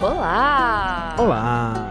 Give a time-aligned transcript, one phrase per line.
[0.00, 1.16] Olá!
[1.18, 1.87] Olá!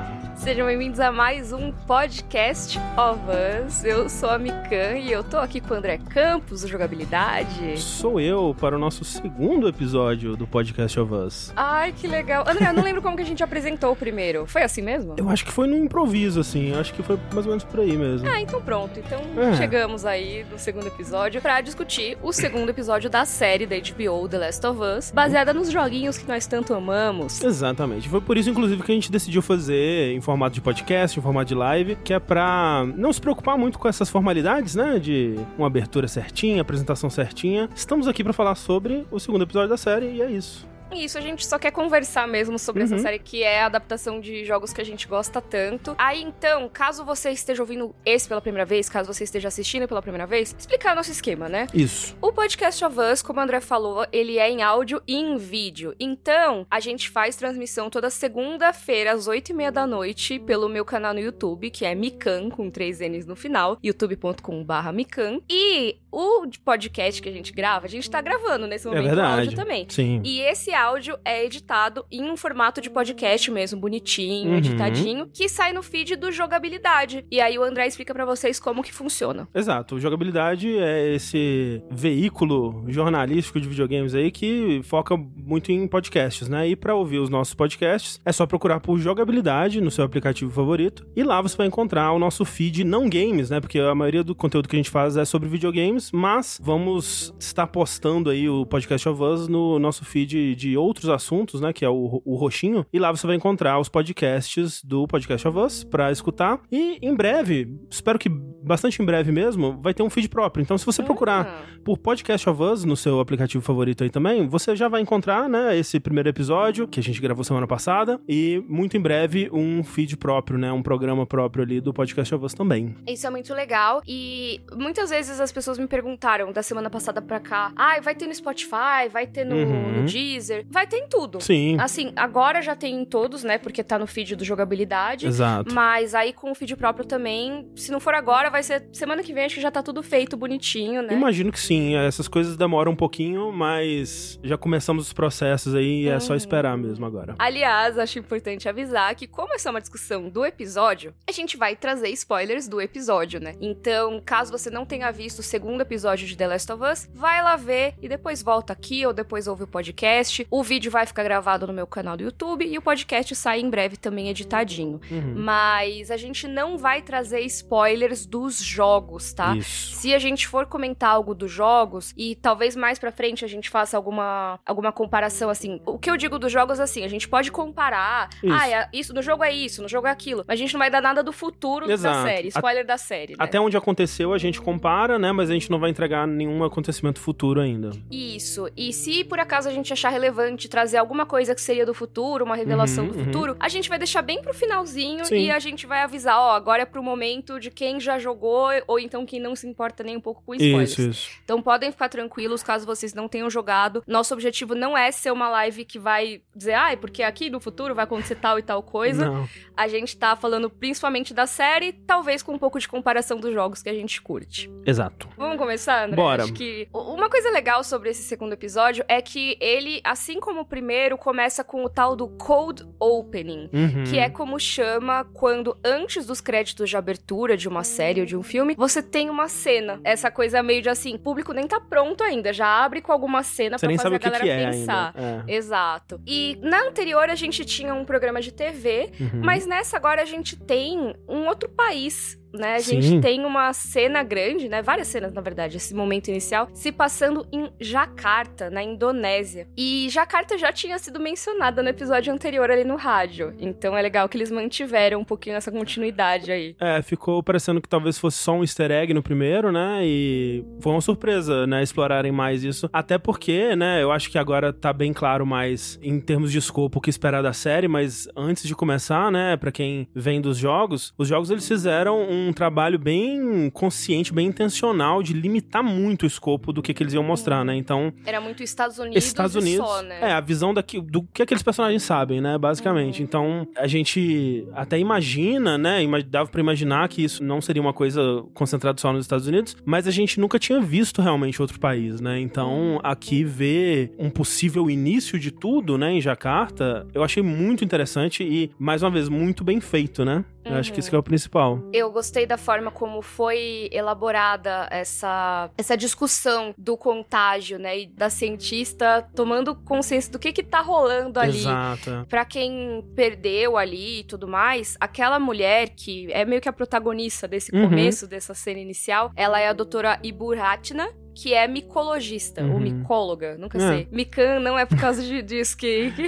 [0.48, 3.20] Sejam bem-vindos a mais um podcast of
[3.68, 3.84] Us.
[3.84, 7.78] Eu sou a Mikan e eu tô aqui com o André Campos, do Jogabilidade.
[7.78, 11.52] Sou eu para o nosso segundo episódio do podcast of Us.
[11.54, 12.46] Ai, que legal.
[12.48, 14.48] André, eu não lembro como que a gente apresentou o primeiro.
[14.48, 15.16] Foi assim mesmo?
[15.18, 16.72] Eu acho que foi no improviso, assim.
[16.72, 18.26] Eu acho que foi mais ou menos por aí mesmo.
[18.30, 18.98] Ah, então pronto.
[18.98, 19.54] Então É.
[19.58, 24.38] chegamos aí no segundo episódio pra discutir o segundo episódio da série da HBO The
[24.38, 27.44] Last of Us, baseada nos joguinhos que nós tanto amamos.
[27.44, 28.08] Exatamente.
[28.08, 31.48] Foi por isso, inclusive, que a gente decidiu fazer em formato de podcast, em formato
[31.48, 35.00] de live, que é pra não se preocupar muito com essas formalidades, né?
[35.00, 37.68] De uma abertura certinha, apresentação certinha.
[37.76, 40.77] Estamos aqui pra falar sobre o segundo episódio da série e é isso.
[40.92, 43.02] Isso, a gente só quer conversar mesmo sobre essa Uhum.
[43.02, 45.96] série que é a adaptação de jogos que a gente gosta tanto.
[45.98, 50.02] Aí então, caso você esteja ouvindo esse pela primeira vez, caso você esteja assistindo pela
[50.02, 51.68] primeira vez, explicar o nosso esquema, né?
[51.74, 52.16] Isso.
[52.22, 55.96] O podcast of Us, como o André falou, ele é em áudio e em vídeo.
[56.00, 61.20] Então, a gente faz transmissão toda segunda-feira, às 8h30 da noite, pelo meu canal no
[61.20, 65.40] YouTube, que é Mikan, com três N's no final, youtube.com.br Mikan.
[65.50, 69.08] E o podcast que a gente grava, a gente tá gravando nesse É momento o
[69.08, 69.42] verdade.
[69.42, 69.86] áudio também.
[69.90, 70.22] Sim.
[70.24, 74.58] E esse áudio é editado em um formato de podcast mesmo, bonitinho, Uhum.
[74.58, 77.26] editadinho, que sai no feed do Jogabilidade.
[77.32, 79.48] E aí o André explica pra vocês como que funciona.
[79.54, 86.48] Exato, o jogabilidade é esse veículo jornalístico de videogames aí que foca muito em podcasts,
[86.48, 86.68] né?
[86.68, 91.06] E pra ouvir os nossos podcasts é só procurar por jogabilidade no seu aplicativo favorito
[91.16, 93.60] e lá você vai encontrar o nosso feed não games, né?
[93.60, 97.68] Porque a maioria do conteúdo que a gente faz é sobre videogames, mas vamos estar
[97.68, 101.72] postando aí o podcast of Us no nosso feed de outros assuntos, né?
[101.72, 105.58] Que é o, o roxinho e lá você vai encontrar os podcasts do podcast of
[105.60, 110.10] Us pra escutar e em breve, espero que bastante em breve mesmo, vai ter um
[110.10, 110.62] feed próprio.
[110.64, 114.48] Então, se você procurar Ah, por Podcast of Us no seu aplicativo favorito aí também,
[114.48, 118.62] você já vai encontrar, né, esse primeiro episódio que a gente gravou semana passada e
[118.68, 122.54] muito em breve um feed próprio, né, um programa próprio ali do Podcast of Us
[122.54, 122.96] também.
[123.08, 124.02] Isso é muito legal.
[124.08, 128.26] E muitas vezes as pessoas me perguntaram da semana passada pra cá: ah, vai ter
[128.28, 130.02] no Spotify, vai ter no, Uhum.
[130.02, 131.42] no Deezer, vai ter em tudo.
[131.42, 133.58] Sim, Assim, agora já tem em todos, né?
[133.58, 135.28] Porque tá no feed do jogabilidade.
[135.28, 135.74] exato.
[135.74, 139.34] Mas aí com o feed próprio também, se não for agora, vai ser semana que
[139.34, 141.14] vem, acho que já tá tudo feito bonitinho, né?
[141.14, 146.10] Imagino que sim, essas coisas demoram um pouquinho, mas já começamos os processos aí e
[146.10, 146.38] é só Uhum.
[146.38, 147.36] esperar mesmo agora.
[147.40, 151.76] Aliás, acho importante avisar que, como essa é uma discussão do episódio, a gente vai
[151.76, 153.54] trazer spoilers do episódio, né?
[153.62, 157.42] Então, caso você não tenha visto o segundo episódio de The Last of Us, vai
[157.42, 160.47] lá ver e depois volta aqui ou depois ouve o podcast.
[160.50, 163.70] O vídeo vai ficar gravado no meu canal do YouTube e o podcast sai em
[163.70, 165.02] breve também editadinho.
[165.12, 165.34] Uhum.
[165.36, 169.56] Mas a gente não vai trazer spoilers dos jogos, tá?
[169.58, 169.96] Isso.
[169.96, 173.70] Se a gente for comentar algo dos jogos e talvez mais pra frente a gente
[173.70, 175.82] faça alguma, alguma comparação assim.
[175.86, 178.30] O que eu digo dos jogos assim, a gente pode comparar.
[178.42, 178.54] Isso.
[178.54, 180.46] Ah, é- isso no jogo é isso, no jogo é aquilo.
[180.48, 182.16] Mas a gente não vai dar nada do futuro Exato.
[182.20, 183.38] da série, spoiler da série, né?
[183.40, 187.20] Até onde aconteceu a gente compara, né, mas a gente não vai entregar nenhum acontecimento
[187.20, 187.90] futuro ainda.
[188.10, 188.70] Isso.
[188.78, 190.37] E se por acaso a gente achar relevante
[190.70, 193.26] trazer alguma coisa que seria do futuro, uma revelação Uhum, do uhum.
[193.26, 195.38] futuro, a gente vai deixar bem pro finalzinho Sim.
[195.38, 199.00] e a gente vai avisar, ó, agora é pro momento de quem já jogou ou
[199.00, 200.92] então quem não se importa nem um pouco com spoilers.
[200.92, 201.30] Isso, isso.
[201.44, 204.04] Então podem ficar tranquilos caso vocês não tenham jogado.
[204.08, 207.94] Nosso objetivo não é ser uma live que vai dizer, ai, porque aqui no futuro
[207.94, 209.26] vai acontecer tal e tal coisa.
[209.26, 209.50] Não.
[209.76, 213.82] A gente tá falando principalmente da série, talvez com um pouco de comparação dos jogos
[213.82, 214.70] que a gente curte.
[214.86, 215.28] Exato.
[215.38, 216.16] Vamos começar, André?
[216.16, 216.44] Bora.
[216.44, 220.66] Acho que uma coisa legal sobre esse segundo episódio é que ele, assim como o
[220.66, 223.70] primeiro, começa com o tal do cold opening.
[223.74, 224.04] Uhum.
[224.04, 228.36] Que é como chama quando, antes dos créditos de abertura de uma série ou de
[228.36, 230.00] um filme, você tem uma cena.
[230.04, 233.44] Essa coisa meio de assim, o público nem tá pronto ainda, já abre com alguma
[233.44, 235.14] cena nem fazer a o que, galera que é pensar.
[235.16, 235.56] É.
[235.56, 236.20] Exato.
[236.28, 239.42] E na anterior a gente tinha um programa de TV, Uhum.
[239.44, 242.38] mas nessa agora a gente tem um outro país.
[242.54, 242.76] Né?
[242.76, 243.02] A Sim.
[243.02, 244.82] gente tem uma cena grande, né?
[244.82, 249.68] Várias cenas, na verdade, esse momento inicial, se passando em Jakarta, na Indonésia.
[249.78, 253.54] E Jakarta já tinha sido mencionada no episódio anterior ali no rádio.
[253.60, 256.76] Então é legal que eles mantiveram um pouquinho essa continuidade aí.
[256.80, 260.02] É, ficou parecendo que talvez fosse só um easter egg no primeiro, né?
[260.04, 261.84] E foi uma surpresa, né?
[261.84, 262.90] Explorarem mais isso.
[262.92, 264.02] Até porque, né?
[264.02, 267.42] Eu acho que agora tá bem claro mais em termos de escopo o que esperar
[267.42, 269.58] da série, mas antes de começar, né?
[269.58, 274.48] Pra quem vem dos jogos, os jogos eles fizeram um um trabalho bem consciente, bem
[274.48, 277.76] intencional de limitar muito o escopo do que, que eles iam mostrar, né?
[277.76, 278.14] Então.
[278.26, 279.24] Era muito Estados Unidos.
[279.24, 279.86] Estados Unidos.
[279.86, 280.20] Só, né?
[280.22, 282.58] É, a visão daqui, do que aqueles personagens sabem, né?
[282.58, 283.20] Basicamente.
[283.20, 283.24] Uhum.
[283.26, 286.02] Então, a gente até imagina, né?
[286.28, 290.08] Dava pra imaginar que isso não seria uma coisa concentrada só nos Estados Unidos, mas
[290.08, 292.40] a gente nunca tinha visto realmente outro país, né?
[292.40, 293.00] Então, uhum.
[293.04, 298.72] aqui ver um possível início de tudo, né, em Jacarta, eu achei muito interessante e,
[298.78, 300.44] mais uma vez, muito bem feito, né?
[300.68, 300.74] Uhum.
[300.74, 301.80] Eu acho que isso que é o principal.
[301.94, 308.00] Eu gostei da forma como foi elaborada essa, essa discussão do contágio, né?
[308.00, 311.60] E da cientista tomando consciência do que que tá rolando ali.
[311.60, 312.26] Exato.
[312.30, 317.48] Pra quem perdeu ali e tudo mais, aquela mulher que é meio que a protagonista
[317.48, 317.90] desse uhum.
[317.90, 322.74] começo, dessa cena inicial, ela é a doutora Iburatna, que é micologista, uhum.
[322.74, 323.82] ou micóloga, nunca é.
[323.82, 324.08] sei.
[324.12, 326.24] Mican não é por causa de, disso que, que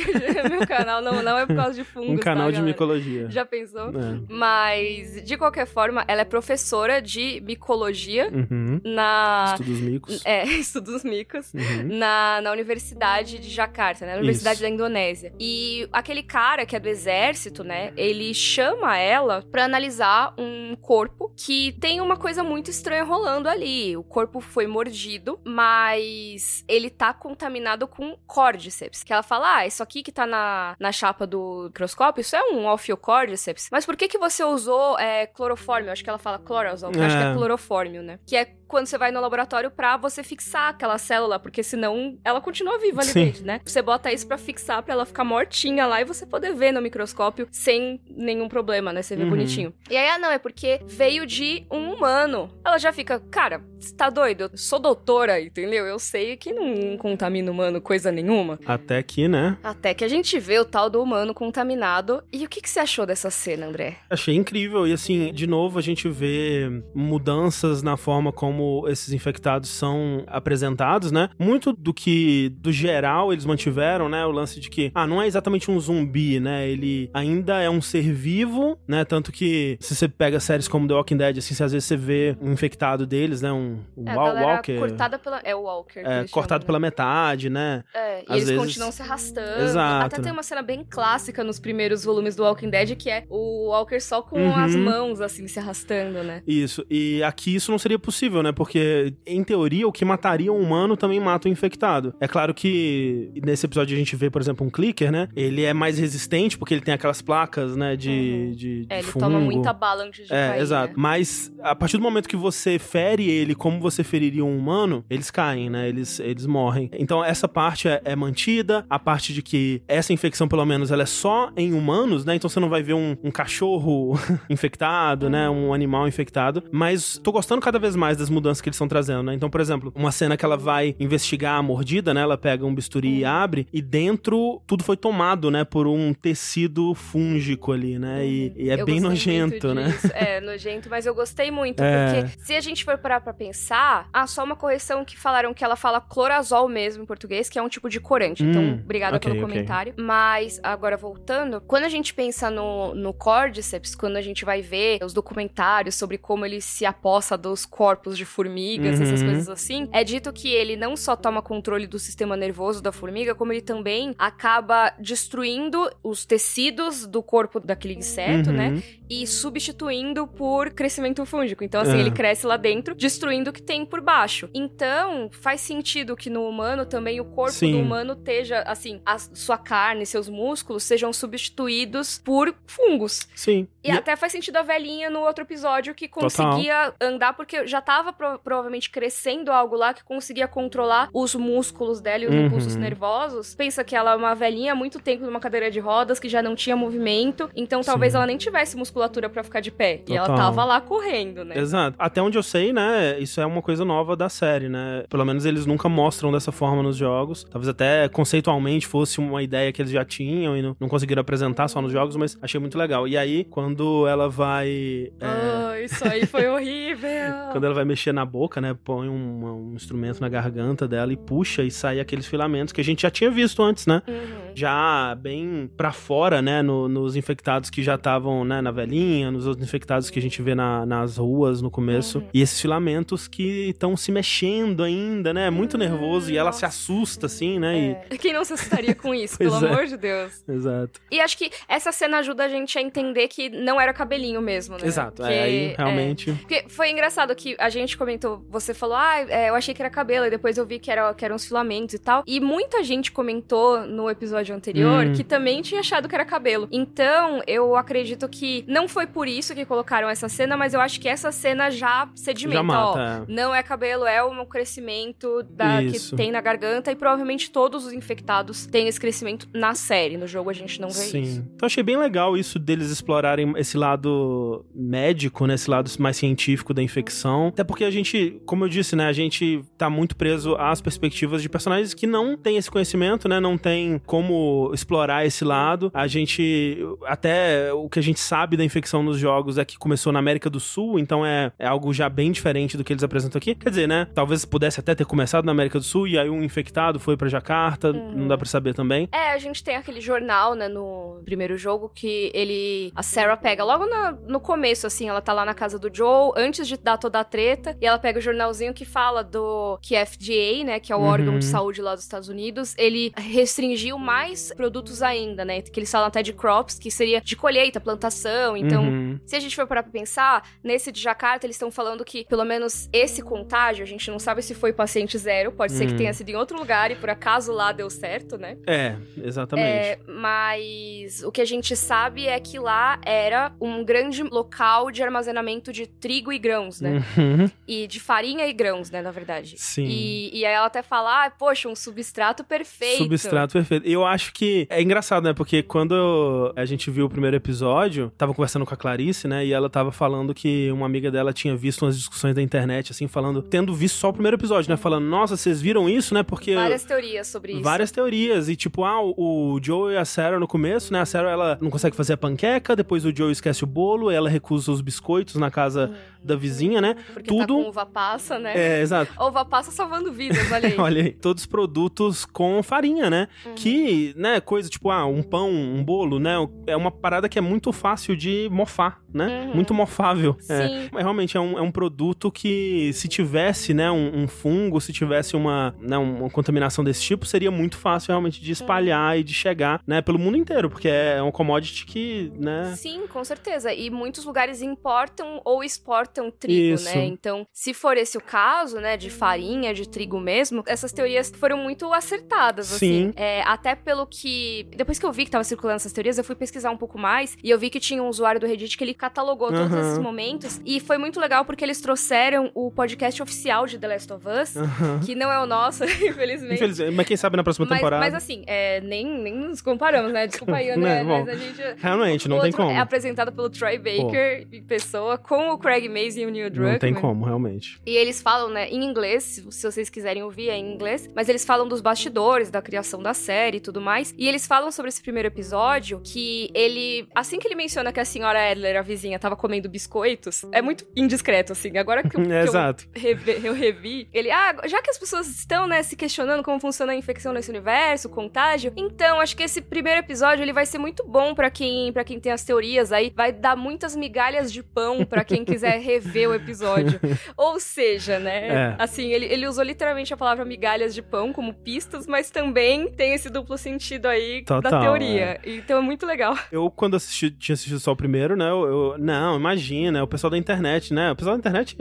[0.48, 3.28] meu canal não, não é por causa de fungos, Um canal tá, de micologia.
[3.28, 3.90] Já pensou?
[3.90, 4.20] É.
[4.30, 8.80] Mas, de qualquer forma, ela é professora de micologia uhum.
[8.84, 9.56] na...
[9.56, 10.26] Estudos micos.
[10.26, 11.54] É, estudos micos.
[11.56, 11.98] Uhum.
[11.98, 14.12] Na, na Universidade de Jakarta, né?
[14.12, 14.64] Na Universidade Isso.
[14.64, 15.34] da Indonésia.
[15.40, 17.92] E aquele cara que é do exército, né?
[17.98, 23.98] Ele chama ela para analisar um corpo que tem uma coisa muito estranha rolando ali.
[23.98, 29.04] O corpo foi mordido protegido, mas ele tá contaminado com cordyceps.
[29.04, 32.44] Que ela fala, ah, isso aqui que tá na, na chapa do microscópio, isso é
[32.52, 33.70] um ophiocordyceps.
[33.72, 35.92] Mas por que que você usou é, clorofórmio?
[35.92, 37.06] Acho que ela fala clorosol, é.
[37.06, 38.20] acho que é, é clorofórmio, né?
[38.26, 42.40] Que é quando você vai no laboratório pra você fixar aquela célula, porque senão ela
[42.40, 43.26] continua viva ali Sim.
[43.26, 43.60] dentro, né?
[43.66, 46.80] Você bota isso pra fixar, pra ela ficar mortinha lá e você poder ver no
[46.80, 49.02] microscópio sem nenhum problema, né?
[49.02, 49.32] Você vê uhum.
[49.32, 49.74] bonitinho.
[49.90, 52.50] E aí, ah, não, é porque veio de um humano.
[52.66, 54.44] Ela já fica, cara, você tá doido?
[54.44, 55.86] Eu sou doutora, entendeu?
[55.86, 58.58] Eu sei que não contamina humano coisa nenhuma.
[58.66, 59.58] Até que, né?
[59.64, 62.24] Até que a gente vê o tal do humano contaminado.
[62.32, 63.98] E o que, que você achou dessa cena, André?
[64.10, 64.88] Achei incrível.
[64.88, 71.12] E assim, de novo, a gente vê mudanças na forma como esses infectados são apresentados,
[71.12, 71.30] né?
[71.38, 74.26] Muito do que, do geral, eles mantiveram, né?
[74.26, 76.68] O lance de que, ah, não é exatamente um zumbi, né?
[76.70, 79.04] Ele ainda é um ser vivo, né?
[79.04, 82.38] Tanto que, se você pega séries como The Walking Dead, assim, às vezes você vê
[82.42, 83.52] um infectado deles, né?
[83.52, 84.78] Um, um é, Walker.
[84.78, 85.40] cortada pela...
[85.44, 86.00] É o Walker.
[86.00, 86.88] É, cortado chamam, pela né?
[86.88, 87.84] metade, né?
[87.94, 88.66] É, e às eles vezes...
[88.66, 89.64] continuam se arrastando.
[89.64, 90.06] Exato.
[90.06, 93.70] Até tem uma cena bem clássica nos primeiros volumes do Walking Dead, que é o
[93.70, 94.56] Walker só com uhum.
[94.56, 96.44] as mãos, assim, se arrastando, né?
[96.46, 96.86] Isso.
[96.90, 98.50] E aqui isso não seria possível, né?
[98.50, 98.52] né?
[98.52, 102.14] Porque, em teoria, o que mataria um humano também mata o infectado.
[102.20, 105.30] É claro que nesse episódio a gente vê, por exemplo, um clicker, né?
[105.36, 107.96] Ele é mais resistente porque ele tem aquelas placas, né?
[107.96, 108.10] De.
[108.10, 108.52] Uhum.
[108.52, 109.26] de, de é, ele fungo.
[109.26, 110.62] toma muita bala antes de é, cair.
[110.62, 110.88] Exato.
[110.90, 110.94] Né?
[110.98, 115.32] Mas a partir do momento que você fere ele como você feriria um humano, eles
[115.32, 115.88] caem, né?
[115.88, 116.90] Eles, eles morrem.
[116.94, 118.86] Então, essa parte é, é mantida.
[118.90, 122.36] A parte de que essa infecção, pelo menos, ela é só em humanos, né?
[122.36, 125.50] Então você não vai ver um, um cachorro infectado, né?
[125.50, 126.64] Um animal infectado.
[126.72, 129.34] Mas tô gostando cada vez mais das mudanças que eles estão trazendo, né?
[129.34, 132.22] Então, por exemplo, uma cena que ela vai investigar a mordida, né?
[132.22, 135.64] Ela pega um bisturi e abre, e dentro tudo foi tomado, né?
[135.64, 138.26] Por um tecido fúngico ali, né?
[138.26, 139.98] E, e é eu bem nojento, né?
[140.14, 142.24] É, nojento, mas eu gostei muito, é...
[142.24, 145.64] porque se a gente for parar pra pensar, ah, só uma correção que falaram que
[145.64, 148.44] ela fala clorazol mesmo em português, que é um tipo de corante.
[148.44, 149.94] Então, hum, então, obrigada okay, pelo comentário.
[149.94, 150.04] Okay.
[150.04, 155.00] Mas, agora voltando, quando a gente pensa no, no Cordyceps, quando a gente vai ver
[155.04, 159.06] os documentários sobre como ele se aposta dos corpos de formiga, formigas, uhum.
[159.06, 162.92] essas coisas assim, é dito que ele não só toma controle do sistema nervoso da
[162.92, 168.70] formiga, como ele também acaba destruindo os tecidos do corpo daquele inseto, né?
[168.70, 168.76] uhum.
[168.76, 168.84] né?
[169.10, 171.59] E substituindo por crescimento fúngico.
[171.64, 174.50] Então, assim, ele cresce lá dentro, destruindo o que tem por baixo.
[174.54, 177.72] Então, faz sentido que no humano também o corpo Sim.
[177.74, 183.28] do humano esteja, assim, a sua carne, seus músculos sejam substituídos por fungos.
[183.36, 183.68] Sim.
[183.84, 187.08] E, e até faz sentido a velhinha no outro episódio que conseguia Total.
[187.10, 192.24] andar porque já tava pro, provavelmente crescendo algo lá que conseguia controlar os músculos dela
[192.24, 192.46] e os uhum.
[192.46, 193.56] impulsos nervosos.
[193.56, 196.42] Pensa que ela é uma velhinha há muito tempo numa cadeira de rodas que já
[196.42, 198.18] não tinha movimento, então talvez Sim.
[198.18, 199.98] ela nem tivesse musculatura para ficar de pé.
[199.98, 200.16] Total.
[200.16, 201.58] E ela tava lá correndo, né?
[201.58, 201.96] Exato.
[202.00, 205.04] Até onde eu sei, né, isso é uma coisa nova da série, né?
[205.10, 207.46] Pelo menos eles nunca mostram dessa forma nos jogos.
[207.50, 211.68] Talvez até conceitualmente fosse uma ideia que eles já tinham e não, não conseguiram apresentar
[211.68, 213.08] só nos jogos, mas achei muito legal.
[213.08, 215.12] E aí, quando ela vai.
[215.20, 215.28] É...
[215.28, 217.10] Oh, isso aí foi horrível!
[217.52, 218.76] quando ela vai mexer na boca, boca, né?
[218.84, 222.84] Põe um, um, instrumento na garganta dela e puxa e sai aqueles filamentos que a
[222.84, 224.02] gente já tinha visto antes, né?
[224.08, 229.32] Uhum já bem pra fora, né, no- nos infectados que já estavam, né, na velhinha,
[229.32, 231.29] nos outros infectados que a gente vê na- nas ruas
[231.62, 232.20] no começo.
[232.20, 232.28] Uhum.
[232.34, 237.26] E esses filamentos que estão se mexendo ainda, né, muito nervoso, e ela se assusta,
[237.26, 238.18] assim, né, É.
[238.18, 239.70] Quem não se assustaria com isso, pelo é.
[239.70, 240.44] amor de Deus?
[240.48, 240.52] e...
[240.52, 241.00] Exato.
[241.12, 244.78] E acho que essa cena ajuda a gente a entender que não era cabelinho mesmo,
[244.78, 244.86] né?
[244.86, 246.32] Exato, Que, é, aí é, realmente...
[246.34, 249.90] Porque foi engraçado que a gente comentou, você falou, ah, é, eu achei que era
[249.90, 252.24] cabelo, e depois eu vi que, era, que eram os filamentos e tal.
[252.26, 255.14] E muita gente comentou no episódio anterior Hum.
[255.14, 256.68] que também tinha achado que era cabelo.
[256.72, 261.00] Então, eu acredito que não foi por isso que colocaram essa cena, mas eu acho
[261.00, 262.64] que essa cena já sedimenta, Já ó.
[262.64, 263.34] mata, é.
[263.34, 267.94] Não é cabelo, é um crescimento da, que tem na garganta e provavelmente todos os
[267.94, 270.18] infectados têm esse crescimento na série.
[270.18, 271.22] No jogo a gente não vê Sim.
[271.22, 271.46] isso.
[271.56, 275.56] Então achei bem legal isso deles explorarem esse lado médico, né?
[275.56, 277.48] Esse lado mais científico da infecção.
[277.48, 279.08] Até porque a gente, como eu disse, né?
[279.08, 283.40] A gente tá muito preso às perspectivas de personagens que não têm esse conhecimento, né?
[283.40, 285.92] Não tem como explorar esse lado.
[285.94, 290.12] A gente, até o que a gente sabe da infecção nos jogos é que começou
[290.12, 293.40] na América do Sul, então é, é algo já bem diferente do que eles apresentam
[293.40, 293.56] aqui.
[293.56, 294.08] Quer dizer, né?
[294.14, 297.28] Talvez pudesse até ter começado na América do Sul e aí um infectado foi pra
[297.28, 299.10] Jakarta, não dá pra saber também.
[299.12, 302.92] É, a gente tem aquele jornal, né, no primeiro jogo, que ele.
[302.96, 306.32] A Sarah pega logo na- no começo, assim, ela tá lá na casa do Joe,
[306.36, 309.80] antes de dar toda a treta, e ela pega o jornalzinho que fala do.
[309.82, 311.06] que a FDA, né, que é o Uhum.
[311.08, 315.90] órgão de saúde lá dos Estados Unidos, ele restringiu mais produtos ainda, né, que eles
[315.92, 318.84] falam até de crops, que seria de colheita, plantação, então.
[318.84, 319.20] Uhum.
[319.26, 322.44] Se a gente for parar pra pensar, nesse de Jakarta, eles estão falando que, pelo
[322.46, 325.98] menos, esse contágio, a gente não sabe se foi paciente zero, pode ser que Hum.
[325.98, 328.58] tenha sido em outro lugar e por acaso lá deu certo, né?
[328.68, 329.68] É, exatamente.
[329.68, 335.02] É, mas o que a gente sabe é que lá era um grande local de
[335.02, 337.04] armazenamento de trigo e grãos, né?
[337.18, 337.50] Uhum.
[337.68, 339.56] E de farinha e grãos, né, na verdade.
[339.58, 339.86] Sim.
[339.86, 342.98] E, e aí ela até fala, ah, poxa, um substrato perfeito.
[343.04, 343.88] Substrato perfeito.
[343.88, 345.34] Eu acho que é engraçado, né?
[345.34, 349.46] Porque quando a gente viu o primeiro episódio, tava conversando com a Clarice, né?
[349.46, 353.08] E ela tava falando que uma amiga dela tinha visto umas discussões da internet, assim,
[353.08, 354.76] falando, tendo visto só o primeiro episódio, né?
[354.76, 356.24] Falando, nossa, vocês viram isso, né?
[356.24, 356.56] Porque.
[356.56, 357.64] Várias teorias sobre isso.
[357.64, 358.50] Várias teorias.
[358.50, 361.02] E tipo, ah, o o Joe e a Sarah no começo, né?
[361.02, 364.30] A Sarah, ela não consegue fazer a panqueca, depois o Joe esquece o bolo, ela
[364.30, 365.92] recusa os biscoitos na casa
[366.24, 366.96] da vizinha, né?
[367.14, 368.54] Porque tudo- tá com uva passa, né?
[368.56, 369.12] É, exato.
[369.22, 370.76] Uva passa salvando vidas, olha aí.
[370.80, 373.28] Olha aí, todos produtos com farinha, né?
[373.46, 373.56] Uhum.
[373.56, 376.36] Que, né, coisa tipo, ah, um pão, um bolo, né?
[376.68, 379.46] É uma parada que é muito fácil de mofar, né?
[379.48, 379.56] Uhum.
[379.56, 380.36] Muito mofável.
[380.50, 380.68] É.
[380.68, 380.90] Sim.
[380.92, 384.92] Mas realmente é um, é um produto que, se tivesse, né, um, um fungo, se
[384.94, 389.34] tivesse uma, né, uma contaminação desse tipo, seria muito fácil realmente de espalhar e de
[389.34, 392.74] chegar, né, pelo mundo inteiro, porque é um commodity que, né.
[392.76, 393.74] Sim, com certeza.
[393.74, 396.86] E muitos lugares importam ou exportam trigo, Isso.
[396.86, 397.06] né?
[397.06, 401.58] Então, se for esse o caso, né, de farinha, de trigo mesmo, essas teorias foram
[401.58, 403.10] muito acertadas, Sim.
[403.10, 403.14] assim.
[403.16, 404.68] É, até pelo que.
[404.76, 407.38] Depois que eu vi que tava circulando essas teorias, eu fui pesquisar um pouco mais
[407.44, 410.60] e eu vi que tinha um usuário do Reddit que ele catalogou todos esses momentos.
[410.66, 414.58] E foi muito legal porque eles trouxeram o podcast oficial de The Last of Us,
[414.58, 415.00] Aham.
[415.06, 416.56] que não é o nosso, infelizmente.
[416.56, 418.04] Infelizmente, mas quem sabe na próxima Mas, temporada.
[418.04, 420.28] mas assim, é, nem, nem nos comparamos, né?
[420.28, 421.62] Desculpa aí, Né, bom, mas a gente.
[421.78, 422.72] Realmente, não tem outro como.
[422.72, 426.72] É apresentado pelo Troy Baker em pessoa, com o Craig Mason Neil Druckmann.
[426.74, 427.80] Não tem como, realmente.
[427.86, 431.46] E eles falam, né, em inglês, se vocês quiserem ouvir, é em inglês, mas eles
[431.46, 434.14] falam dos bastidores, da criação da série e tudo mais.
[434.18, 438.06] E eles falam sobre esse primeiro episódio que ele, assim que ele menciona que a
[438.06, 441.78] senhora Adler, a vizinha, tava comendo biscoitos, é muito indiscreto, assim.
[441.78, 442.88] Agora que, eu- que É, eu exato.
[442.96, 446.94] reve- eu revi, ele, ah, já que as pessoas estão, né, se questionando como funciona
[446.94, 450.78] a infecção nesse universo, o contágio, então acho que esse primeiro episódio ele vai ser
[450.78, 454.62] muito bom pra quem, para quem tem as teorias aí, vai dar muitas migalhas de
[454.64, 457.00] pão pra quem quiser rever o episódio.
[457.36, 458.76] Ou seja, né, É.
[458.80, 463.14] assim, ele, ele usou literalmente a palavra migalhas de pão como pistas, mas também tem
[463.14, 465.40] esse duplo sentido aí da Total, teoria.
[465.46, 466.36] Então é muito legal.
[466.52, 468.50] Eu, quando assisti, tinha assistido só o primeiro, né?
[468.50, 471.12] Eu, eu- não, imagina, o pessoal da internet, né?
[471.12, 471.76] O pessoal da internet,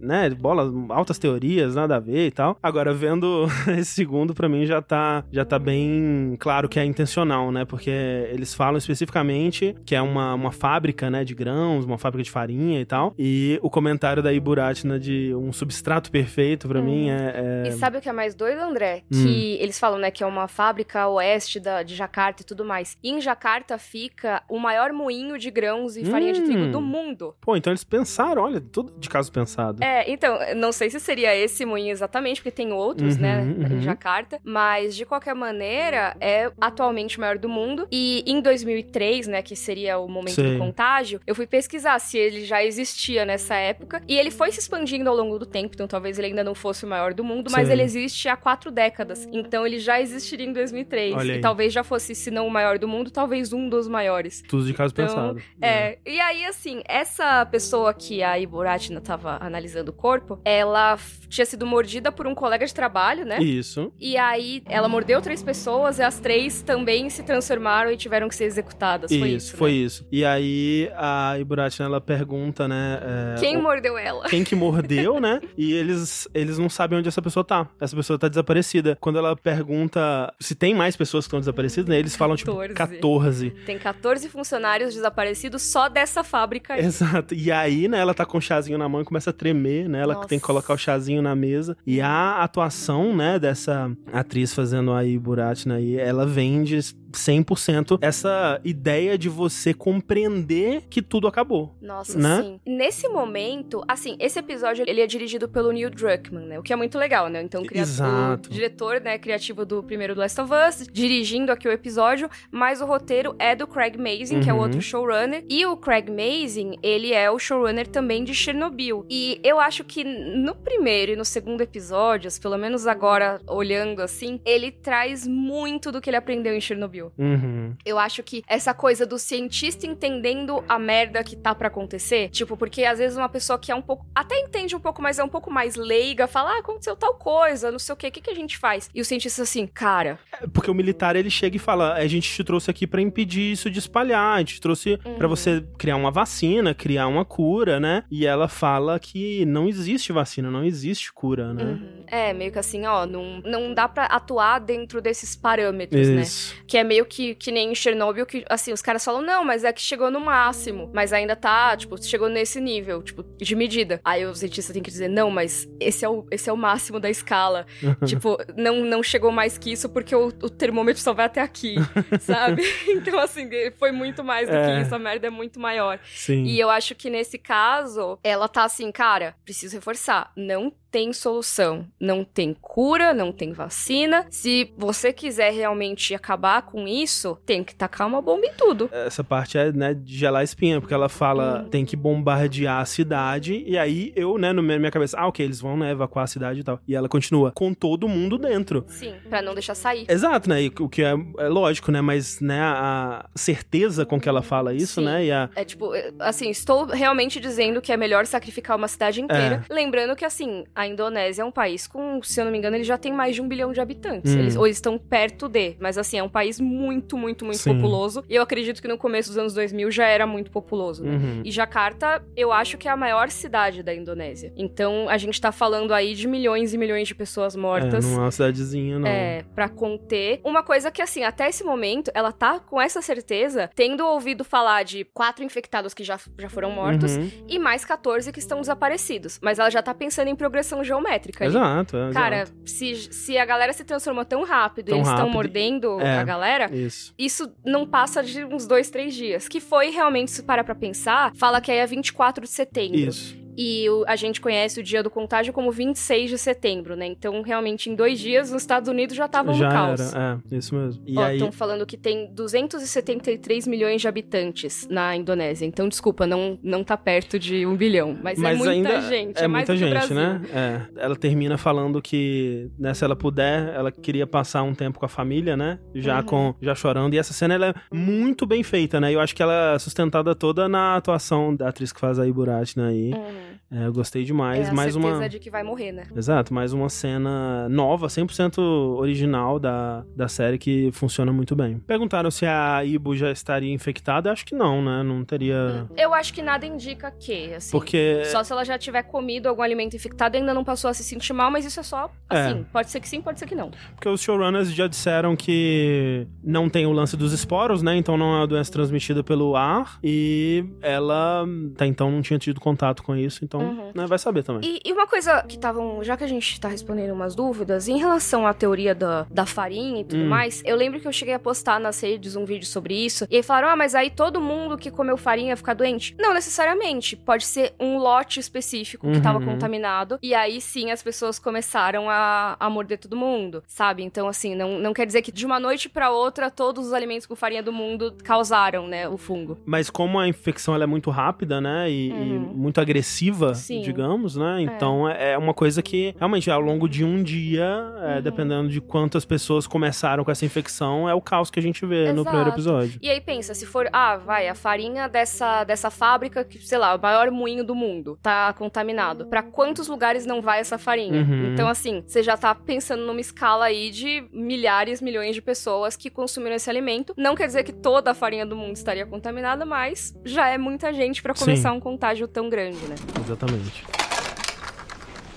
[0.00, 0.30] né?
[0.30, 2.58] Bola, altas teorias, nada a ver e tal.
[2.62, 3.46] Agora, vendo
[3.78, 7.64] esse segundo, pra mim já tá, já tá bem claro que é intencional, né?
[7.64, 11.24] Porque eles falam especificamente que é uma, uma fábrica, né?
[11.24, 13.14] De grãos, uma fábrica de farinha e tal.
[13.18, 13.23] E
[13.62, 17.64] o comentário da Iburatina de um substrato perfeito, pra mim, é.
[17.64, 19.02] é- E sabe o que é mais doido, André?
[19.12, 19.22] Hum.
[19.24, 22.96] Que eles falam, né, que é uma fábrica oeste da, de Jacarta e tudo mais.
[23.02, 26.10] E em Jacarta fica o maior moinho de grãos e Uhum.
[26.10, 26.70] farinha de trigo Hum.
[26.70, 27.34] do mundo.
[27.40, 29.82] Pô, então eles pensaram, olha, tudo de caso pensado.
[29.82, 33.78] É, então, não sei se seria esse moinho exatamente, porque tem outros, Uhum, né, uhum.
[33.78, 37.86] em Jacarta, mas de qualquer maneira, é atualmente o maior do mundo.
[37.90, 42.44] E em 2003, né, que seria o momento do contágio, eu fui pesquisar se ele
[42.44, 46.18] já existia nessa época, e ele foi se expandindo ao longo do tempo, então talvez
[46.18, 47.76] ele ainda não fosse o maior do mundo, mas Sei.
[47.76, 51.14] ele existe há quatro décadas, então ele já existiria em 2003.
[51.14, 51.40] Olha E aí.
[51.42, 54.42] talvez já fosse, se não o maior do mundo, talvez um dos maiores.
[54.48, 55.42] Tudo de caso Então, pensado.
[55.60, 60.96] É, e aí, assim, essa pessoa que a Iburatina tava analisando o corpo, ela
[61.28, 63.38] tinha sido mordida por um colega de trabalho, né?
[63.42, 63.92] Isso.
[64.00, 68.34] E aí, ela mordeu três pessoas e as três também se transformaram e tiveram que
[68.36, 69.10] ser executadas.
[69.10, 69.56] Foi isso, isso.
[69.56, 69.76] foi né?
[69.76, 70.06] isso.
[70.10, 73.00] E aí a Iburatina, ela pergunta, né?
[73.04, 74.28] É, Quem mordeu ela?
[74.28, 75.40] quem que mordeu, né?
[75.56, 77.68] E eles, eles não sabem onde essa pessoa tá.
[77.80, 78.96] Essa pessoa tá desaparecida.
[79.00, 81.98] Quando ela pergunta se tem mais pessoas que estão desaparecidas, né?
[81.98, 82.94] Eles falam, tipo, 14.
[83.04, 83.50] 14.
[83.66, 86.84] Tem 14 funcionários desaparecidos só dessa fábrica aí.
[86.84, 87.34] Exato.
[87.34, 90.00] E aí, né, ela tá com o chazinho na mão e começa a tremer, né?
[90.00, 90.28] Ela Nossa.
[90.28, 91.76] tem que colocar o chazinho na mesa.
[91.86, 96.78] E a atuação, né, dessa atriz fazendo aí Buratina aí, ela vende
[97.16, 101.74] 100% essa ideia de você compreender que tudo acabou.
[101.80, 102.42] Nossa, Né?
[102.42, 102.60] sim.
[102.66, 106.58] Nesse momento, assim, esse episódio ele é dirigido pelo Neil Druckmann, né?
[106.58, 107.42] O que é muito legal, né?
[107.42, 108.48] Então, o, cria- Exato.
[108.48, 112.80] o diretor, né, criativo do primeiro The Last of Us, dirigindo aqui o episódio, mas
[112.80, 114.62] o roteiro é do Craig Mazin, que é o Uhum.
[114.62, 115.44] outro showrunner.
[115.48, 119.06] E o Craig Mazin, ele é o showrunner também de Chernobyl.
[119.10, 124.40] E eu acho que no primeiro e no segundo episódios, pelo menos agora olhando assim,
[124.44, 127.03] ele traz muito do que ele aprendeu em Chernobyl.
[127.18, 127.74] Uhum.
[127.84, 132.56] Eu acho que essa coisa do cientista entendendo a merda que tá pra acontecer, tipo,
[132.56, 135.24] porque às vezes uma pessoa que é um pouco, até entende um pouco, mas é
[135.24, 138.20] um pouco mais leiga, fala, ah, aconteceu tal coisa, não sei o quê, o que,
[138.20, 138.88] que a gente faz?
[138.94, 140.18] E o cientista assim, cara,
[140.52, 143.70] Porque o militar ele chega e fala: a gente te trouxe aqui pra impedir isso
[143.70, 145.28] de espalhar, a gente te trouxe pra Uhum.
[145.28, 148.04] você criar uma vacina, criar uma cura, né?
[148.10, 151.62] E ela fala que não existe vacina, não existe cura, né?
[151.64, 152.04] uhum.
[152.06, 156.22] é meio que assim, ó, não, não dá pra atuar dentro desses parâmetros, né?
[156.22, 156.54] Isso.
[156.66, 159.64] Que é meio que, que nem em Chernobyl, que assim, os caras falam, não, mas
[159.64, 164.00] é que chegou no máximo, mas ainda tá, tipo, chegou nesse nível, tipo, de medida.
[164.04, 167.00] Aí o cientista tem que dizer, não, mas esse é o, esse é o máximo
[167.00, 167.66] da escala.
[168.04, 171.76] tipo, não, não chegou mais que isso porque o, o termômetro só vai até aqui,
[172.20, 172.62] sabe?
[172.86, 173.48] Então, assim,
[173.78, 174.66] foi muito mais do É.
[174.76, 175.98] que isso, a merda é muito maior.
[176.14, 176.44] Sim.
[176.44, 181.88] E eu acho que nesse caso, ela tá assim, cara, preciso reforçar, não tem solução,
[181.98, 184.26] não tem cura, não tem vacina.
[184.30, 188.88] Se você quiser realmente acabar com isso, tem que tacar uma bomba em tudo.
[188.92, 191.68] Essa parte é, né, de gelar a espinha, porque ela fala Hum.
[191.68, 195.44] tem que bombardear a cidade, e aí eu, né, no na minha cabeça, ah, ok,
[195.44, 196.78] eles vão, né, evacuar a cidade e tal.
[196.86, 198.84] E ela continua, com todo mundo dentro.
[198.86, 200.06] Sim, pra não deixar sair.
[200.08, 204.28] Exato, né, e o que é, é lógico, né, mas, né, a certeza com que
[204.28, 205.06] ela fala isso, Sim.
[205.06, 205.50] né, e a...
[205.56, 209.64] É tipo, assim, estou realmente dizendo que é melhor sacrificar uma cidade inteira.
[209.68, 209.74] É.
[209.74, 212.84] Lembrando que, assim, a Indonésia é um país com, se eu não me engano, ele
[212.84, 214.34] já tem mais de um bilhão de habitantes.
[214.34, 214.38] Hum.
[214.38, 215.76] Eles, ou eles estão perto de.
[215.80, 217.74] Mas, assim, é um país muito, muito, muito Sim.
[217.74, 218.24] populoso.
[218.28, 221.12] E eu acredito que no começo dos anos 2000 já era muito populoso, né?
[221.16, 221.42] Uhum.
[221.44, 224.52] E Jakarta, eu acho que é a maior cidade da Indonésia.
[224.56, 228.04] Então, a gente tá falando aí de milhões e milhões de pessoas É, mortas.
[228.04, 229.06] não é uma cidadezinha, não.
[229.08, 230.40] É, pra conter.
[230.44, 234.82] Uma coisa que, assim, até esse momento, ela tá com essa certeza, tendo ouvido falar
[234.84, 237.30] de quatro infectados que já, já foram mortos Uhum.
[237.48, 239.38] e mais 14 que estão desaparecidos.
[239.42, 241.44] Mas ela já tá pensando em progressão geométrica.
[241.44, 241.52] ali.
[241.54, 242.52] Exato, é, Cara, exato.
[242.64, 246.18] se, se a galera se transformou tão rápido Tão e eles estão mordendo É.
[246.18, 247.12] a galera, Isso.
[247.18, 249.46] isso não passa de uns dois, três dias.
[249.46, 252.98] Que foi realmente, se parar pra pensar, fala que aí é 24 de setembro.
[252.98, 253.43] Isso.
[253.56, 257.06] E o- a gente conhece o dia do contágio como 26 de setembro, né?
[257.06, 260.14] Então, realmente, em dois dias, os Estados Unidos já estavam Já no caos.
[260.14, 261.02] era, é, isso mesmo.
[261.06, 265.66] E Ó, aí, estão falando que tem 273 milhões de habitantes na Indonésia.
[265.66, 268.16] Então, desculpa, não, não tá perto de um bilhão.
[268.22, 270.40] Mas, Mas é muita ainda gente, é, é, muita gente, né?
[270.52, 270.80] É.
[271.04, 275.08] Ela termina falando que, né, se ela puder, ela queria passar um tempo com a
[275.08, 275.78] família, né?
[275.94, 276.24] Já Uhum.
[276.24, 277.14] com já chorando.
[277.14, 279.12] E essa cena ela é muito bem feita, né?
[279.14, 282.78] Eu acho que ela é sustentada toda na atuação da atriz que faz a Iburati,
[282.78, 282.88] né?
[282.88, 283.12] aí.
[283.12, 283.43] Uhum.
[283.70, 284.66] É, eu gostei demais.
[284.68, 285.28] é a mais certeza uma.
[285.28, 286.04] de que vai morrer, né?
[286.14, 288.58] Exato, mais uma cena nova, 100%
[288.98, 291.78] original da, da série que funciona muito bem.
[291.78, 294.30] Perguntaram se a Ibu já estaria infectada.
[294.32, 295.02] Acho que não, né?
[295.02, 295.86] Não teria.
[295.96, 297.70] Eu acho que nada indica que, assim.
[297.72, 298.22] Porque.
[298.26, 301.02] Só se ela já tiver comido algum alimento infectado e ainda não passou a se
[301.04, 302.40] sentir mal, mas isso é só, É.
[302.46, 303.70] assim, pode ser que sim, pode ser que não.
[303.94, 307.96] Porque os showrunners já disseram que não tem o lance dos esporos, né?
[307.96, 309.98] Então não é uma doença transmitida pelo ar.
[310.02, 313.33] E ela até então não tinha tido contato com isso.
[313.34, 313.90] Isso, então uhum.
[313.94, 314.62] né, vai saber também.
[314.64, 317.98] E, e uma coisa que estavam, já que a gente tá respondendo umas dúvidas, em
[317.98, 320.28] relação à teoria da, da farinha e tudo hum.
[320.28, 323.36] mais, eu lembro que eu cheguei a postar nas redes um vídeo sobre isso, e
[323.36, 326.14] aí falaram, ah, mas aí todo mundo que comeu farinha fica doente.
[326.18, 329.46] Não necessariamente, pode ser um lote específico que estava uhum.
[329.46, 334.02] contaminado, e aí sim as pessoas começaram a, a morder todo mundo, sabe?
[334.02, 337.26] Então, assim, não, não quer dizer que de uma noite para outra todos os alimentos
[337.26, 339.58] com farinha do mundo causaram, né, o fungo.
[339.64, 342.22] Mas como a infecção ela é muito rápida, né, e, uhum.
[342.22, 343.23] e muito agressiva,
[343.54, 343.80] sim.
[343.80, 344.62] digamos, né, é.
[344.62, 345.32] então é.
[345.32, 345.38] é.
[345.38, 347.64] uma coisa que realmente ao longo de um dia,
[348.02, 348.22] é, uhum.
[348.22, 352.04] dependendo de quantas pessoas começaram com essa infecção, é o caos que a gente vê
[352.04, 352.16] Exato.
[352.16, 352.98] no primeiro episódio.
[353.02, 356.94] E aí pensa, se for, ah, vai, a farinha dessa, dessa fábrica, que, sei lá,
[356.94, 359.26] o maior moinho do mundo, tá contaminado.
[359.26, 361.22] Para quantos lugares não vai essa farinha?
[361.22, 361.52] Uhum.
[361.52, 366.10] Então, assim, você já tá pensando numa escala aí de milhares, milhões de pessoas que
[366.10, 367.14] consumiram esse alimento.
[367.16, 370.92] Não quer dizer que toda a farinha do mundo estaria contaminada, mas já é muita
[370.92, 371.76] gente para começar Sim.
[371.76, 372.94] um contágio tão grande, né?
[373.16, 373.84] Exatamente.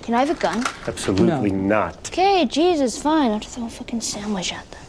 [0.02, 0.64] Can I have a gun?
[0.86, 1.66] Absolutely no.
[1.66, 2.08] not.
[2.08, 3.30] Okay, Jesus, fine.
[3.30, 4.87] I'll just throw a fucking sandwich at them.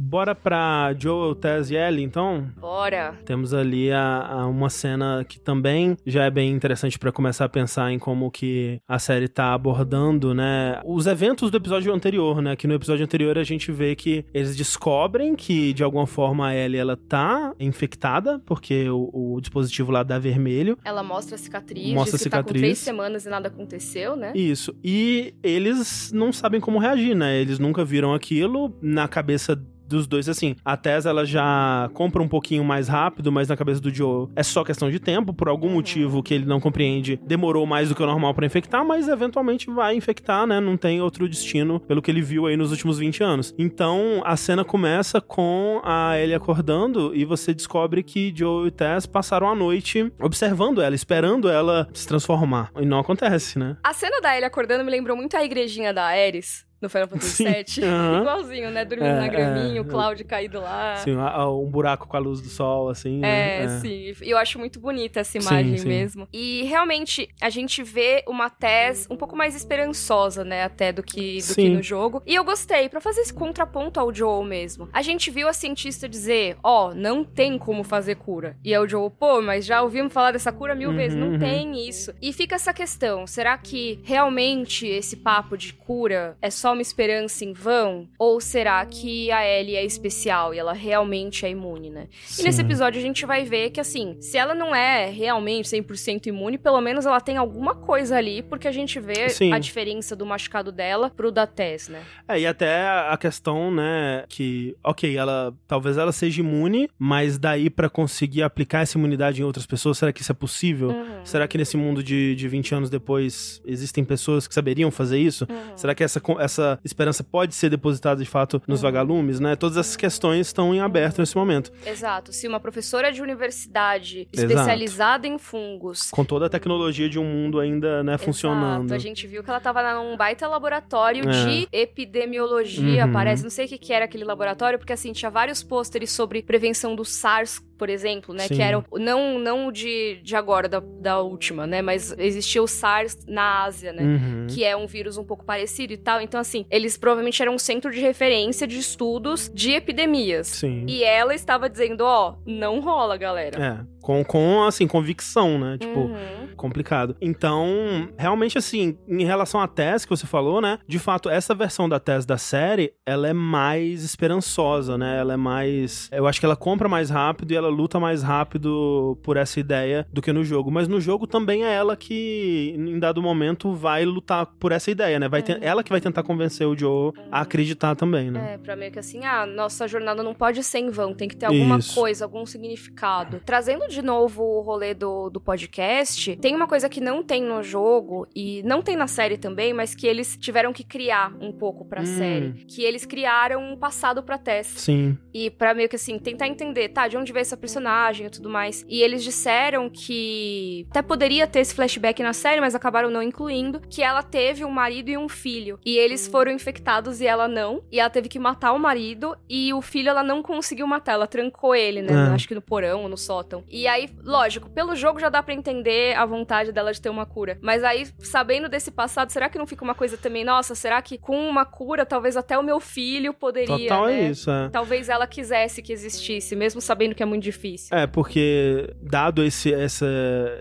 [0.00, 2.46] Bora pra Joel, Tess e Ellie, então?
[2.56, 3.18] Bora!
[3.24, 7.48] Temos ali a, a uma cena que também já é bem interessante para começar a
[7.48, 10.80] pensar em como que a série tá abordando, né?
[10.84, 12.54] Os eventos do episódio anterior, né?
[12.54, 16.54] Que no episódio anterior a gente vê que eles descobrem que, de alguma forma, a
[16.54, 20.78] Ellie, ela tá infectada, porque o, o dispositivo lá dá vermelho.
[20.84, 22.46] Ela mostra a cicatriz, mostra a cicatriz.
[22.46, 24.32] Tá com três semanas e nada aconteceu, né?
[24.34, 24.72] Isso.
[24.82, 27.36] E eles não sabem como reagir, né?
[27.36, 28.72] Eles nunca viram aquilo.
[28.80, 33.48] Na cabeça dos dois, assim, a Tess ela já compra um pouquinho mais rápido, mas
[33.48, 36.60] na cabeça do Joe é só questão de tempo, por algum motivo que ele não
[36.60, 40.60] compreende, demorou mais do que o normal para infectar, mas eventualmente vai infectar, né?
[40.60, 43.54] Não tem outro destino pelo que ele viu aí nos últimos 20 anos.
[43.58, 49.06] Então, a cena começa com a Ellie acordando e você descobre que Joe e Tess
[49.06, 52.70] passaram a noite observando ela, esperando ela se transformar.
[52.78, 53.76] E não acontece, né?
[53.82, 57.44] A cena da Ellie acordando me lembrou muito a igrejinha da Ares no Final Fantasy
[57.44, 57.84] VII.
[57.84, 58.20] Uhum.
[58.20, 58.84] Igualzinho, né?
[58.84, 60.96] Dormindo é, na graminha, é, o Cloud caído lá.
[60.96, 63.18] Sim, um buraco com a luz do sol, assim.
[63.18, 63.28] Né?
[63.28, 63.68] É, é.
[63.80, 64.14] sim.
[64.22, 65.88] Eu acho muito bonita essa imagem sim, sim.
[65.88, 66.28] mesmo.
[66.32, 70.64] E realmente, a gente vê uma Tess um pouco mais esperançosa, né?
[70.64, 72.22] Até do que, do que no jogo.
[72.26, 74.88] E eu gostei, para fazer esse contraponto ao Joel mesmo.
[74.92, 78.56] A gente viu a cientista dizer, ó, oh, não tem como fazer cura.
[78.64, 81.18] E aí o Joel, pô, mas já ouvimos falar dessa cura mil uhum, vezes.
[81.18, 81.38] Não uhum.
[81.38, 82.12] tem isso.
[82.20, 86.82] E fica essa questão, será que realmente esse papo de cura é só só uma
[86.82, 88.06] esperança em vão?
[88.18, 92.08] Ou será que a Ellie é especial e ela realmente é imune, né?
[92.24, 92.42] Sim.
[92.42, 96.26] E nesse episódio a gente vai ver que, assim, se ela não é realmente 100%
[96.26, 99.52] imune, pelo menos ela tem alguma coisa ali, porque a gente vê Sim.
[99.52, 102.02] a diferença do machucado dela pro da Tess, né?
[102.28, 107.70] É, e até a questão, né, que, ok, ela talvez ela seja imune, mas daí
[107.70, 110.90] para conseguir aplicar essa imunidade em outras pessoas, será que isso é possível?
[110.90, 111.24] Uhum.
[111.24, 115.46] Será que nesse mundo de, de 20 anos depois existem pessoas que saberiam fazer isso?
[115.48, 115.76] Uhum.
[115.76, 118.88] Será que essa, essa essa esperança pode ser depositada de fato nos uhum.
[118.88, 119.56] vagalumes, né?
[119.56, 121.72] Todas essas questões estão em aberto nesse momento.
[121.86, 122.32] Exato.
[122.32, 125.34] Se uma professora de universidade especializada Exato.
[125.34, 126.10] em fungos.
[126.10, 128.24] Com toda a tecnologia de um mundo ainda, né, Exato.
[128.24, 128.92] funcionando.
[128.92, 131.44] A gente viu que ela estava num baita laboratório é.
[131.44, 133.12] de epidemiologia, uhum.
[133.12, 133.42] parece.
[133.42, 136.94] Não sei o que, que era aquele laboratório, porque assim, tinha vários pôsteres sobre prevenção
[136.96, 138.48] do SARS por exemplo, né?
[138.48, 138.56] Sim.
[138.56, 141.80] Que era não, não de, de agora, da, da última, né?
[141.80, 144.02] Mas existia o SARS na Ásia, né?
[144.02, 144.46] Uhum.
[144.48, 146.20] Que é um vírus um pouco parecido e tal.
[146.20, 150.48] Então, assim, eles provavelmente eram um centro de referência de estudos de epidemias.
[150.48, 150.84] Sim.
[150.88, 153.84] E ela estava dizendo, ó, oh, não rola, galera.
[153.94, 155.76] É com, com assim, convicção, né?
[155.76, 156.48] Tipo, uhum.
[156.56, 157.14] complicado.
[157.20, 160.78] Então, realmente, assim, em relação à tese que você falou, né?
[160.88, 165.18] De fato, essa versão da tese da série, ela é mais esperançosa, né?
[165.18, 166.08] Ela é mais.
[166.10, 170.06] Eu acho que ela compra mais rápido e ela luta mais rápido por essa ideia
[170.10, 170.70] do que no jogo.
[170.70, 175.20] Mas no jogo também é ela que, em dado momento, vai lutar por essa ideia,
[175.20, 175.28] né?
[175.28, 175.62] Vai ter, uhum.
[175.62, 178.54] Ela que vai tentar convencer o Joe a acreditar também, né?
[178.54, 181.36] É, pra meio que assim, ah, nossa jornada não pode ser em vão, tem que
[181.36, 181.94] ter alguma Isso.
[181.94, 183.42] coisa, algum significado.
[183.44, 187.42] Trazendo de de novo o rolê do, do podcast, tem uma coisa que não tem
[187.42, 191.50] no jogo e não tem na série também, mas que eles tiveram que criar um
[191.50, 192.06] pouco pra hum.
[192.06, 192.52] série.
[192.66, 194.68] Que eles criaram um passado pra Tess.
[194.68, 195.18] Sim.
[195.34, 198.48] E pra meio que assim, tentar entender, tá, de onde veio essa personagem e tudo
[198.48, 198.84] mais.
[198.88, 203.80] E eles disseram que até poderia ter esse flashback na série, mas acabaram não incluindo,
[203.90, 205.80] que ela teve um marido e um filho.
[205.84, 207.82] E eles foram infectados e ela não.
[207.90, 211.26] E ela teve que matar o marido e o filho ela não conseguiu matar, ela
[211.26, 212.12] trancou ele, né?
[212.12, 212.34] É.
[212.34, 213.64] Acho que no porão ou no sótão.
[213.68, 217.08] E E aí, lógico, pelo jogo já dá pra entender a vontade dela de ter
[217.08, 217.58] uma cura.
[217.62, 221.18] Mas aí, sabendo desse passado, será que não fica uma coisa também, nossa, será que
[221.18, 224.20] com uma cura, talvez até o meu filho poderia, Total né?
[224.20, 224.68] é isso, é.
[224.68, 227.96] Talvez ela quisesse que existisse, mesmo sabendo que é muito difícil.
[227.96, 230.06] É, porque dado esse, essa,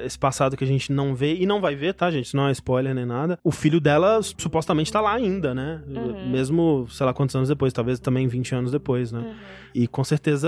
[0.02, 2.36] esse passado que a gente não vê, e não vai ver, tá, gente?
[2.36, 3.38] Não é spoiler nem nada.
[3.44, 5.82] O filho dela supostamente tá lá ainda, né?
[5.88, 6.30] Uhum.
[6.30, 9.20] Mesmo, sei lá quantos anos depois, talvez também 20 anos depois, né?
[9.20, 9.36] Uhum.
[9.74, 10.48] E com certeza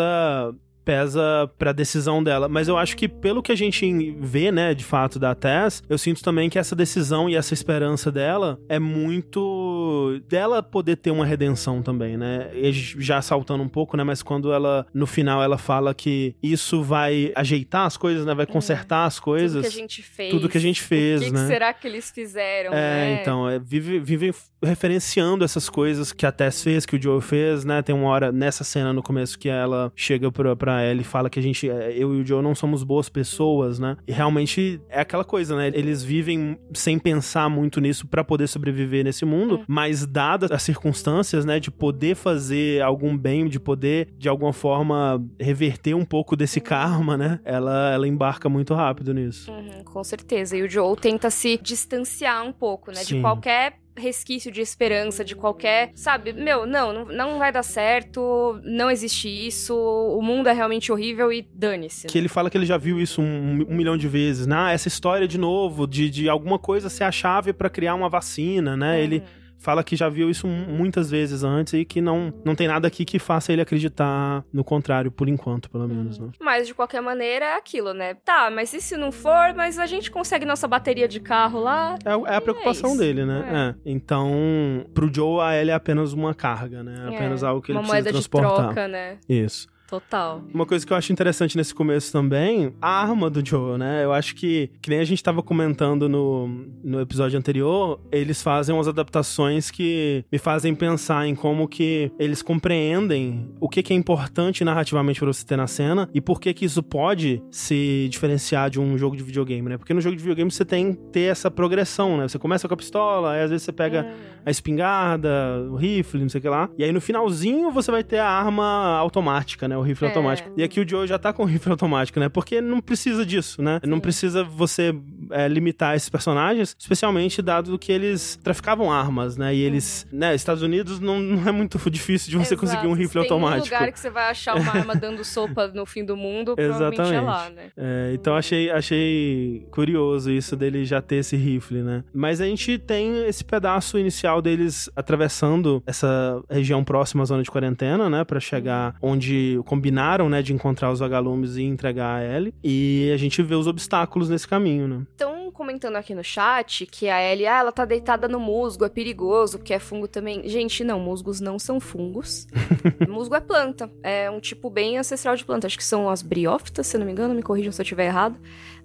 [0.89, 2.49] pesa pra decisão dela.
[2.49, 5.99] Mas eu acho que pelo que a gente vê, né, de fato da Tess, eu
[5.99, 11.27] sinto também que essa decisão e essa esperança dela é muito dela poder ter uma
[11.27, 12.49] redenção também, né?
[12.55, 16.81] E já saltando um pouco, né, mas quando ela no final ela fala que isso
[16.81, 19.61] vai ajeitar as coisas, né, vai consertar as coisas.
[19.61, 20.31] Tudo que a gente fez.
[20.31, 21.41] Tudo que a gente fez, o que, né?
[21.41, 23.19] que será que eles fizeram, É, né?
[23.21, 27.63] então, é, vive, vivem referenciando essas coisas que a Tess fez, que o Joe fez,
[27.63, 27.81] né?
[27.81, 31.29] Tem uma hora nessa cena no começo que ela chega pra, pra ela e fala
[31.29, 33.97] que a gente, é, eu e o Joe não somos boas pessoas, né?
[34.07, 35.67] E realmente é aquela coisa, né?
[35.73, 39.63] Eles vivem sem pensar muito nisso pra poder sobreviver nesse mundo, Hum.
[39.67, 45.23] mas dadas as circunstâncias, né, de poder fazer algum bem, de poder de alguma forma
[45.39, 47.39] reverter um pouco desse karma, né?
[47.43, 49.51] Ela ela embarca muito rápido nisso.
[49.51, 50.55] Uhum, com certeza.
[50.57, 52.99] E o Joel tenta se distanciar um pouco, né?
[53.01, 53.21] De Sim.
[53.21, 55.91] qualquer resquício de esperança, de qualquer.
[55.95, 60.91] Sabe, meu, não, não, não vai dar certo, não existe isso, o mundo é realmente
[60.91, 62.07] horrível e dane-se.
[62.07, 64.55] Que ele fala que ele já viu isso um, um milhão de vezes, né?
[64.59, 68.09] Ah, essa história de novo, de, de alguma coisa ser a chave pra criar uma
[68.09, 68.97] vacina, né?
[68.97, 69.03] Uhum.
[69.03, 69.23] Ele
[69.59, 72.87] fala que já viu isso mu- muitas vezes antes e que não, não tem nada
[72.87, 76.29] aqui que faça ele acreditar no contrário, por enquanto, pelo menos, né?
[76.39, 78.13] Mas de qualquer maneira é aquilo, né?
[78.25, 81.97] Tá, mas e se não for, mas a gente consegue nossa bateria de carro lá?
[82.05, 83.75] É, é a preocupação isso, dele, né?
[83.85, 83.89] É.
[83.91, 86.95] Então, pro Joe, a Ellie é apenas uma carga, né?
[87.11, 88.65] É apenas É, algo que ele Uma precisa moeda de transportar.
[88.73, 89.17] troca, né?
[89.27, 89.67] Isso.
[89.89, 90.41] Total.
[90.53, 94.03] Uma coisa que eu acho interessante nesse começo também, a arma do Joe, né?
[94.03, 96.47] Eu acho que, que nem a gente tava comentando no,
[96.83, 102.41] no episódio anterior, eles fazem umas adaptações que me fazem pensar em como que eles
[102.41, 106.53] compreendem o que, que é importante narrativamente pra você ter na cena e por que
[106.53, 109.77] que isso pode se diferenciar de um jogo de videogame, né?
[109.77, 112.27] Porque no jogo de videogame você tem que ter essa progressão, né?
[112.27, 114.39] Você começa com a pistola, aí às vezes você pega Hum.
[114.45, 115.29] a espingarda,
[115.69, 116.69] o rifle, não sei o que lá.
[116.77, 119.78] E aí no finalzinho você vai ter a arma automática, né?
[119.79, 120.09] O rifle É.
[120.09, 120.49] automático.
[120.57, 122.29] E aqui o Joe já tá com o rifle automático, né?
[122.29, 123.79] Porque não precisa disso, né?
[123.85, 124.01] Não Sim.
[124.01, 124.93] precisa você
[125.31, 129.53] é, limitar esses personagens, especialmente dado que eles traficavam armas, né?
[129.55, 130.35] E eles, né?
[130.35, 132.61] Estados Unidos não, não é muito difícil de você Exato.
[132.61, 133.67] conseguir um rifle tem automático.
[133.67, 136.99] um lugar que você vai achar uma arma dando sopa no fim do mundo, provavelmente
[136.99, 137.25] é Exatamente.
[137.25, 137.63] lá, né?
[137.77, 142.03] É, então achei, achei curioso isso dele já ter esse rifle, né?
[142.13, 147.49] Mas a gente tem esse pedaço inicial deles atravessando essa região próxima à zona de
[147.51, 148.23] quarentena, né?
[148.23, 150.41] Pra chegar onde combinaram, né?
[150.41, 152.55] De encontrar os vagalumes e entregar a Ellie.
[152.63, 155.05] E a gente vê os obstáculos nesse caminho, né?
[155.11, 158.89] Estão comentando aqui no chat que a Ellie, ah, ela tá deitada no musgo, é
[158.89, 160.47] perigoso, porque é fungo também.
[160.49, 162.47] Gente, não, musgos não são fungos.
[163.07, 163.91] musgo é planta.
[164.01, 165.67] É um tipo bem ancestral de planta.
[165.67, 168.39] Acho que são as briófitas, se não me engano, me corrijam se eu estiver errado.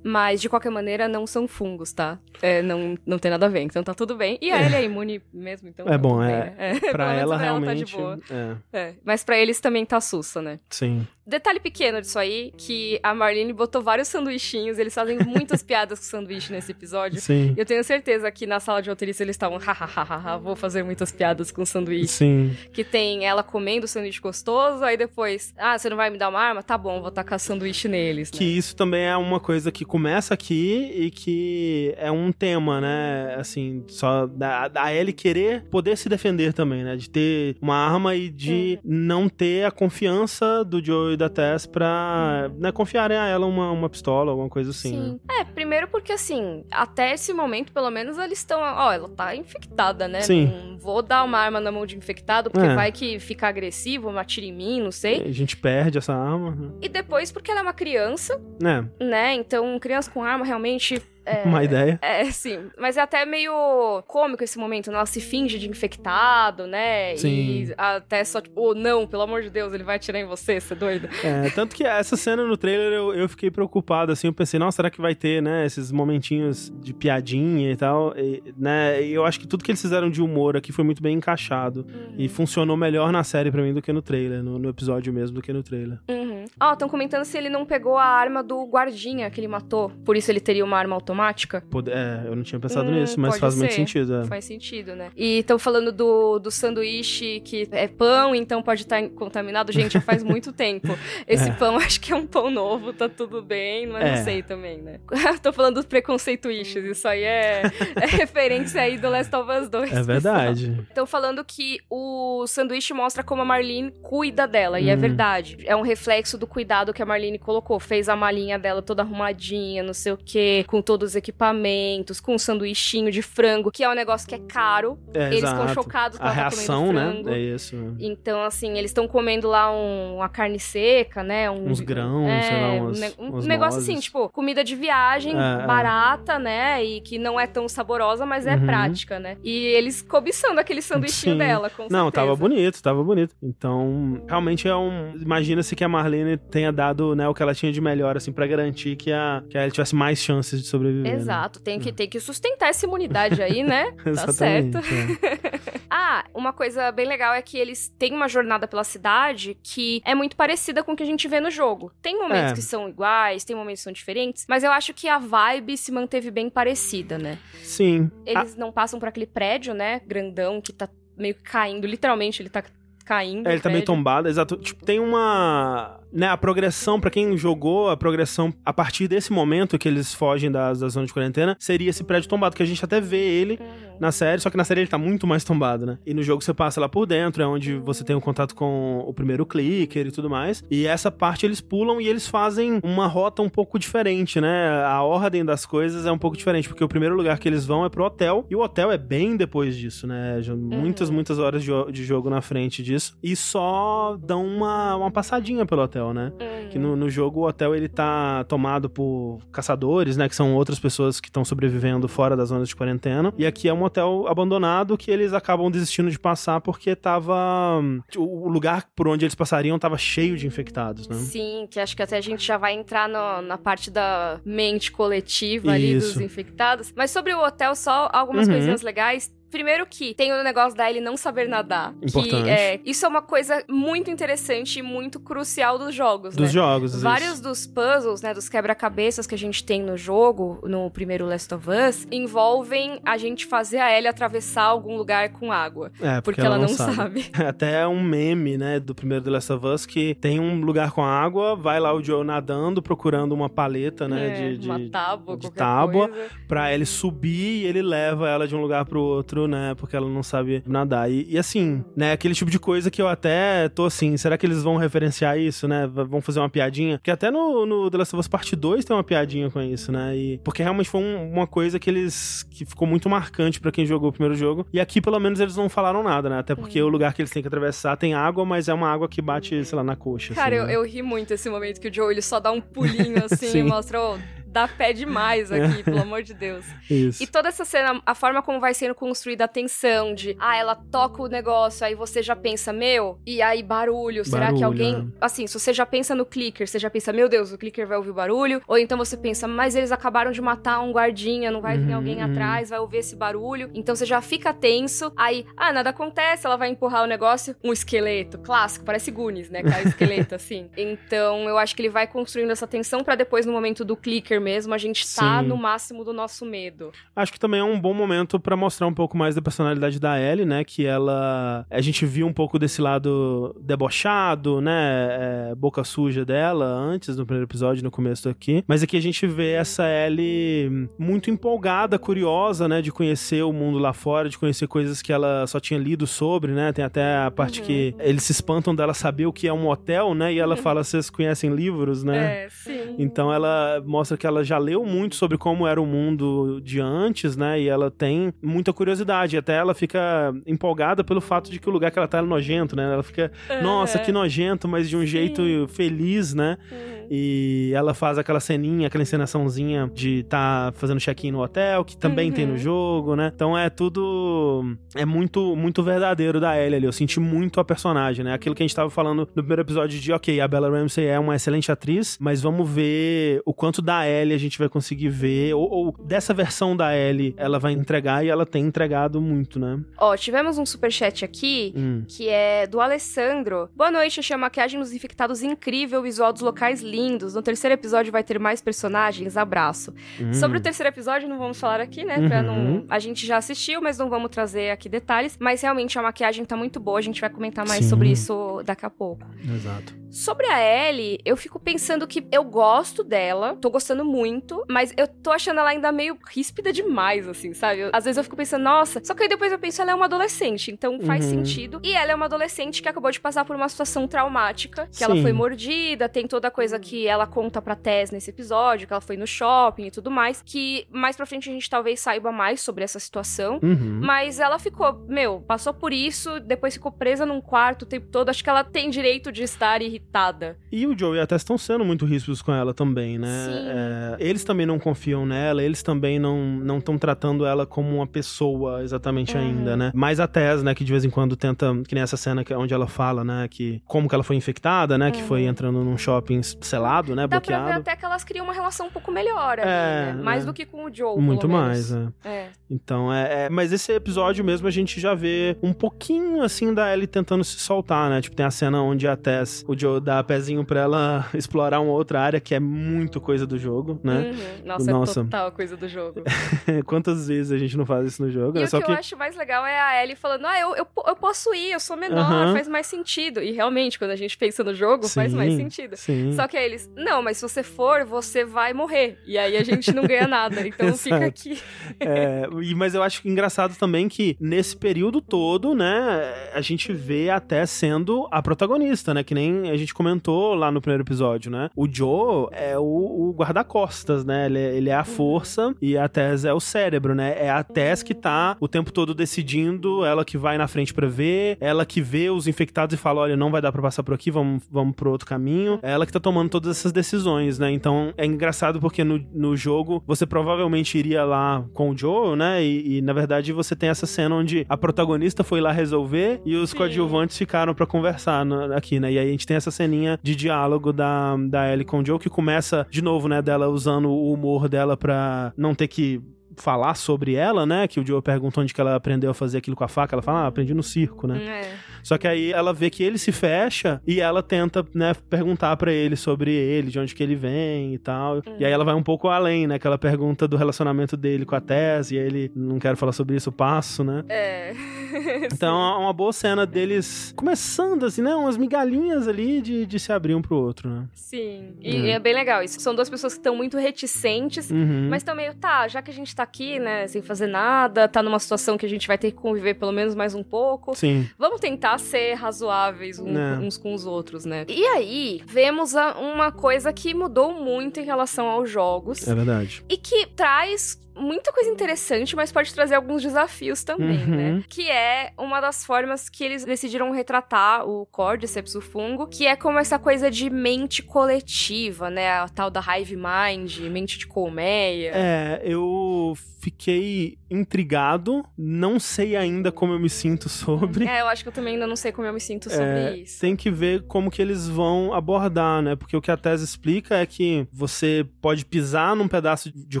[0.04, 2.18] Mas, de qualquer maneira, não são fungos, tá?
[2.40, 4.38] É, não, não tem nada a ver, então tá tudo bem.
[4.40, 6.26] E a Ellie é imune mesmo, então É tá bom, é.
[6.26, 6.80] bem, né?
[6.80, 7.96] Pra Pelo menos ela, pra ela tá de realmente.
[7.96, 8.18] boa.
[8.30, 10.58] é, É, mas pra eles também tá sussa, né?
[10.70, 11.06] sim.
[11.26, 16.04] Detalhe pequeno disso aí, que a Marlene botou vários sanduichinhos, eles fazem muitas piadas com
[16.04, 17.20] sanduíche nesse episódio.
[17.20, 17.54] Sim.
[17.56, 21.12] E eu tenho certeza que na sala de roteirista eles estavam, hahaha, vou fazer muitas
[21.12, 22.08] piadas com sanduíche.
[22.08, 22.56] Sim.
[22.72, 26.40] Que tem ela comendo sanduíche gostoso, aí depois, ah, você não vai me dar uma
[26.40, 26.62] arma?
[26.62, 28.38] Tá bom, vou tacar sanduíche neles, né?
[28.38, 33.36] Que isso também é uma coisa que começa aqui e que é um tema, né?
[33.38, 36.96] Assim, só da, da Ellie querer poder se defender também, né?
[36.96, 41.66] De ter uma arma e de não ter a confiança do Joe e da Tess
[41.66, 45.04] pra né, confiarem a ela uma, uma pistola, alguma coisa assim, né?
[45.08, 45.20] Sim.
[45.40, 48.60] É, primeiro porque assim, até esse momento, pelo menos, eles estão.
[48.60, 50.20] Ó, ela tá infectada, né?
[50.22, 50.46] Sim.
[50.46, 52.74] Não vou dar uma arma na mão de infectado, porque É.
[52.74, 55.22] vai que fica agressivo, atira em mim, não sei.
[55.22, 56.70] A gente perde essa arma, né?
[56.82, 58.88] E depois porque ela é uma criança, né?
[59.00, 59.34] né?
[59.34, 61.00] Então, criança com arma realmente.
[61.24, 61.98] É, Uma ideia.
[62.02, 62.70] É, sim.
[62.78, 64.96] Mas é até meio cômico esse momento, né?
[64.96, 67.16] Ela se finge de infectado, né?
[67.16, 67.28] Sim.
[67.68, 70.60] E até só, tipo, oh, não, pelo amor de Deus, ele vai atirar em você,
[70.60, 71.08] você é doido.
[71.22, 74.76] É, tanto que essa cena no trailer eu, eu fiquei preocupado, assim, eu pensei, nossa,
[74.76, 79.24] será que vai ter, né, esses momentinhos de piadinha e tal, e, né, e eu
[79.24, 82.76] acho que tudo que eles fizeram de humor aqui foi muito bem encaixado, e funcionou
[82.76, 85.52] melhor na série pra mim do que no trailer, no, no episódio mesmo, do que
[85.52, 85.98] no trailer.
[86.08, 86.44] Uhum.
[86.60, 89.90] Ó, estão comentando se ele não pegou a arma do guardinha que ele matou.
[90.04, 91.11] Por isso ele teria uma arma automática.
[91.12, 91.62] Automática?
[91.70, 93.76] Pode- É, eu não tinha pensado Hum, nisso, mas faz muito ser.
[93.76, 94.14] sentido.
[94.16, 94.24] é.
[94.24, 95.10] Faz sentido, né?
[95.16, 99.70] E estão falando do, do sanduíche que é pão, então pode estar contaminado.
[99.72, 100.88] Gente, já faz muito tempo.
[101.26, 101.52] Esse É.
[101.52, 104.16] pão acho que é um pão novo, tá tudo bem, mas É.
[104.16, 105.00] não sei também, né?
[105.42, 107.62] Tô falando dos preconceituístas, isso aí é,
[108.00, 109.92] é referência aí do Last of Us 2.
[109.92, 110.76] É verdade.
[110.88, 114.98] Estão falando que o sanduíche mostra como a Marlene cuida dela, e é Hum.
[114.98, 115.58] verdade.
[115.64, 117.78] É um reflexo do cuidado que a Marlene colocou.
[117.80, 122.34] Fez a malinha dela toda arrumadinha, não sei o quê, com todos os equipamentos, com
[122.34, 124.98] um sanduichinho de frango, que é um negócio que é caro.
[125.12, 125.74] É, Eles ficam exato.
[125.74, 127.22] chocados com A tá reação, né?
[127.26, 127.76] É isso.
[127.98, 131.50] Então, assim, eles estão comendo lá um- uma carne seca, né?
[131.50, 133.88] Um, Uns grãos, é, sei lá, um umas- um, umas negócio nozes.
[133.90, 135.66] assim, tipo, comida de viagem, É, é.
[135.66, 136.84] barata, né?
[136.84, 138.66] E que não é tão saborosa, mas é Uhum.
[138.66, 139.36] prática, né?
[139.42, 141.38] E eles cobiçando aquele sanduichinho Sim.
[141.38, 142.12] dela, com Não, certeza.
[142.12, 143.34] tava bonito, tava bonito.
[143.42, 145.16] Então, realmente é um.
[145.20, 148.46] Imagina-se que a Marlene tenha dado né, o que ela tinha de melhor, assim, pra
[148.46, 150.91] garantir que, a, que ela tivesse mais chances de sobreviver.
[150.92, 151.14] Né?
[151.14, 153.92] Exato, tem que, tem que sustentar essa imunidade aí, né?
[154.14, 154.78] tá certo.
[154.78, 155.72] é.
[155.94, 160.14] Ah, uma coisa bem legal é que eles têm uma jornada pela cidade que é
[160.14, 161.92] muito parecida com o que a gente vê no jogo.
[162.00, 162.54] Tem momentos É.
[162.54, 165.92] que são iguais, tem momentos que são diferentes, mas eu acho que a vibe se
[165.92, 167.38] manteve bem parecida, né?
[167.62, 168.10] Sim.
[168.24, 172.48] Eles não passam por aquele prédio, né, grandão, que tá meio que caindo, literalmente ele
[172.48, 172.64] tá
[173.04, 173.46] caindo.
[173.46, 174.56] É, ele tá meio tombado, exato.
[174.56, 176.00] Tipo, tem uma.
[176.12, 180.50] Né, a progressão, pra quem jogou, a progressão a partir desse momento que eles fogem
[180.50, 183.58] da, da zona de quarentena, seria esse prédio tombado, que a gente até vê ele
[183.60, 183.96] Uhum.
[184.00, 185.98] na série, só que na série ele tá muito mais tombado, né?
[186.04, 188.98] E no jogo você passa lá por dentro, é onde você tem o contato com
[189.06, 190.62] o primeiro clicker e tudo mais.
[190.70, 194.82] E essa parte eles pulam e eles fazem uma rota um pouco diferente, né?
[194.84, 197.84] A ordem das coisas é um pouco diferente, porque o primeiro lugar que eles vão
[197.84, 200.38] é pro hotel, e o hotel é bem depois disso, né?
[200.40, 203.16] Já Muitas, muitas horas de, de jogo na frente disso.
[203.22, 206.32] E só dão uma, uma passadinha pelo hotel, né?
[206.40, 206.68] Uhum.
[206.70, 210.26] Que no, no jogo o hotel ele tá tomado por caçadores, né?
[210.26, 213.32] Que são outras pessoas que estão sobrevivendo fora das zonas de quarentena.
[213.36, 217.82] E aqui é um hotel abandonado que eles acabam desistindo de passar porque tava.
[218.16, 221.16] O o lugar por onde eles passariam tava cheio de infectados, né?
[221.16, 224.90] Sim, que acho que até a gente já vai entrar no- na parte da mente
[224.90, 226.14] coletiva ali Isso.
[226.14, 226.92] dos infectados.
[226.96, 228.54] Mas sobre o hotel, só algumas Uhum.
[228.54, 229.30] coisinhas legais.
[229.52, 231.94] Primeiro que tem o negócio da ele não saber nadar.
[232.02, 232.42] Importante.
[232.44, 236.52] Que é, isso é uma coisa muito interessante e muito crucial dos jogos, Dos né?
[236.52, 236.94] jogos.
[236.94, 237.02] isso.
[237.02, 241.52] Vários dos puzzles, né, dos quebra-cabeças que a gente tem no jogo, no primeiro Last
[241.54, 245.92] of Us, envolvem a gente fazer a Ellie atravessar algum lugar com água.
[246.00, 247.30] É, Porque, ela, não sabe.
[247.46, 251.04] Até um meme, né, do primeiro The Last of Us que tem um lugar com
[251.04, 255.36] água, vai lá o Joe nadando, procurando uma paleta, né, É, de, de, uma tábua,
[255.36, 256.08] de tábua.
[256.08, 256.30] coisa.
[256.48, 259.74] pra ele subir e ele leva ela de um lugar pro outro, né?
[259.76, 261.10] Porque ela não sabe nadar.
[261.10, 262.12] E, e assim, né?
[262.12, 265.66] Aquele tipo de coisa que eu até tô assim, será que eles vão referenciar isso,
[265.68, 265.86] né?
[265.86, 266.98] Vão fazer uma piadinha?
[266.98, 269.90] Porque até no, no The Last of Us Part 2 tem uma piadinha com isso,
[269.92, 270.16] né?
[270.16, 272.46] E, porque realmente foi um- uma coisa que eles.
[272.50, 274.66] que ficou muito marcante pra quem jogou o primeiro jogo.
[274.72, 276.38] E aqui, pelo menos, eles não falaram nada, né?
[276.38, 279.08] Até porque o lugar que eles têm que atravessar tem água, mas é uma água
[279.08, 280.34] que bate, sei lá, na coxa.
[280.34, 280.76] Cara, assim, eu, né?
[280.76, 283.58] eu ri muito esse momento que o Joe ele só dá um pulinho assim Sim.
[283.58, 284.16] e mostra, ó,
[284.52, 286.64] dá pé demais aqui, pelo amor de Deus.
[286.90, 287.22] Isso.
[287.22, 290.74] E toda essa cena, a forma como vai sendo construída a tensão de, ah, ela
[290.76, 295.12] toca o negócio, aí você já pensa, meu, e aí barulho, será que Barulho, alguém.
[295.20, 295.24] é.
[295.24, 297.96] Assim, se você já pensa no clicker, você já pensa, meu Deus, o clicker vai
[297.96, 301.60] ouvir o barulho, ou então você pensa, mas eles acabaram de matar um guardinha, não
[301.60, 302.30] vai vir Uhum, alguém uhum.
[302.30, 306.56] atrás, vai ouvir esse barulho, então você já fica tenso, aí, ah, nada acontece, ela
[306.56, 310.68] vai empurrar o negócio, um esqueleto, clássico, parece Goonies, né, cara, esqueleto assim.
[310.76, 314.40] Então, eu acho que ele vai construindo essa tensão pra depois, no momento do clicker
[314.42, 315.46] mesmo, a gente tá Sim.
[315.48, 316.92] no máximo do nosso medo.
[317.16, 320.20] Acho que também é um bom momento pra mostrar um pouco mais da personalidade da
[320.20, 320.64] Ellie, né?
[320.64, 321.64] Que ela.
[321.70, 325.50] A gente viu um pouco desse lado debochado, né?
[325.52, 328.64] é, boca suja dela antes no primeiro episódio, no começo aqui.
[328.66, 332.82] Mas aqui a gente vê essa Ellie muito empolgada, curiosa, né?
[332.82, 336.52] De conhecer o mundo lá fora, de conhecer coisas que ela só tinha lido sobre,
[336.52, 336.72] né?
[336.72, 337.66] Tem até a parte Uhum.
[337.66, 340.32] que eles se espantam dela saber o que é um hotel, né?
[340.32, 342.44] E ela fala: vocês conhecem livros, né?
[342.44, 342.94] É, sim.
[342.98, 347.36] Então ela mostra que ela já leu muito sobre como era o mundo de antes,
[347.36, 347.60] né?
[347.60, 349.36] E ela tem muita curiosidade.
[349.36, 352.74] Até ela fica empolgada pelo fato de que o lugar que ela tá é nojento,
[352.74, 352.84] né?
[352.92, 353.30] Ela fica,
[353.62, 355.06] nossa, que nojento, mas de um Sim.
[355.06, 356.56] jeito feliz, né?
[356.70, 357.01] Uhum.
[357.14, 362.30] E ela faz aquela ceninha, aquela encenaçãozinha de tá fazendo check-in no hotel, que também
[362.30, 362.34] Uhum.
[362.34, 363.30] tem no jogo, né?
[363.34, 364.64] Então é tudo.
[364.94, 366.86] É muito, muito verdadeiro da Ellie ali.
[366.86, 368.32] Eu senti muito a personagem, né?
[368.32, 371.18] Aquilo que a gente tava falando no primeiro episódio de, ok, a Bella Ramsey é
[371.18, 375.52] uma excelente atriz, mas vamos ver o quanto da Ellie a gente vai conseguir ver,
[375.54, 379.78] ou, ou dessa versão da Ellie ela vai entregar e ela tem entregado muito, né?
[379.98, 382.04] Ó, tivemos um superchat aqui, Hum.
[382.08, 383.68] que é do Alessandro.
[383.76, 387.34] Boa noite, achei a maquiagem dos infectados incrível, o visual dos locais lindos.
[387.34, 389.92] No terceiro episódio vai ter mais personagens, abraço.
[390.20, 390.32] Hum.
[390.32, 392.28] Sobre o terceiro episódio, não vamos falar aqui, né?
[392.28, 392.52] Pra não...
[392.56, 392.86] Uhum.
[392.88, 395.36] A gente já assistiu, mas não vamos trazer aqui detalhes.
[395.40, 397.90] Mas realmente a maquiagem tá muito boa, a gente vai comentar mais Sim.
[397.90, 399.24] sobre isso daqui a pouco.
[399.42, 399.94] Exato.
[400.10, 405.08] Sobre a Ellie, eu fico pensando que eu gosto dela, tô gostando muito, mas eu
[405.08, 407.80] tô achando ela ainda meio ríspida demais, assim, sabe?
[407.80, 409.94] Eu- às vezes eu fico pensando, nossa, só que aí depois eu penso, ela é
[409.94, 411.30] uma adolescente, então faz Uhum.
[411.30, 411.80] sentido.
[411.82, 415.14] E ela é uma adolescente que acabou de passar por uma situação traumática, que ela
[415.16, 415.22] Sim.
[415.22, 419.00] foi mordida, tem toda a coisa que ela conta pra Tess nesse episódio, que ela
[419.00, 422.60] foi no shopping e tudo mais, que mais pra frente a gente talvez saiba mais
[422.60, 423.58] sobre essa situação.
[423.62, 424.00] Uhum.
[424.02, 428.28] Mas ela ficou, meu, passou por isso, depois ficou presa num quarto o tempo todo.
[428.28, 430.58] Acho que ela tem direito de estar irritada.
[430.70, 433.28] E o Joe e a Tess estão sendo muito ríspidos com ela também, né?
[433.46, 433.68] Sim.
[433.68, 438.06] É, eles também não confiam nela, eles também não não estão tratando ela como uma
[438.06, 439.42] pessoa exatamente Uhum.
[439.42, 439.92] ainda, né?
[439.94, 442.52] Mas a Tess, né, que de vez em quando tenta, que nem essa cena que,
[442.54, 445.96] onde ela fala, né, que como que ela foi infectada, né, que foi entrando num
[445.96, 446.40] shopping
[446.72, 447.28] selado, né, Uhum.
[447.28, 447.80] Dá pra ver bloqueado.
[447.80, 450.22] até que elas criam uma relação um pouco melhor ali, É, né?
[450.22, 450.46] Mais é.
[450.46, 452.12] do que com o Joe, Muito mais, menos.
[452.24, 452.28] é.
[452.28, 452.48] É.
[452.70, 456.92] Então, é, é- Mas esse episódio mesmo a gente já vê um pouquinho assim da
[456.92, 458.20] Ellie tentando se soltar, né?
[458.20, 461.92] Tipo, tem a cena onde a Tess, o Joe dá pezinho pra ela explorar uma
[461.92, 464.30] outra área que é muito coisa do jogo, né?
[464.32, 464.66] Uhum.
[464.66, 465.20] Nossa, Nossa.
[465.20, 466.22] é total coisa do jogo.
[466.86, 468.56] Quantas vezes a gente não faz isso no jogo?
[468.56, 468.66] E né?
[468.66, 468.92] o Só que, que.
[468.92, 471.80] eu acho mais legal é a Ellie falando, ah, eu, eu, eu posso ir, eu
[471.80, 472.52] sou menor, Aham.
[472.54, 473.42] faz mais sentido.
[473.42, 475.96] E realmente, quando a gente pensa no jogo, faz mais Sim, sentido.
[475.96, 476.32] Sim.
[476.32, 479.18] Só que aí eles, não, mas se você for, você vai morrer.
[479.26, 480.62] E aí a gente não ganha nada.
[480.66, 481.58] Então fica aqui.
[482.00, 482.46] É,
[482.76, 488.26] mas eu acho engraçado também que nesse período todo, né, a gente vê até sendo
[488.30, 489.22] a protagonista, né?
[489.22, 491.68] Que nem a gente comentou lá no primeiro episódio, né?
[491.76, 494.46] O Joe é o, o guarda-costas, né?
[494.46, 497.34] Ele, é- ele é a força e a Tess é o cérebro, né?
[497.38, 501.06] É a Tess que tá o tempo todo decidindo, ela que vai na frente pra
[501.06, 504.14] ver, ela que vê os infectados e fala: olha, não vai dar pra passar por
[504.14, 505.78] aqui, vamos, vamos pro outro caminho.
[505.82, 507.70] É ela que tá tomando todas essas decisões, né?
[507.72, 512.62] Então é engraçado porque no, no jogo você provavelmente iria lá com o Joe, né?
[512.62, 516.54] E, e, na verdade você tem essa cena onde a protagonista foi lá resolver e
[516.54, 516.76] os Sim.
[516.76, 519.10] coadjuvantes ficaram pra conversar no- aqui, né?
[519.12, 522.18] E aí a gente tem essa ceninha de diálogo da, da Ellie com o Joe
[522.18, 523.40] que começa de novo, né?
[523.40, 526.20] Dela usando o humor dela pra não ter que
[526.56, 527.88] falar sobre ela, né?
[527.88, 530.14] Que o Joe pergunta onde que ela aprendeu a fazer aquilo com a faca.
[530.14, 531.42] Ela fala, ah, aprendi no circo, né?
[531.42, 531.74] É.
[532.02, 535.92] Só que aí ela vê que ele se fecha e ela tenta, né, perguntar pra
[535.92, 538.42] ele sobre ele, de onde que ele vem e tal.
[538.58, 539.78] E aí ela vai um pouco além, né?
[539.78, 543.36] Que ela pergunta do relacionamento dele com a Tess e ele não quero falar sobre
[543.36, 544.24] isso, passo, né?
[544.28, 544.72] É.
[545.52, 548.34] Então é uma boa cena deles começando, assim, né?
[548.34, 551.04] Umas migalhinhas ali de, de se abrir um pro outro, né?
[551.12, 551.74] Sim.
[551.80, 552.80] E é bem legal isso.
[552.80, 554.70] São duas pessoas que estão muito reticentes.
[554.70, 555.08] Uhum.
[555.10, 558.22] Mas estão meio, tá, já que a gente tá aqui, né, sem fazer nada, tá
[558.22, 560.94] numa situação que a gente vai ter que conviver pelo menos mais um pouco.
[560.96, 561.28] Sim.
[561.38, 564.64] Vamos tentar ser razoáveis um- uns com os outros, né?
[564.68, 569.26] E aí, vemos a- uma coisa que mudou muito em relação aos jogos.
[569.26, 569.84] É verdade.
[569.88, 574.34] E que traz muita coisa interessante, mas pode trazer alguns desafios também, Uhum.
[574.58, 574.64] né?
[574.66, 579.54] Que é uma das formas que eles decidiram retratar o Cordyceps, o fungo, que é
[579.54, 582.30] como essa coisa de mente coletiva, né?
[582.30, 585.12] A tal da hive mind, mente de colmeia.
[585.14, 586.32] É, eu
[586.62, 591.06] fiquei intrigado, não sei ainda como eu me sinto sobre.
[591.06, 593.16] É, eu acho que eu também ainda não sei como eu me sinto sobre É,
[593.16, 593.40] isso.
[593.40, 595.96] Tem que ver como que eles vão abordar, né?
[595.96, 600.00] Porque o que a tese explica é que você pode pisar num pedaço de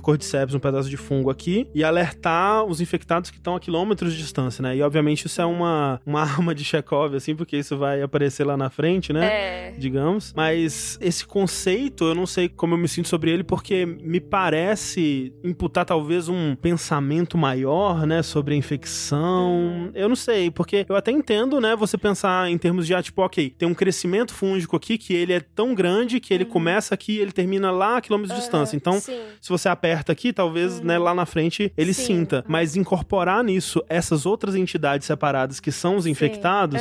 [0.00, 4.20] cordyceps, num pedaço de fungo aqui, e alertar os infectados que estão a quilômetros de
[4.20, 4.76] distância, né?
[4.76, 8.56] E obviamente isso é uma, uma arma de Chekhov, assim, porque isso vai aparecer lá
[8.56, 9.26] na frente, né?
[9.26, 9.74] É.
[9.76, 10.32] digamos.
[10.36, 15.34] Mas esse conceito, eu não sei como eu me sinto sobre ele, porque me parece
[15.42, 19.90] imputar talvez um pensamento maior, né, sobre a infecção.
[19.94, 23.22] Eu não sei, porque eu até entendo, né, você pensar em termos de, ah, tipo,
[23.22, 27.12] ok, tem um crescimento fúngico aqui que ele é tão grande que ele começa aqui
[27.12, 28.76] e ele termina lá a quilômetros de distância.
[28.76, 29.20] Então, Sim.
[29.40, 32.06] se você aperta aqui, talvez, né, lá na frente ele Sim.
[32.06, 32.44] sinta.
[32.46, 36.80] Mas incorporar nisso essas outras entidades separadas que são os infectados,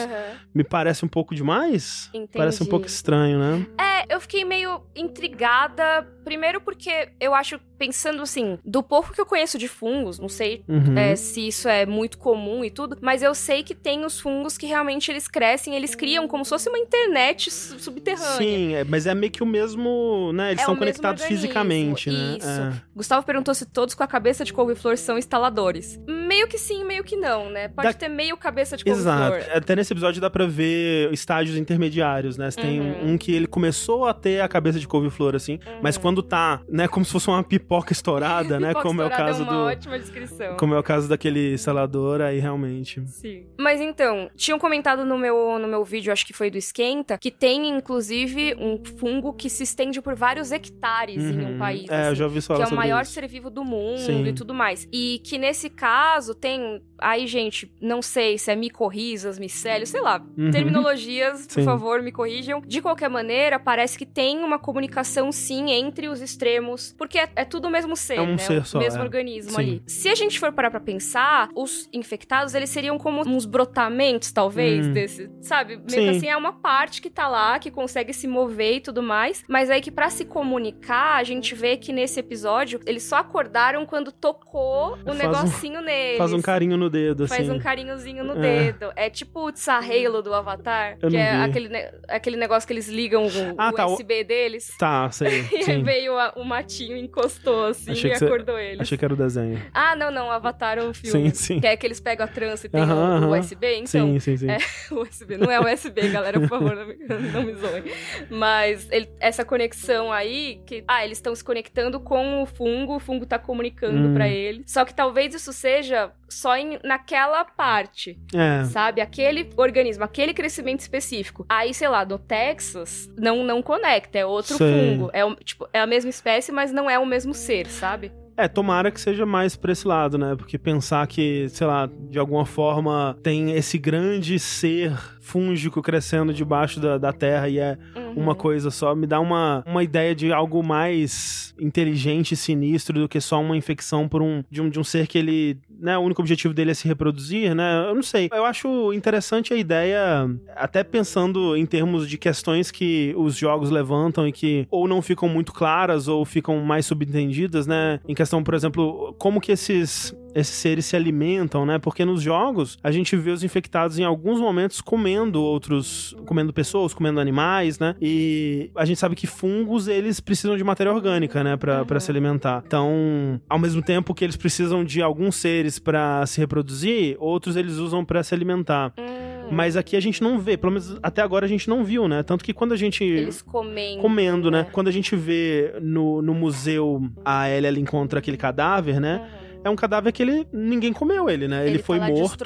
[0.53, 2.09] me parece um pouco demais.
[2.13, 2.31] Entendi.
[2.33, 3.65] Parece um pouco estranho, né?
[3.79, 6.07] É, eu fiquei meio intrigada.
[6.23, 10.63] Primeiro porque eu acho, pensando assim, do pouco que eu conheço de fungos, não sei
[10.67, 10.97] Uhum.
[10.97, 14.57] é, se isso é muito comum e tudo, mas eu sei que tem os fungos
[14.57, 18.37] que realmente eles crescem, eles criam como se fosse uma internet su- subterrânea.
[18.37, 20.51] Sim, é, mas é meio que o mesmo, né?
[20.51, 22.37] Eles É são conectados fisicamente, né?
[22.39, 22.47] Isso.
[22.49, 22.73] É.
[22.95, 25.99] Gustavo perguntou se todos com a cabeça de couve-flor são instaladores.
[26.07, 27.67] meio que sim, meio que não, né?
[27.67, 29.31] Pode Da- ter meio cabeça de Exato.
[29.33, 29.57] couve-flor.
[29.57, 32.49] Até nesse episódio dá pra ver estágios intermediários, né?
[32.49, 33.11] Você tem Uhum.
[33.13, 36.87] um que ele começou a ter a cabeça de couve-flor, assim, mas quando tá, né,
[36.87, 38.69] como se fosse uma pipoca estourada, né?
[38.69, 39.59] Pipoca Como é o estourada caso uma do.
[39.65, 40.57] ótima descrição.
[40.57, 43.01] Como é o caso daquele instalador, aí realmente.
[43.07, 43.45] Sim.
[43.59, 47.29] Mas então, tinham comentado no meu, no meu vídeo, acho que foi do Esquenta, que
[47.31, 51.57] tem inclusive um fungo que se estende por vários hectares em um Uhum.
[51.59, 51.89] país.
[51.89, 53.11] É, eu assim, já ouvi falar que é o maior isso.
[53.13, 54.25] ser vivo do mundo Sim.
[54.25, 54.87] e tudo mais.
[54.91, 56.81] E que nesse caso tem.
[57.01, 60.21] Aí, gente, não sei se é micorrizas, micélios, sei lá.
[60.37, 60.51] Uhum.
[60.51, 61.63] Terminologias, por Sim.
[61.63, 62.61] favor, me corrijam.
[62.65, 67.43] De qualquer maneira, parece que tem uma comunicação sim entre os extremos, porque é, é
[67.45, 68.37] tudo o mesmo ser, É um né?
[68.37, 69.03] ser o só, mesmo é.
[69.03, 69.57] organismo Sim.
[69.59, 69.83] ali.
[69.87, 74.87] Se a gente for parar pra pensar, os infectados, eles seriam como uns brotamentos, talvez,
[74.87, 74.93] Hum.
[74.93, 75.77] desse, sabe?
[75.77, 76.03] Meio Sim.
[76.03, 79.43] que assim, é uma parte que tá lá, que consegue se mover e tudo mais,
[79.47, 83.85] mas aí que pra se comunicar, a gente vê que nesse episódio, eles só acordaram
[83.85, 86.17] quando tocou o um- negocinho neles.
[86.17, 87.35] Faz um carinho no dedo, assim.
[87.35, 88.63] Faz um carinhozinho no É.
[88.71, 88.91] dedo.
[88.95, 91.43] É tipo o Tsahalo do Avatar, Eu que é vi.
[91.43, 94.75] aquele, ne- aquele negócio que eles ligam o Ah, tá, o- USB deles.
[94.77, 95.41] Tá, sei.
[95.51, 95.83] E aí Sim.
[95.83, 98.81] veio a- o matinho, encostou assim Achei e acordou eles.
[98.81, 99.61] Achei que era o desenho.
[99.73, 101.29] Ah, não, não, Avatar é um filme.
[101.31, 101.59] Sim, sim.
[101.61, 103.85] Que é que eles pegam a trança e tem Aham, o, o USB, então.
[103.87, 104.47] sim, sim, sim.
[104.51, 104.57] é,
[104.93, 105.37] USB.
[105.37, 106.95] Não é USB, galera, por favor, não me,
[107.33, 107.83] não me zoem.
[108.29, 110.83] Mas ele- essa conexão aí, que.
[110.87, 114.13] Ah, eles estão se conectando com o fungo, o fungo tá comunicando Hum.
[114.13, 114.63] pra ele.
[114.65, 118.63] Só que talvez isso seja só em, naquela parte, É.
[118.65, 119.01] sabe?
[119.01, 121.45] Aquele organismo, aquele crescimento específico.
[121.49, 124.67] Aí, sei lá, no Texas, não, não conecta, é outro Sei.
[124.95, 125.09] fungo.
[125.13, 128.11] É, tipo, é a mesma espécie, mas não é o mesmo ser, sabe?
[128.37, 130.35] É, tomara que seja mais pra esse lado, né?
[130.35, 134.93] Porque pensar que, sei lá, de alguma forma tem esse grande ser
[135.31, 138.13] fúngico crescendo debaixo da, da terra e é Uhum.
[138.23, 143.07] uma coisa só, me dá uma, uma ideia de algo mais inteligente e sinistro do
[143.07, 146.01] que só uma infecção por um de um, de um ser que ele, né, o
[146.01, 147.85] único objetivo dele é se reproduzir, né?
[147.87, 148.29] Eu não sei.
[148.33, 154.27] Eu acho interessante a ideia, até pensando em termos de questões que os jogos levantam
[154.27, 157.99] e que ou não ficam muito claras ou ficam mais subentendidas, né?
[158.07, 161.77] Em questão, por exemplo, como que esses esses seres se alimentam, né?
[161.79, 166.93] Porque nos jogos a gente vê os infectados em alguns momentos comendo outros, comendo pessoas,
[166.93, 167.95] comendo animais, né?
[168.01, 172.09] E a gente sabe que fungos eles precisam de matéria orgânica, né, Pra pra se
[172.11, 172.63] alimentar.
[172.65, 177.73] Então, ao mesmo tempo que eles precisam de alguns seres pra se reproduzir, outros eles
[177.77, 178.93] usam pra se alimentar.
[178.97, 182.07] Hum, Mas aqui a gente não vê, pelo menos até agora a gente não viu,
[182.07, 182.23] né?
[182.23, 184.01] Tanto que quando a gente eles comendo.
[184.01, 184.65] comendo, né?
[184.71, 189.17] Quando a gente vê no, no museu a Ellie ela encontra aquele cadáver, né?
[189.17, 189.40] Uhum.
[189.63, 191.61] É um cadáver que ele ninguém comeu ele, né?
[191.61, 192.43] Ele, Ele foi tá morto.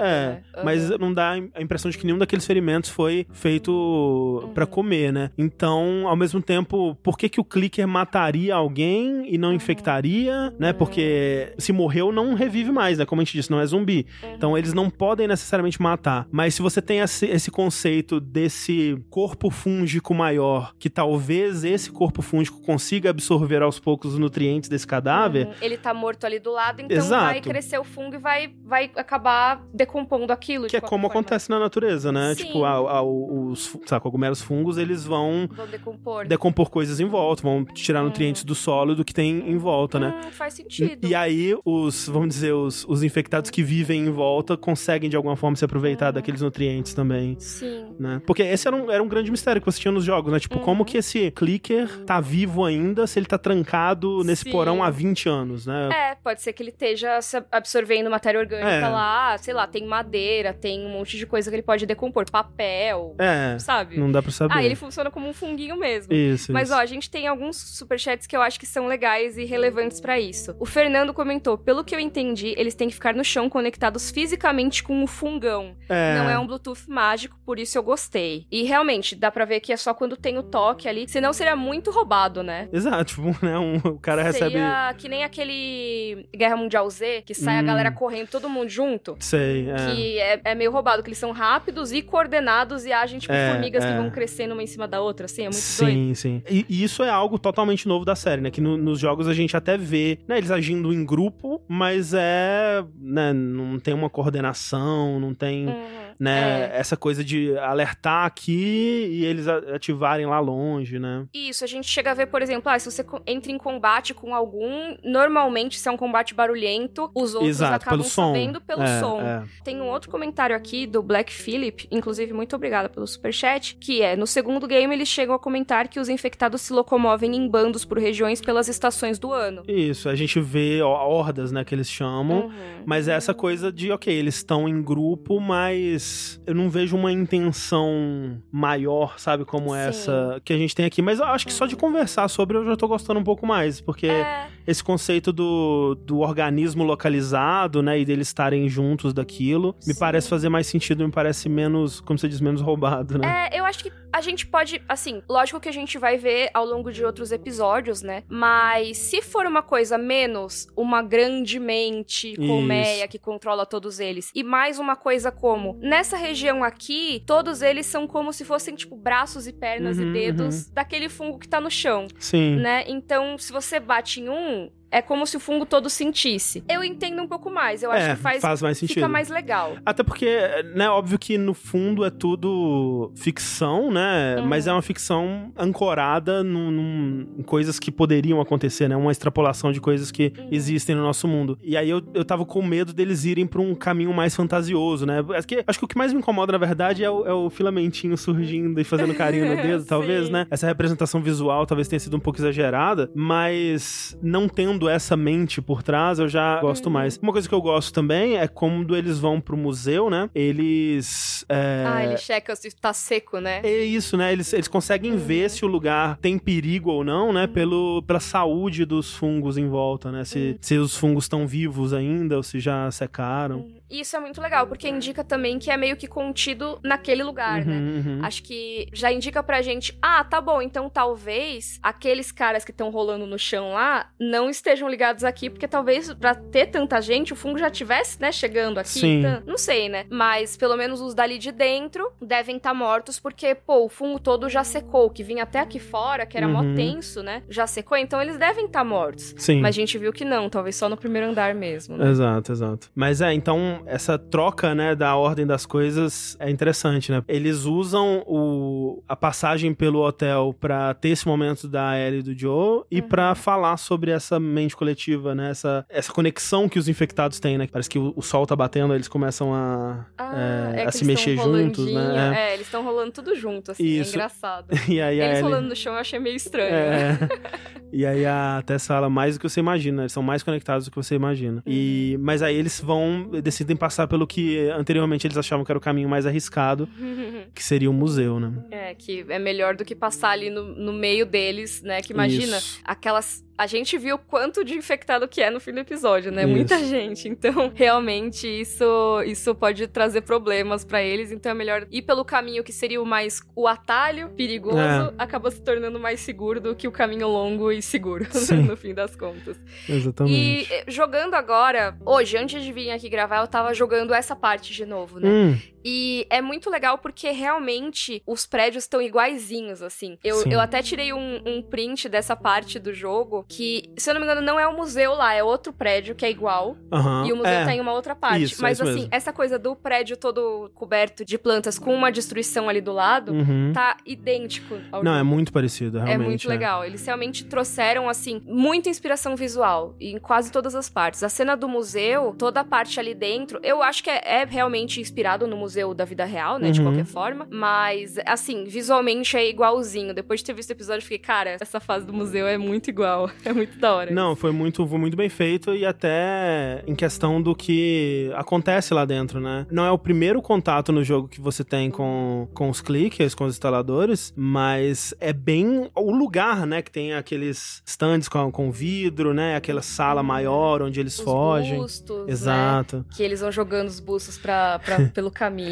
[0.00, 0.42] é, né?
[0.56, 0.64] Uhum.
[0.64, 5.30] mas não dá a impressão de que nenhum daqueles ferimentos foi feito pra comer, né?
[5.36, 10.72] Então, ao mesmo tempo, por que que o clicker mataria alguém e não infectaria, né?
[10.72, 13.04] Porque se morreu não revive mais, né?
[13.06, 14.06] Como a gente disse, não é zumbi.
[14.34, 16.26] Então, eles não podem necessariamente matar.
[16.30, 22.22] Mas se você tem esse, esse conceito desse corpo fúngico maior, que talvez esse corpo
[22.22, 25.54] fúngico consiga absorver aos poucos os nutrientes desse cadáver, Uhum.
[25.60, 27.24] Ele tá morto ali do lado, então Exato.
[27.24, 30.64] vai crescer o fungo e vai, vai acabar decompondo aquilo.
[30.64, 31.08] Que de é como forma.
[31.08, 32.34] acontece na natureza, né?
[32.34, 32.44] Sim.
[32.46, 36.26] Tipo, a- a- os sabe, cogumelos fungos, eles vão Vão decompor.
[36.26, 40.20] decompor coisas em volta, vão tirar nutrientes do solo do que tem em volta, né?
[40.26, 41.06] Hum, faz sentido.
[41.06, 45.36] E aí, os, vamos dizer, os, os infectados que vivem em volta conseguem de alguma
[45.36, 47.36] forma se aproveitar daqueles nutrientes também.
[47.38, 47.94] Sim.
[47.98, 48.22] Né?
[48.26, 50.38] Porque esse era um, era um grande mistério que você tinha nos jogos, né?
[50.38, 50.62] Tipo, Uhum.
[50.62, 54.50] como que esse clicker tá vivo ainda se ele tá trancado nesse Sim.
[54.52, 55.88] porão há 20 anos, né?
[55.92, 57.18] É, pode ser que ele esteja
[57.50, 58.88] absorvendo matéria orgânica É.
[58.88, 63.14] lá, sei lá, tem madeira, tem um monte de coisa que ele pode decompor, papel,
[63.18, 63.98] É, sabe?
[63.98, 64.54] não dá pra saber.
[64.56, 66.12] Ah, ele funciona como um funguinho mesmo.
[66.12, 66.76] Isso, Mas isso.
[66.76, 70.18] ó, a gente tem alguns superchats que eu acho que são legais e relevantes pra
[70.20, 70.54] isso.
[70.58, 74.82] O Fernando comentou: pelo que eu entendi, eles têm que ficar no chão conectados fisicamente
[74.82, 75.76] com o fungão.
[75.88, 76.14] é...
[76.16, 78.46] Não é um Bluetooth mágico, por isso eu gostei.
[78.50, 81.56] E realmente, dá pra ver que é só quando tem o toque ali, senão seria
[81.56, 82.68] muito roubado, né?
[82.72, 83.58] Exato, tipo, né?
[83.58, 84.52] um- o cara recebe.
[84.52, 87.66] Seria que nem aquele Guerra Mundial Z, que sai a Hum.
[87.66, 89.16] galera correndo todo mundo junto.
[89.20, 89.74] Sei, é.
[89.94, 93.52] Que é, é meio roubado, que eles são rápidos e coordenados e agem tipo É,
[93.52, 93.96] formigas que é.
[93.96, 95.92] vão crescendo uma em cima da outra, assim, é muito doido.
[95.94, 96.42] Sim, sim.
[96.50, 98.50] E, e isso é algo totalmente novo da série, né?
[98.50, 100.38] Que no- nos jogos a gente até vê, né?
[100.38, 102.84] Eles agindo em grupo, mas é.
[103.00, 105.66] Né, não tem uma coordenação, não tem.
[105.66, 106.13] Uhum.
[106.18, 106.70] Né?
[106.74, 111.26] Essa coisa de alertar aqui e eles ativarem lá longe, né?
[111.32, 114.34] Isso, a gente chega a ver, por exemplo, ah, se você entra em combate com
[114.34, 118.32] algum, normalmente se é um combate barulhento, os outros Exato, acabam pelo som.
[118.32, 119.20] sabendo pelo É, som.
[119.20, 119.44] é.
[119.62, 124.16] Tem um outro comentário aqui do Black Phillip, inclusive muito obrigada pelo superchat, que é,
[124.16, 127.98] no segundo game eles chegam a comentar que os infectados se locomovem em bandos por
[127.98, 129.62] regiões pelas estações do ano.
[129.68, 132.46] Isso, a gente vê ó, hordas, né, que eles chamam.
[132.46, 132.82] Uhum.
[132.86, 136.03] Mas é essa coisa de, ok, eles estão em grupo, mas
[136.46, 139.76] eu não vejo uma intenção maior, sabe, como Sim.
[139.78, 141.00] essa que a gente tem aqui.
[141.02, 143.80] Mas eu acho que só de conversar sobre eu já tô gostando um pouco mais,
[143.80, 149.92] porque É, esse conceito do, do organismo localizado, né, e deles estarem juntos daquilo, me
[149.94, 150.00] Sim.
[150.00, 153.48] parece fazer mais sentido, me parece menos, como você diz, menos roubado, né?
[153.52, 156.64] É, eu acho que a gente pode, assim, lógico que a gente vai ver ao
[156.64, 158.22] longo de outros episódios, né?
[158.28, 164.44] Mas se for uma coisa menos uma grande mente colmeia que controla todos eles, e
[164.44, 169.48] mais uma coisa como, nessa região aqui, todos eles são como se fossem, tipo, braços
[169.48, 172.54] e pernas Uhum, e dedos daquele fungo que tá no chão, Sim.
[172.60, 172.84] né?
[172.86, 174.70] Então, se você bate em um.
[174.94, 176.62] É como se o fungo todo sentisse.
[176.68, 177.82] Eu entendo um pouco mais.
[177.82, 178.94] Eu acho é, que faz, mais sentido.
[178.94, 179.72] fica mais legal.
[179.84, 180.38] Até porque,
[180.74, 184.36] né, óbvio que no fundo é tudo ficção, né?
[184.38, 184.46] Uhum.
[184.46, 188.94] Mas é uma ficção ancorada num, num- em coisas que poderiam acontecer, né?
[188.96, 190.48] Uma extrapolação de coisas que Uhum.
[190.52, 191.58] existem no nosso mundo.
[191.62, 195.24] E aí eu, eu tava com medo deles irem pra um caminho mais fantasioso, né?
[195.36, 197.50] Acho que, acho que o que mais me incomoda, na verdade, é o, é o
[197.50, 200.46] filamentinho surgindo e fazendo carinho no dedo, talvez, né?
[200.50, 205.82] Essa representação visual talvez tenha sido um pouco exagerada, mas não tendo essa mente por
[205.82, 206.92] trás, eu já gosto Uhum.
[206.92, 207.16] mais.
[207.22, 210.28] Uma coisa que eu gosto também é quando eles vão pro museu, né?
[210.34, 211.44] Eles.
[211.48, 213.60] é, Ah, ele checa se tá seco, né?
[213.62, 214.32] é isso, né?
[214.32, 215.18] Eles, eles conseguem Uhum.
[215.18, 217.46] ver se o lugar tem perigo ou não, né?
[217.46, 220.18] Pelo, pela saúde dos fungos em volta, né?
[220.20, 220.24] Uhum.
[220.24, 223.66] Se, se os fungos estão vivos ainda ou se já secaram.
[223.94, 227.64] E Isso é muito legal, porque indica também que é meio que contido naquele lugar,
[227.64, 227.76] né?
[227.76, 228.24] Uhum, uhum.
[228.24, 232.90] Acho que já indica pra gente, ah, tá bom, então talvez aqueles caras que estão
[232.90, 237.36] rolando no chão lá não estejam ligados aqui, porque talvez pra ter tanta gente o
[237.36, 238.88] fungo já tivesse, né, chegando aqui.
[239.00, 239.20] Sim.
[239.20, 240.06] Então, não sei, né?
[240.10, 244.48] Mas pelo menos os dali de dentro devem estar mortos, porque, pô, o fungo todo
[244.48, 246.74] já secou, que vinha até aqui fora, que era mó Uhum.
[246.74, 247.42] tenso, né?
[247.48, 249.34] Já secou, então eles devem estar mortos.
[249.38, 249.60] Sim.
[249.60, 251.96] Mas a gente viu que não, talvez só no primeiro andar mesmo.
[251.96, 252.08] Né?
[252.10, 252.90] Exato, exato.
[252.94, 257.22] Mas é, então, essa troca, né, da ordem das coisas é interessante, né?
[257.28, 262.38] Eles usam o, a passagem pelo hotel pra ter esse momento da Ellie e do
[262.38, 263.08] Joe e Uhum.
[263.08, 265.50] pra falar sobre essa mente coletiva, né?
[265.50, 267.66] Essa, essa conexão que os infectados têm, né?
[267.70, 271.04] Parece que o, o sol tá batendo, eles começam a, Ah, é, é a se
[271.04, 272.50] mexer juntos, né?
[272.50, 274.10] É, eles estão rolando tudo junto, assim, Isso.
[274.10, 274.66] é engraçado.
[274.88, 275.42] E aí Eles Ellie...
[275.42, 276.70] rolando no chão eu achei meio estranho.
[276.70, 277.18] né?
[277.20, 277.74] É.
[277.96, 280.90] E aí a Tess fala mais do que você imagina, eles são mais conectados do
[280.90, 281.62] que você imagina.
[281.64, 285.80] E mas aí eles vão decidem passar pelo que anteriormente eles achavam que era o
[285.80, 286.88] caminho mais arriscado,
[287.54, 288.52] que seria o museu, né?
[288.70, 292.00] É, que é melhor do que passar ali no, no meio deles, né?
[292.02, 292.80] Que imagina, Isso.
[292.84, 293.44] aquelas.
[293.56, 296.42] A gente viu quanto de infectado que é no fim do episódio, né?
[296.42, 296.50] Isso.
[296.50, 297.28] Muita gente.
[297.28, 301.30] Então, realmente, isso, isso pode trazer problemas pra eles.
[301.30, 303.40] Então, é melhor ir pelo caminho que seria o mais.
[303.54, 305.12] O atalho perigoso É.
[305.18, 308.26] acaba se tornando mais seguro do que o caminho longo e seguro,
[308.66, 309.56] no fim das contas.
[309.88, 310.34] Exatamente.
[310.36, 314.72] E eh, jogando agora, hoje, antes de vir aqui gravar, eu tava jogando essa parte
[314.72, 315.28] de novo, né?
[315.28, 320.18] Hum, E é muito legal porque realmente os prédios estão iguaizinhos, assim.
[320.24, 320.52] Eu, Sim.
[320.52, 324.26] eu até tirei um, um print dessa parte do jogo, que, se eu não me
[324.26, 326.76] engano, não é o museu lá, é outro prédio que é igual.
[326.92, 327.26] aham.
[327.26, 327.64] E o museu é.
[327.64, 328.42] tá em uma outra parte.
[328.44, 329.08] Isso, é Mas isso assim, mesmo.
[329.10, 333.72] essa coisa do prédio todo coberto de plantas com uma destruição ali do lado, Uhum.
[333.74, 335.20] tá idêntico ao Não, jogo.
[335.20, 336.28] é muito parecido, É realmente.
[336.28, 336.84] muito legal.
[336.84, 341.22] Eles realmente trouxeram, assim, muita inspiração visual em quase todas as partes.
[341.22, 345.00] A cena do museu, toda a parte ali dentro, eu acho que é, é realmente
[345.00, 346.70] inspirado no museu da vida real, né?
[346.70, 346.86] De Uhum.
[346.86, 347.46] qualquer forma.
[347.50, 350.14] Mas, assim, visualmente é igualzinho.
[350.14, 352.88] Depois de ter visto o episódio, eu fiquei, cara, essa fase do museu é muito
[352.90, 353.30] igual.
[353.44, 354.10] É muito da hora.
[354.10, 359.04] Não, foi muito, foi muito bem feito e até em questão do que acontece lá
[359.04, 359.66] dentro, né?
[359.70, 363.44] Não é o primeiro contato no jogo que você tem com, com os clickers, com
[363.44, 366.80] os instaladores, mas é bem o lugar, né?
[366.82, 369.56] Que tem aqueles stands com, com vidro, né?
[369.56, 371.78] Aquela sala maior onde eles Os fogem.
[371.78, 372.32] bustos, né?
[372.32, 373.04] Exato.
[373.14, 375.63] Que eles vão jogando os bustos pra, pra- pelo caminho.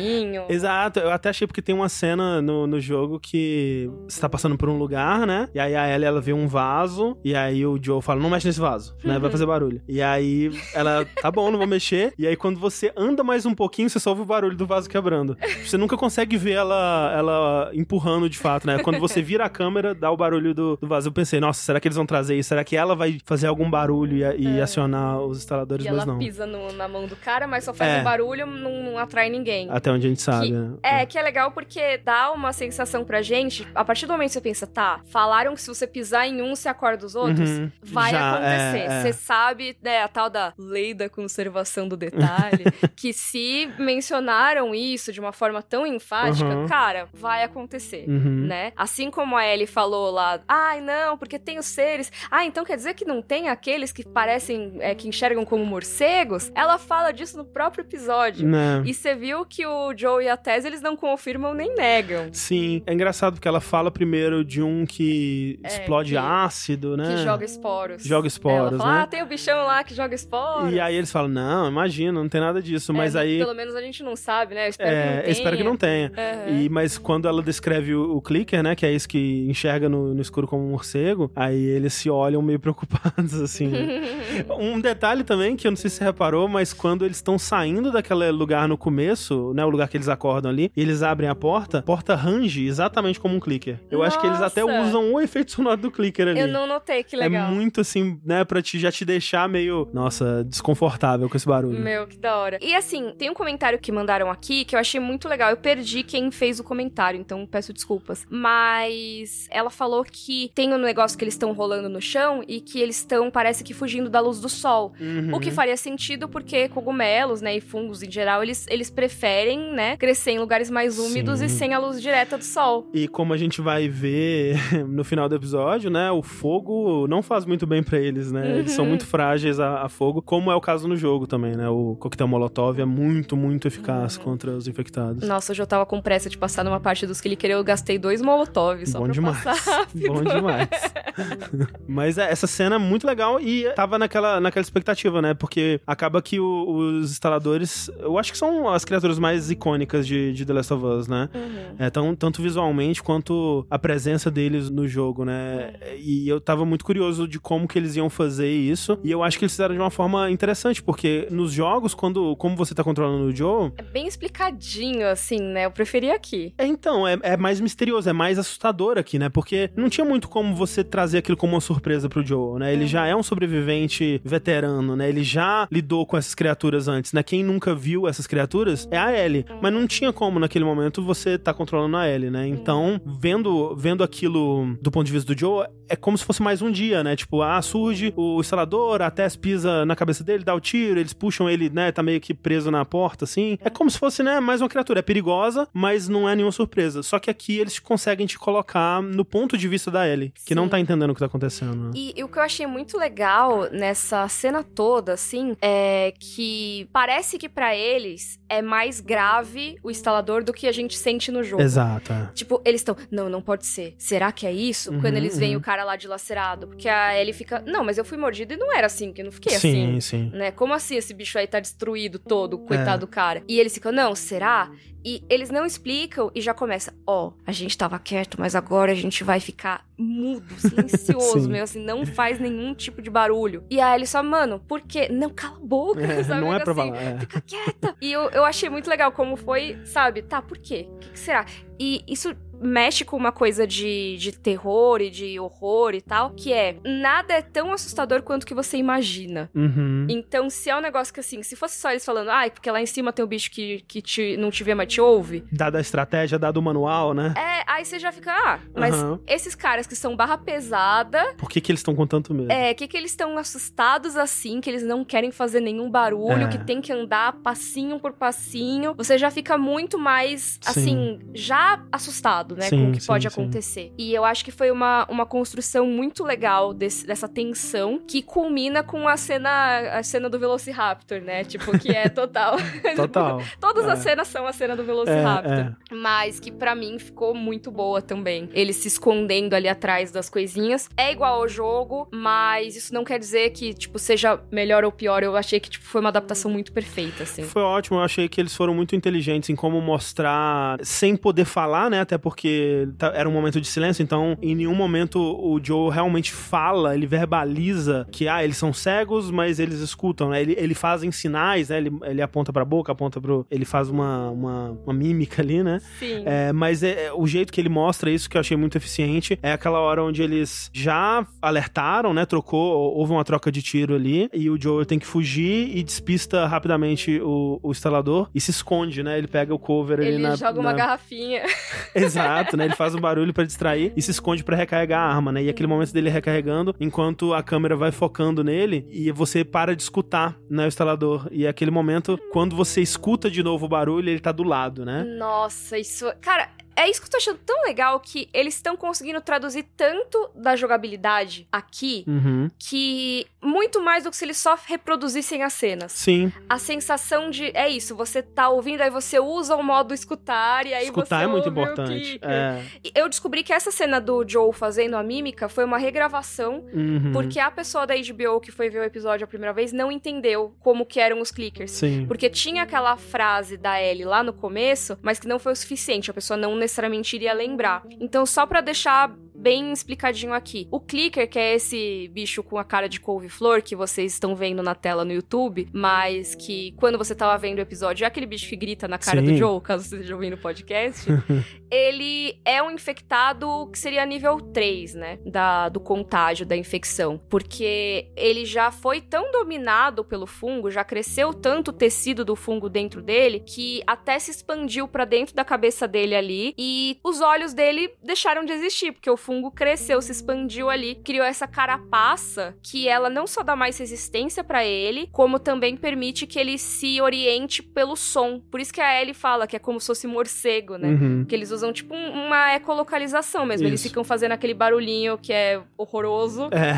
[0.49, 4.57] Exato, eu até achei porque tem uma cena no, no jogo que você tá passando
[4.57, 5.49] por um lugar, né?
[5.55, 8.47] E aí a Ellie, ela vê um vaso, e aí o Joe fala, não mexe
[8.47, 9.19] nesse vaso, né?
[9.19, 9.81] Vai fazer barulho.
[9.89, 12.13] E aí ela, tá bom, não vou mexer.
[12.19, 14.89] E aí quando você anda mais um pouquinho, você só ouve o barulho do vaso
[14.89, 15.37] quebrando.
[15.65, 18.79] Você nunca consegue ver ela, ela empurrando de fato, né?
[18.83, 21.09] Quando você vira a câmera, dá o barulho do, do vaso.
[21.09, 22.49] Eu pensei, nossa, será que eles vão trazer isso?
[22.49, 25.85] Será que ela vai fazer algum barulho e, e acionar os instaladores?
[25.85, 26.19] E Mas ela não.
[26.19, 28.01] pisa no- na mão do cara, mas só faz É.
[28.01, 29.69] um barulho, não, não atrai ninguém.
[29.83, 30.77] Até onde a gente sabe, Que- né?
[30.83, 34.35] É, que é legal porque dá uma sensação pra gente, a partir do momento que
[34.35, 37.71] você pensa, tá, falaram que se você pisar em um, você acorda os outros, Uhum.
[37.83, 38.79] vai Já, acontecer.
[38.79, 39.03] é, é.
[39.03, 42.65] Você sabe, né, a tal da lei da conservação do detalhe,
[42.97, 46.67] que se mencionaram isso de uma forma tão enfática, Uhum.
[46.69, 48.05] cara, vai acontecer.
[48.09, 48.47] Uhum.
[48.47, 48.73] Né?
[48.77, 52.11] Assim como a Ellie falou lá, ai não, porque tem os seres.
[52.31, 56.51] Ah, então quer dizer que não tem aqueles que parecem, é, que enxergam como morcegos?
[56.55, 58.47] Ela fala disso no próprio episódio.
[58.47, 58.83] Né?
[58.85, 62.29] E você viu que o Joe e a Tess, eles não confirmam nem negam.
[62.33, 67.17] Sim, é engraçado porque ela fala primeiro de um que É, explode que- ácido, né?
[67.17, 68.05] Que joga esporos.
[68.05, 69.01] Joga esporos, Ela fala, né?
[69.03, 70.73] ah, tem o bichão lá que joga esporos.
[70.73, 72.93] E aí eles falam, não, imagina, não tem nada disso.
[72.93, 73.39] É, Mas aí.
[73.39, 74.67] Pelo menos a gente não sabe, né?
[74.67, 75.31] Eu espero que não É, tenha.
[75.33, 76.13] espero que não tenha.
[76.17, 76.61] Aham.
[76.61, 78.75] E, mas quando ela descreve o, o clicker, né?
[78.75, 82.41] Que é esse que enxerga no, no escuro como um morcego, aí eles se olham
[82.43, 83.69] meio preocupados, assim.
[83.69, 84.03] né?
[84.59, 87.91] um detalhe também, que eu não sei se você reparou, mas quando eles estão saindo
[87.93, 89.62] daquele lugar no começo, né?
[89.65, 93.19] O lugar que eles acordam ali, e eles abrem a porta, a porta range exatamente
[93.21, 93.79] como um clicker.
[93.91, 94.89] Eu acho que eles até Nossa!
[94.89, 96.41] usam o efeito sonoro do clicker ali.
[96.41, 97.51] Eu não notei, que legal.
[97.51, 101.79] É muito assim, né, pra te, já te deixar meio, nossa, desconfortável com esse barulho.
[101.79, 102.59] Meu, que da hora.
[102.61, 105.51] E assim, tem um comentário que mandaram aqui que eu achei muito legal.
[105.51, 108.27] Eu perdi quem fez o comentário, então peço desculpas.
[108.31, 112.81] Mas ela falou que tem um negócio que eles estão rolando no chão e que
[112.81, 114.93] eles estão, parece que, fugindo da luz do sol.
[115.01, 115.35] Uhum.
[115.35, 119.97] O que faria sentido porque cogumelos, né, e fungos em geral, eles, eles preferem, né,
[119.97, 121.47] crescer em lugares mais úmidos Sim.
[121.47, 122.87] e sem a luz direta do sol.
[122.93, 124.57] E como a gente vai ver
[124.89, 126.11] no final do episódio, né?
[126.11, 128.59] O fogo não faz muito bem pra eles, né?
[128.59, 128.77] Eles Uhum.
[128.77, 131.69] são muito frágeis a, a fogo, como é o caso no jogo também, né?
[131.69, 134.25] O coquetel Molotov é muito, muito eficaz Uhum.
[134.25, 135.27] contra os infectados.
[135.27, 137.99] Nossa, eu tava com pressa de passar numa parte dos que ele queria, eu gastei
[137.99, 139.43] dois molotovs só Bom pra demais.
[139.45, 140.07] passar rápido.
[140.13, 140.69] Bom demais.
[141.87, 145.35] Mas é, essa cena é muito legal e tava naquela, naquela expectativa, né?
[145.35, 150.33] Porque acaba que o- os instaladores, eu acho que são as criaturas mais icônicas de,
[150.33, 151.29] de The Last of Us, né?
[151.35, 151.77] Uhum.
[151.79, 155.73] É, tão, tanto visualmente quanto a presença deles no jogo, né?
[155.99, 158.99] E eu tava muito curioso de como que eles iam fazer isso.
[159.03, 162.57] E eu acho que eles fizeram de uma forma interessante, porque nos jogos, quando como
[162.57, 165.67] você tá controlando o Joe, É bem explicadinho, assim, né?
[165.67, 166.53] Eu preferi aqui.
[166.59, 169.29] é, então, é, é mais misterioso, é mais assustador aqui, né?
[169.29, 172.73] Porque não tinha muito como você trazer aquilo como uma surpresa pro Joe, né?
[172.73, 175.09] Ele já é um sobrevivente veterano, né?
[175.09, 177.23] Ele já lidou com essas criaturas antes, né?
[177.23, 179.45] Quem nunca viu essas criaturas é a Ellie.
[179.61, 182.47] Mas não tinha como, naquele momento, você tá controlando a Ellie, né?
[182.47, 186.63] Então, vendo, vendo aquilo do ponto de vista do Joe, é como se fosse mais
[186.63, 187.15] um dia, né?
[187.17, 191.13] Tipo, ah, surge o instalador, a Tess pisa na cabeça dele, dá o tiro, eles
[191.13, 191.93] puxam ele, né?
[191.93, 193.59] Tá meio que preso na porta, assim.
[193.63, 194.41] É como se fosse, né?
[194.41, 195.01] Mais uma criatura.
[195.01, 197.03] É perigosa, mas não é nenhuma surpresa.
[197.03, 200.65] Só que aqui eles conseguem te colocar no ponto de vista da Ellie, que não
[200.65, 200.71] Sim.
[200.71, 201.75] tá entendendo o que tá acontecendo.
[201.77, 201.91] né?
[201.95, 207.39] E, e o que eu achei muito legal nessa cena toda, assim, é que parece
[207.39, 211.63] que pra eles é mais grave o instalador do que a gente sente no jogo.
[211.63, 212.11] Exato.
[212.11, 212.31] é.
[212.33, 213.95] Tipo, eles estão, não, não pode ser.
[213.99, 214.91] Será que é isso?
[214.91, 215.61] Uhum, Quando eles veem uhum.
[215.61, 216.67] o cara lá dilacerado.
[216.67, 219.27] Porque a Ellie fica, não, mas eu fui mordida e não era assim, que eu
[219.27, 220.01] não fiquei Sim, assim.
[220.01, 220.31] sim.
[220.33, 220.51] Né?
[220.51, 223.43] Como assim esse bicho aí tá destruído todo, coitado do cara?
[223.47, 224.71] E eles ficam, não, será?
[225.05, 228.95] E eles não explicam e já começa, ó, a gente tava quieto, mas agora a
[228.95, 233.65] gente vai ficar mudo, silencioso, meu, assim, não faz nenhum tipo de barulho.
[233.71, 235.09] E aí ele só, mano, por quê?
[235.11, 236.41] Não, cala a boca, É, sabe?
[236.41, 237.03] não é pra assim, falar.
[237.03, 237.19] é.
[237.21, 237.97] Fica quieta.
[238.01, 240.23] E eu, eu achei muito legal como foi, sabe?
[240.23, 240.89] Tá, por quê?
[240.91, 241.45] O que, que será?
[241.83, 242.33] E isso
[242.65, 247.35] mexe com uma coisa de, de terror e de horror e tal, que é nada
[247.35, 249.51] é tão assustador quanto que você imagina.
[249.53, 250.07] Uhum.
[250.09, 252.81] Então, se é um negócio que assim, se fosse só eles falando, ai, porque lá
[252.81, 255.43] em cima tem um bicho que, que te, não te vê, mas te ouve.
[255.51, 257.35] Dada a estratégia, dado o manual, né?
[257.37, 259.19] É, aí você já fica, ah, mas Aham.
[259.27, 262.53] esses caras que são barra pesada, Por que, que eles estão com tanto medo?
[262.53, 266.47] é, que que eles estão assustados assim, que eles não querem fazer nenhum barulho, É.
[266.49, 268.95] que tem que andar passinho por passinho.
[268.97, 273.23] Você já fica muito mais, assim, já assustado, né, com Sim, o que sim, pode
[273.23, 273.29] sim.
[273.29, 273.93] acontecer.
[273.99, 278.83] E eu acho que foi uma, uma construção muito legal desse- dessa tensão, que culmina
[278.83, 282.57] com a cena, a cena do Velociraptor, né, tipo, que é total.
[282.97, 283.43] Total.
[283.61, 283.93] Todas É.
[283.93, 285.75] as cenas são a cena do Velociraptor.
[285.93, 288.49] Mas que pra mim ficou muito boa também.
[288.53, 290.89] Ele se escondendo ali atrás das coisinhas.
[290.97, 295.23] É igual ao jogo, mas isso não quer dizer que, tipo, seja melhor ou pior.
[295.23, 297.43] Eu achei que, tipo, foi uma adaptação muito perfeita, assim.
[297.43, 301.62] Foi ótimo, eu achei que eles foram muito inteligentes em como mostrar, sem poder falar,
[301.91, 302.01] né?
[302.01, 306.33] Até porque tá- era um momento de silêncio, então em nenhum momento o Joe realmente
[306.33, 310.41] fala, ele verbaliza que, ah, eles são cegos, mas eles escutam, né?
[310.43, 311.79] Ele, ele faz sinais, né?
[311.79, 313.47] Ele, ele aponta pra boca, aponta pro...
[313.51, 315.79] Ele faz uma, uma, uma mímica ali, né?
[315.99, 316.23] Sim.
[316.25, 319.39] É, mas é, é, o jeito que ele mostra isso que eu achei muito eficiente
[319.43, 322.25] é aquela hora onde eles já alertaram, né?
[322.25, 326.47] Trocou, houve uma troca de tiro ali e o Joel tem que fugir e despista
[326.47, 329.19] rapidamente o, o instalador e se esconde, né?
[329.19, 330.37] Ele pega o cover ali Ele na.
[330.37, 331.42] joga uma na- garrafinha.
[331.95, 332.65] Exato, né?
[332.65, 335.43] Ele faz um barulho pra distrair e se esconde pra recarregar a arma, né?
[335.43, 339.83] E aquele momento dele recarregando, enquanto a câmera vai focando nele e você para de
[339.83, 341.29] escutar, né, o instalador.
[341.31, 344.85] E é aquele momento, quando você escuta de novo o barulho, ele tá do lado,
[344.85, 345.05] né?
[345.19, 346.11] Nossa, isso.
[346.21, 346.49] Cara,
[346.85, 350.57] é isso que eu tô achando tão legal que eles estão conseguindo traduzir tanto da
[350.57, 352.51] jogabilidade aqui Uhum.
[352.59, 355.93] que muito mais do que se eles só reproduzissem as cenas.
[355.93, 356.33] Sim.
[356.49, 360.75] A sensação de é isso, você tá ouvindo, aí você usa o modo escutar e
[360.75, 362.19] aí Escutar você é muito importante.
[362.23, 362.63] É.
[362.95, 367.11] Eu descobri que essa cena do Joe fazendo a mímica foi uma regravação Uhum.
[367.13, 370.55] porque a pessoa da HBO que foi ver o episódio a primeira vez não entendeu
[370.61, 371.71] como que eram os clickers.
[371.73, 372.07] Sim.
[372.07, 376.11] Porque tinha aquela frase da Ellie lá no começo, mas que não foi o suficiente,
[376.11, 376.72] a pessoa não necessariamente
[377.17, 377.83] iria lembrar.
[378.01, 380.69] Então, só pra deixar bem explicadinho aqui.
[380.71, 384.63] O clicker, que é esse bicho com a cara de couve-flor que vocês estão vendo
[384.63, 388.49] na tela no YouTube, mas que quando você tava vendo o episódio é aquele bicho
[388.49, 389.33] que grita na cara Sim.
[389.33, 391.07] do Joe, caso você esteja ouvindo o podcast.
[391.71, 395.19] ele é um infectado que seria nível 3, né?
[395.25, 397.19] Da, do contágio, da infecção.
[397.29, 402.69] Porque ele já foi tão dominado pelo fungo, já cresceu tanto o tecido do fungo
[402.69, 406.55] dentro dele, que até se expandiu pra dentro da cabeça dele ali.
[406.59, 411.25] E os olhos dele deixaram de existir, porque o fungo cresceu, se expandiu ali, criou
[411.25, 416.39] essa carapaça que ela não só dá mais resistência pra ele, como também permite que
[416.39, 418.41] ele se oriente pelo som.
[418.51, 420.89] Por isso que a Ellie fala que é como se fosse morcego, né?
[420.89, 421.25] Uhum.
[421.25, 423.67] Que eles usam tipo um- uma ecolocalização mesmo.
[423.67, 423.89] Eles Isso.
[423.89, 426.49] ficam fazendo aquele barulhinho que é horroroso.
[426.53, 426.73] É.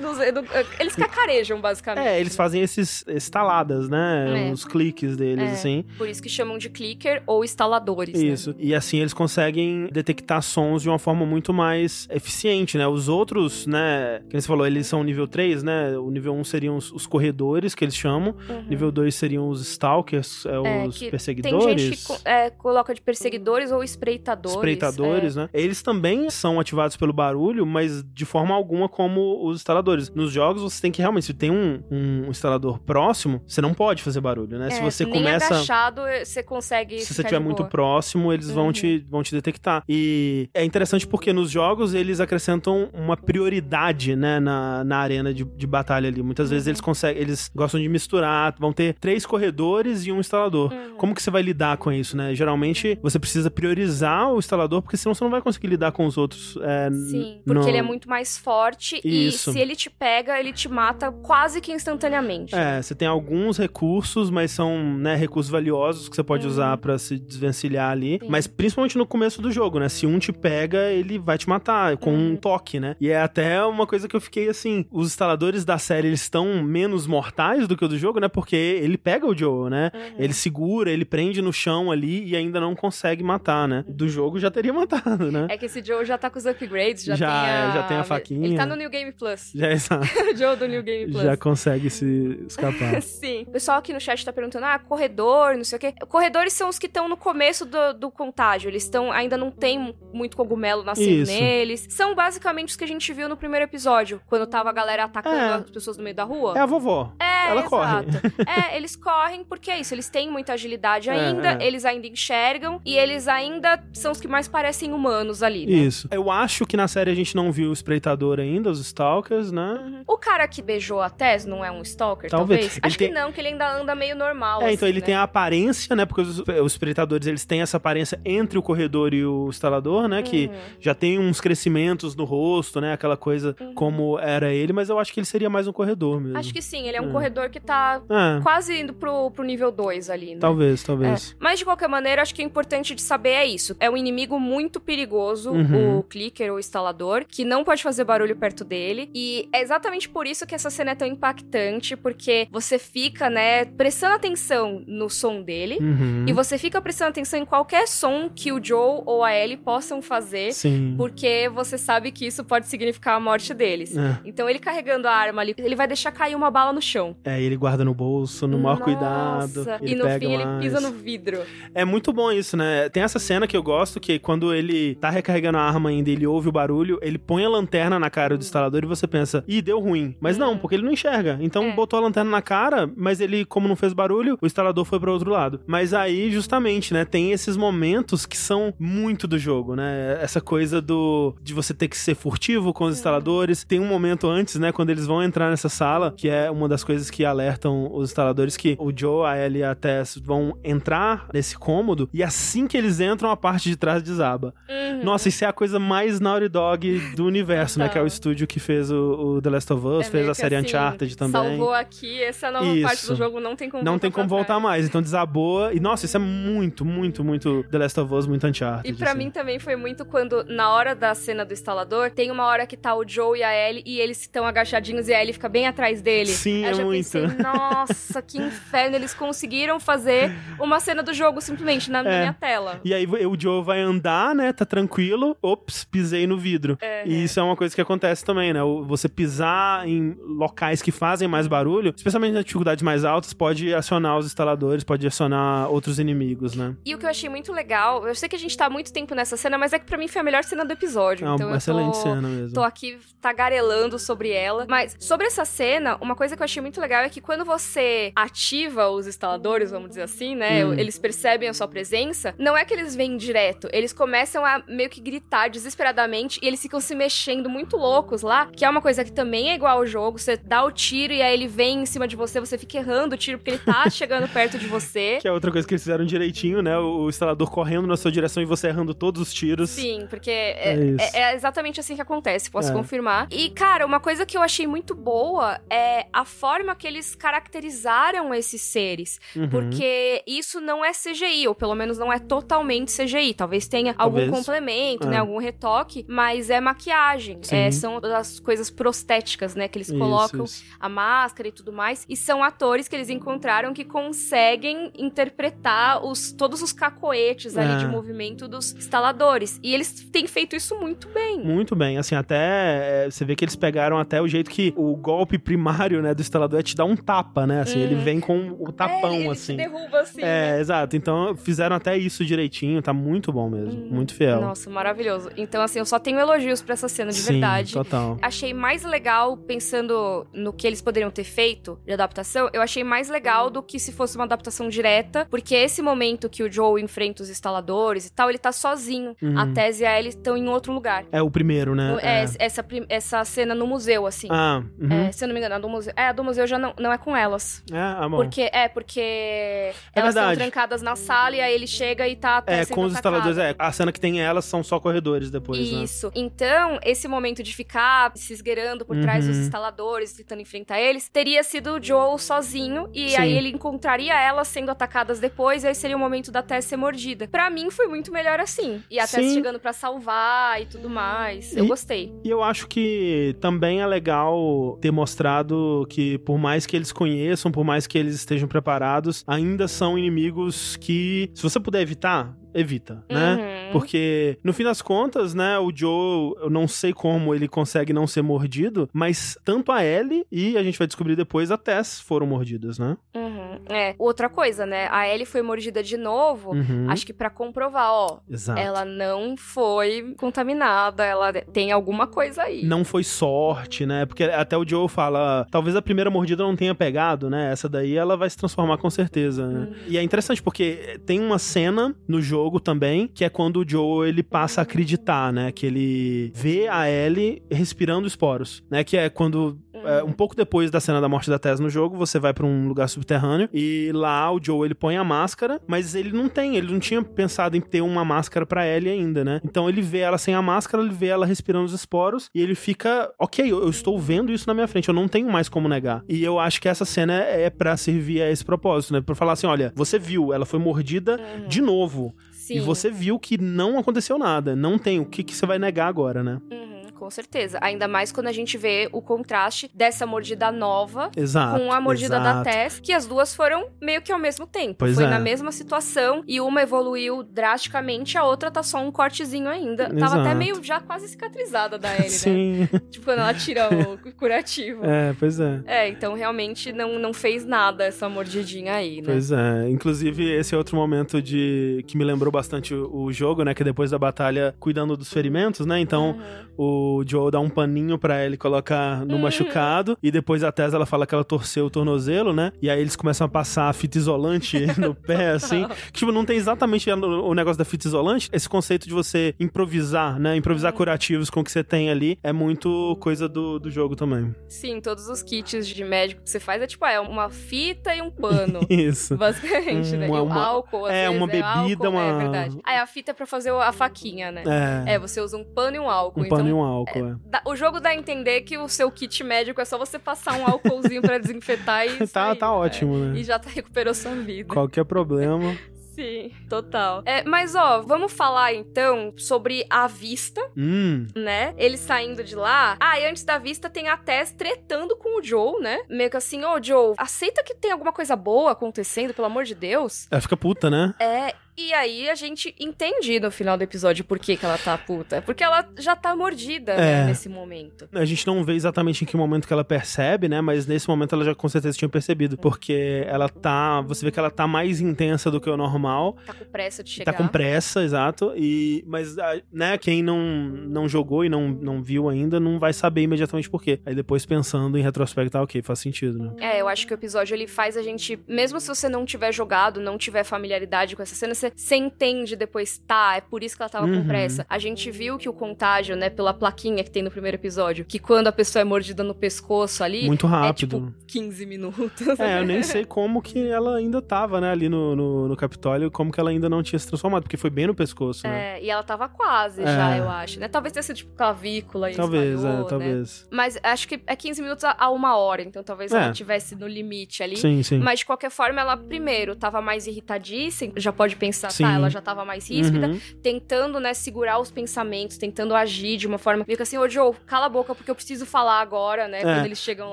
[0.00, 0.44] Não sei, não-
[0.78, 2.06] Eles cacarejam, basicamente.
[2.06, 4.48] É, eles fazem esses estaladas, né?
[4.48, 4.52] É.
[4.52, 5.52] Os cliques deles, É.
[5.52, 5.84] assim.
[5.98, 8.14] Por isso que chamam de clicker ou instaladores.
[8.20, 8.28] né?
[8.28, 8.54] Isso.
[8.58, 12.86] E assim eles conseguem detectar sons de uma forma muito mais eficiente, né?
[12.86, 14.20] Os outros, né?
[14.28, 15.96] Que você falou, eles são nível 3, né?
[15.98, 18.34] O nível 1 seriam os, os corredores, que eles chamam.
[18.48, 18.62] Uhum.
[18.68, 21.64] Nível 2 seriam os stalkers, é, É, os perseguidores.
[21.66, 24.54] Tem gente que é, coloca de perseguidores ou espreitadores.
[24.56, 25.48] espreitadores, né?
[25.52, 30.10] Eles também são ativados pelo barulho, mas de forma alguma como os instaladores.
[30.10, 34.02] Nos jogos, você tem que realmente, se tem um, um instalador próximo, você não pode
[34.02, 34.68] fazer barulho, né?
[34.68, 35.54] É, se você nem começa.
[35.54, 37.00] agachado, você consegue.
[37.00, 38.72] Se você estiver muito próximo, eles vão, Uhum.
[38.72, 39.82] te, vão te detectar.
[39.88, 45.44] E é interessante porque nos jogos eles acrescentam uma prioridade, né, na, na arena de,
[45.44, 46.22] de batalha ali.
[46.22, 46.70] Muitas vezes Uhum.
[46.70, 50.72] eles conseguem, eles gostam de misturar, vão ter três corredores e um instalador.
[50.72, 50.96] Uhum.
[50.96, 52.34] Como que você vai lidar com isso, né?
[52.34, 56.16] Geralmente você precisa priorizar o instalador, porque senão você não vai conseguir lidar com os
[56.16, 56.56] outros.
[56.62, 59.50] é, Sim, porque não- ele é muito mais forte Isso.
[59.50, 62.54] e se ele te pega, ele te mata quase que instantaneamente.
[62.54, 66.52] É, você tem alguns recursos, mas são, né, recursos valiosos que você pode Uhum.
[66.52, 68.18] usar pra se desvencilhar ali.
[68.20, 68.28] Sim.
[68.28, 69.88] Mas principalmente no começo do jogo, né?
[69.88, 72.32] Se um te pega, ele vai te matar com Uhum.
[72.32, 72.96] um toque, né?
[73.00, 76.62] E é até uma coisa que eu fiquei assim, os instaladores da série, eles estão
[76.62, 78.28] menos mortais do que o do jogo, né?
[78.28, 79.90] Porque ele pega o Joe, né?
[79.94, 80.00] Uhum.
[80.18, 83.84] Ele segura, ele prende no chão ali e ainda não consegue matar, né?
[83.88, 85.46] Do jogo já teria matado, né?
[85.50, 87.70] É que esse Joe já tá com os upgrades, já, Já, tem a...
[87.72, 88.46] já tem a faquinha.
[88.46, 89.50] Ele tá no New Game Plus.
[89.54, 90.06] Já, é exato.
[90.32, 91.22] o Joe do New Game Plus.
[91.24, 93.00] já consegue se escapar.
[93.02, 93.42] Sim.
[93.48, 95.94] O pessoal aqui no chat tá perguntando, ah, corredor, não sei o quê.
[96.08, 98.68] Corredores são os que estão no começo do, do contágio.
[98.68, 101.32] Eles estão, ainda não tem muito cogumelo nascendo Isso.
[101.32, 101.86] neles.
[101.90, 105.36] São basicamente os que a gente viu no primeiro episódio, quando tava a galera atacando
[105.36, 105.54] É.
[105.54, 106.54] as pessoas no meio da rua.
[106.56, 107.12] É a vovó.
[107.20, 107.70] É, Ela exato.
[107.70, 108.04] corre.
[108.72, 111.66] é, eles correm porque é isso, eles têm muita agilidade É, ainda, é.
[111.66, 115.72] eles ainda enxergam e eles ainda são os que mais parecem humanos ali, né?
[115.72, 116.08] Isso.
[116.10, 119.78] Eu acho que na série a gente não viu o espreitador ainda, os Stalkers, né?
[119.82, 120.02] Uhum.
[120.06, 122.60] O cara que beijou a Tess não é um stalker, Talvez.
[122.60, 122.80] talvez?
[122.82, 124.62] Acho tem- que não, que ele ainda anda meio normal.
[124.62, 125.06] É, então assim, ele né?
[125.06, 126.04] tem a aparência, né?
[126.06, 130.22] Porque os, os espreitadores, eles têm essa aparência entre o corredor e o instalador, né?
[130.22, 130.54] Que Uhum.
[130.80, 132.92] Já tem uns crescimentos no rosto, né?
[132.92, 133.74] Aquela coisa Uhum.
[133.74, 136.38] como era ele, mas eu acho que ele seria mais um corredor mesmo.
[136.38, 137.12] Acho que sim, ele é um É.
[137.12, 140.40] corredor que tá É, quase indo pro, pro nível 2 ali, né?
[140.40, 141.36] talvez, É, talvez.
[141.38, 143.76] Mas de qualquer maneira, acho que o importante de saber é isso.
[143.80, 145.98] É um inimigo muito perigoso, Uhum.
[145.98, 149.10] o clicker ou instalador, que não pode fazer barulho perto dele.
[149.14, 153.64] E é exatamente por isso que essa cena é tão impactante, porque você fica, né,
[153.64, 156.24] prestando atenção no som dele, Uhum.
[156.28, 160.00] e você fica prestando atenção em qualquer som que o Joe ou a Ellie possam
[160.02, 160.94] fazer, Sim.
[160.96, 163.96] porque você sabe que isso pode significar a morte deles.
[163.96, 164.18] É.
[164.24, 167.16] Então ele carregando a arma ali, ele vai deixar cair uma bala no chão.
[167.24, 169.82] É, ele guarda no bolso, no maior Nossa, cuidado.
[169.82, 170.64] Ele e no fim ele mais.
[170.64, 171.40] pisa no vidro.
[171.74, 172.88] É muito bom isso, né?
[172.88, 176.26] Tem essa cena que eu gosto, que quando ele tá recarregando a arma ainda, ele
[176.26, 179.60] ouve o barulho, ele põe a lanterna na cara do instalador e você pensa, ih,
[179.62, 180.16] deu ruim.
[180.20, 181.38] Mas não, porque ele não enxerga.
[181.40, 181.70] Então Uhum.
[181.70, 181.74] É.
[181.74, 185.12] botou a lanterna na cara, mas ele, como não fez barulho, o instalador foi pro
[185.12, 185.60] outro lado.
[185.66, 190.18] Mas aí, justamente, né, tem esses momentos que são muito do jogo, né?
[190.20, 193.64] Essa coisa do de você ter que ser furtivo com os instaladores.
[193.64, 196.84] Tem um momento antes, né, quando eles vão entrar nessa sala, que é uma das
[196.84, 201.26] coisas que alertam os instaladores que o Joe, a Ellie e a Tess vão entrar
[201.32, 204.54] nesse cômodo e assim que eles entram, a parte de trás desaba.
[204.68, 205.04] Uhum.
[205.04, 207.88] Nossa, isso é a coisa mais Naughty Dog do universo, né?
[207.88, 208.96] Que é o estúdio que fez o,
[209.36, 211.32] o The Last of Us, É fez a série assim, Uncharted também.
[211.32, 213.12] Salvou aqui, essa nova parte Isso.
[213.12, 215.72] do jogo não tem como Não tem como voltar mais, então desaboa.
[215.72, 218.88] E nossa, isso é muito, muito, muito The Last of Us, muito Uncharted.
[218.88, 219.18] E pra assim.
[219.18, 222.76] mim também foi muito quando, na hora da cena do instalador, tem uma hora que
[222.76, 225.66] tá o Joe e a Ellie e eles estão agachadinhos e a Ellie fica bem
[225.66, 226.30] atrás dele.
[226.30, 226.96] Sim, eu é já muito.
[226.96, 232.20] pensei, nossa, que inferno, eles conseguiram fazer uma cena do jogo simplesmente na É.
[232.20, 232.80] minha tela.
[232.84, 234.52] E aí o Joe vai andar, né?
[234.52, 235.36] Tá tranquilo.
[235.42, 236.76] Ops, pisei no vidro.
[236.80, 237.06] É.
[237.06, 238.60] E isso é uma coisa que acontece também, né?
[238.86, 244.18] Você pisar em locais que fazem mais barulho, especialmente nas dificuldades mais altas, pode acionar
[244.18, 246.74] os instaladores, pode acionar outros inimigos, né?
[246.84, 248.92] E o que eu achei muito legal, eu sei que a gente tá há muito
[248.92, 251.24] tempo nessa cena, mas é que pra mim foi melhor cena do episódio.
[251.24, 252.02] É uma então eu excelente tô...
[252.02, 252.54] cena mesmo.
[252.54, 254.66] Tô aqui tagarelando sobre ela.
[254.68, 258.12] Mas sobre essa cena, uma coisa que eu achei muito legal é que quando você
[258.16, 260.64] ativa os instaladores, vamos dizer assim, né?
[260.64, 260.74] Hum.
[260.74, 262.34] Eles percebem a sua presença.
[262.38, 263.68] Não é que eles vêm direto.
[263.72, 268.46] Eles começam a meio que gritar desesperadamente e eles ficam se mexendo muito loucos lá.
[268.46, 270.18] Que é uma coisa que também é igual ao jogo.
[270.18, 273.14] Você dá o tiro e aí ele vem em cima de você, você fica errando
[273.14, 275.18] o tiro porque ele tá chegando perto de você.
[275.20, 276.78] Que é outra coisa que eles fizeram direitinho, né?
[276.78, 279.70] O instalador correndo na sua direção e você errando todos os tiros.
[279.70, 282.72] Sim, porque é, É é- é exatamente assim que acontece, posso É.
[282.72, 283.26] confirmar.
[283.30, 288.32] E, cara, uma coisa que eu achei muito boa é a forma que eles caracterizaram
[288.34, 289.18] esses seres.
[289.36, 289.48] Uhum.
[289.48, 293.34] Porque isso não é CGI, ou pelo menos não é totalmente CGI.
[293.34, 294.28] Talvez tenha Talvez.
[294.28, 295.10] algum complemento, É.
[295.10, 295.16] né?
[295.18, 297.40] Algum retoque, mas é maquiagem.
[297.50, 299.68] É, são as coisas prostéticas, né?
[299.68, 300.64] Que eles colocam isso.
[300.80, 302.04] a máscara e tudo mais.
[302.08, 307.76] E são atores que eles encontraram que conseguem interpretar os, todos os cacoetes ali É.
[307.78, 309.58] de movimento dos instaladores.
[309.62, 311.38] E eles têm feito isso muito bem.
[311.42, 314.94] Muito bem, assim, até é, você vê que eles pegaram até o jeito que o
[314.96, 317.82] golpe primário, né, do instalador é te dar um tapa, né, assim, Hum.
[317.82, 319.52] ele vem com o tapão, é, ele assim.
[319.54, 320.20] Te derruba assim.
[320.20, 320.60] É, né?
[320.60, 320.96] exato.
[320.96, 323.88] Então fizeram até isso direitinho, tá muito bom mesmo, Hum.
[323.90, 324.40] muito fiel.
[324.40, 325.30] Nossa, maravilhoso.
[325.36, 327.72] Então, assim, eu só tenho elogios pra essa cena, de Sim, verdade.
[327.72, 328.18] total.
[328.22, 333.08] Achei mais legal, pensando no que eles poderiam ter feito de adaptação, eu achei mais
[333.08, 337.22] legal do que se fosse uma adaptação direta, porque esse momento que o Joe enfrenta
[337.22, 339.16] os instaladores e tal, ele tá sozinho.
[339.22, 339.38] Uhum.
[339.38, 341.04] A Tese e a Ellie estão em outro lugar.
[341.12, 341.92] É o primeiro, né?
[341.92, 344.28] No- é, Essa, essa cena no museu, assim.
[344.30, 344.92] Ah, uhum.
[345.08, 345.92] É, se eu não me engano, a do museu.
[345.96, 347.62] É, a do museu já não, não é com elas.
[347.72, 348.16] É, bom.
[348.16, 352.60] Porque, é, porque elas estão trancadas na sala e aí ele chega e tá até
[352.60, 353.54] É, com os instaladores, é.
[353.58, 355.82] A cena que tem elas são só corredores depois, né?
[355.84, 356.10] Isso.
[356.14, 359.42] Então, esse momento de ficar se esgueirando por trás dos Uhum.
[359.42, 362.88] instaladores, tentando enfrentar eles, teria sido o Joe sozinho.
[362.92, 363.16] E Sim.
[363.16, 366.76] aí ele encontraria elas sendo atacadas depois, e aí seria o momento da Tess ser
[366.76, 367.28] mordida.
[367.28, 368.82] Pra mim, foi muito melhor assim.
[368.90, 371.54] E a Tess chegando pra salvar e tudo mais.
[371.54, 372.10] Eu E- gostei.
[372.24, 377.52] E eu acho que também é legal ter mostrado que, por mais que eles conheçam,
[377.52, 383.04] por mais que eles estejam preparados, ainda são inimigos que, se você puder evitar, evita,
[383.10, 383.34] né?
[383.34, 383.72] Uhum.
[383.72, 388.06] Porque, no fim das contas, né, o Joe, eu não sei como ele consegue não
[388.06, 392.26] ser mordido, mas tanto a Ellie e a gente vai descobrir depois a Tess foram
[392.26, 392.96] mordidas, né?
[393.14, 393.58] Uhum.
[393.68, 393.94] É.
[393.98, 394.88] Outra coisa, né?
[394.90, 396.52] A Ellie foi mordida de novo.
[396.52, 396.86] Uhum.
[396.88, 398.60] Acho que pra comprovar, ó, Exato.
[398.60, 402.64] ela não foi contaminada, ela tem alguma coisa aí.
[402.64, 404.06] Não foi sorte, né?
[404.06, 407.50] Porque até o Joe fala, talvez a primeira mordida não tenha pegado, né?
[407.50, 409.68] Essa daí ela vai se transformar com certeza, né?
[409.70, 409.74] Hum.
[409.88, 414.08] E é interessante porque tem uma cena no jogo também, que é quando o Joe
[414.08, 415.52] ele passa a acreditar, né?
[415.52, 418.82] Que ele vê a Ellie respirando esporos, né?
[418.84, 421.96] Que é quando é, um pouco depois da cena da morte da Tess no jogo,
[421.96, 425.94] você vai pra um lugar subterrâneo e lá o Joe ele põe a máscara, mas
[425.94, 429.40] ele não tem, ele não tinha pensado em ter uma máscara pra Ellie ainda, né?
[429.44, 432.54] Então ele vê ela sem a máscara, ele vê ela respirando os esporos e ele
[432.54, 435.68] fica, ok, eu, eu estou vendo isso na minha frente, eu não tenho mais como
[435.68, 436.02] negar.
[436.08, 439.00] E eu acho que essa cena é, é para servir a esse propósito, né?
[439.00, 441.48] Pra falar assim, olha, você viu, ela foi mordida Uhum.
[441.48, 442.14] de novo.
[442.44, 442.56] Sim.
[442.56, 444.54] E você viu que não aconteceu nada.
[444.54, 445.00] Não tem.
[445.00, 446.42] O que, que você vai negar agora, né?
[446.52, 446.63] Uhum.
[446.94, 447.58] Com certeza.
[447.60, 451.58] Ainda mais quando a gente vê o contraste dessa mordida nova Exato.
[451.58, 452.44] com a mordida da exato.
[452.44, 454.76] Tess, que as duas foram meio que ao mesmo tempo.
[454.78, 455.08] Pois Foi é.
[455.08, 459.84] na mesma situação e uma evoluiu drasticamente, a outra tá só um cortezinho ainda.
[459.86, 460.20] Tava Exato.
[460.20, 462.08] até meio já quase cicatrizada da Ellie, né?
[462.08, 462.68] Sim.
[462.90, 464.84] Tipo, quando ela tira o curativo.
[464.84, 465.62] É, pois é.
[465.66, 469.02] É, então realmente não, não fez nada essa mordidinha aí, né?
[469.04, 473.42] Pois é, inclusive esse é outro momento de que me lembrou bastante o, o jogo,
[473.42, 475.78] né, que depois da batalha cuidando dos ferimentos, né?
[475.80, 476.44] Então, Uhum.
[476.56, 479.20] o Joe dá um paninho pra ele colocar no Uhum.
[479.22, 482.52] machucado e depois a Tess ela fala que ela torceu o tornozelo, né?
[482.60, 485.66] E aí eles começam a passar a fita isolante no pé assim.
[485.92, 489.34] Que, tipo, não tem exatamente o o negócio da fita isolante, esse conceito de você
[489.40, 490.36] improvisar, né?
[490.36, 490.76] Improvisar Uhum.
[490.78, 494.34] curativos com o que você tem ali é muito coisa do, do jogo também.
[494.48, 497.94] Sim, todos os kits de médico que você faz é tipo, ah, é uma fita
[497.94, 498.60] e um pano.
[498.68, 499.16] Isso.
[499.16, 500.06] Basicamente, né?
[500.08, 502.58] Uma- E o uma- álcool, às é, uma bebida, álcool, uma- É verdade.
[502.64, 504.42] Aí a fita é pra fazer a faquinha, né?
[504.86, 504.94] É.
[504.94, 506.20] É, você usa um pano e um álcool.
[506.20, 507.14] um então, pano e um álcool, é.
[507.26, 510.34] dá- o jogo dá a entender que o seu kit médico é só você passar
[510.38, 513.18] um álcoolzinho pra desinfetar e Tá, sair, tá ótimo, né?
[513.18, 514.52] E já tá, recuperou sua vida.
[514.52, 515.56] Qualquer problema.
[515.94, 517.04] Sim, total.
[517.06, 521.54] É, mas, ó, vamos falar então sobre a vista, Hum, né?
[521.56, 522.76] Ele saindo de lá.
[522.80, 525.82] Ah, e antes da vista tem a Tess tretando com o Joe, né?
[525.88, 529.54] Meio que assim, ô Joe, aceita que tem alguma coisa boa acontecendo, pelo amor de
[529.54, 530.08] Deus.
[530.10, 530.92] ela fica puta, né?
[530.98, 534.76] É, e aí a gente entende no final do episódio por que, que ela tá
[534.76, 535.22] puta.
[535.22, 536.76] Porque ela já tá mordida, É.
[536.76, 537.88] né, nesse momento.
[537.92, 540.40] A gente não vê exatamente em que momento que ela percebe, né?
[540.40, 542.36] Mas nesse momento ela já com certeza tinha percebido.
[542.36, 543.80] Porque ela tá.
[543.82, 546.16] Você vê que ela tá mais intensa do que o normal.
[546.26, 547.12] Tá com pressa de chegar.
[547.12, 548.32] Tá com pressa, exato.
[548.36, 549.14] E, mas,
[549.52, 553.62] né, quem não, não jogou e não, não viu ainda não vai saber imediatamente por
[553.62, 553.80] quê.
[553.86, 556.32] Aí depois pensando em retrospecto, tá ok, faz sentido, né?
[556.40, 559.32] É, eu acho que o episódio ele faz a gente, mesmo se você não tiver
[559.32, 563.56] jogado, não tiver familiaridade com essa cena, você, você entende depois, tá, é por isso
[563.56, 564.02] que ela tava Uhum.
[564.02, 564.46] com pressa.
[564.48, 567.98] A gente viu que o contágio, né, pela plaquinha que tem no primeiro episódio, que
[567.98, 570.78] quando a pessoa é mordida no pescoço ali, Muito é rápido.
[570.80, 572.18] tipo 15 minutos.
[572.18, 575.90] É, eu nem sei como que ela ainda tava, né, ali no, no, no Capitólio,
[575.90, 578.58] como que ela ainda não tinha se transformado, porque foi bem no pescoço, né?
[578.58, 579.66] É, e ela tava quase É.
[579.66, 580.48] já, eu acho, né?
[580.48, 582.66] Talvez tenha sido tipo clavícula e talvez, espalhou, é, né?
[582.68, 583.26] talvez.
[583.30, 585.96] Mas acho que é 15 minutos a- a uma hora, então talvez É.
[585.96, 587.36] ela tivesse no limite ali.
[587.36, 587.78] Sim, sim.
[587.78, 591.64] Mas de qualquer forma, ela primeiro tava mais irritadíssima, já pode pensar, Sim.
[591.64, 593.00] tá, ela já tava mais ríspida, Uhum.
[593.22, 597.14] tentando, né, segurar os pensamentos, tentando agir de uma forma meio que assim, ô Joe,
[597.26, 599.22] cala a boca porque eu preciso falar agora, né, É.
[599.22, 599.92] quando eles chegam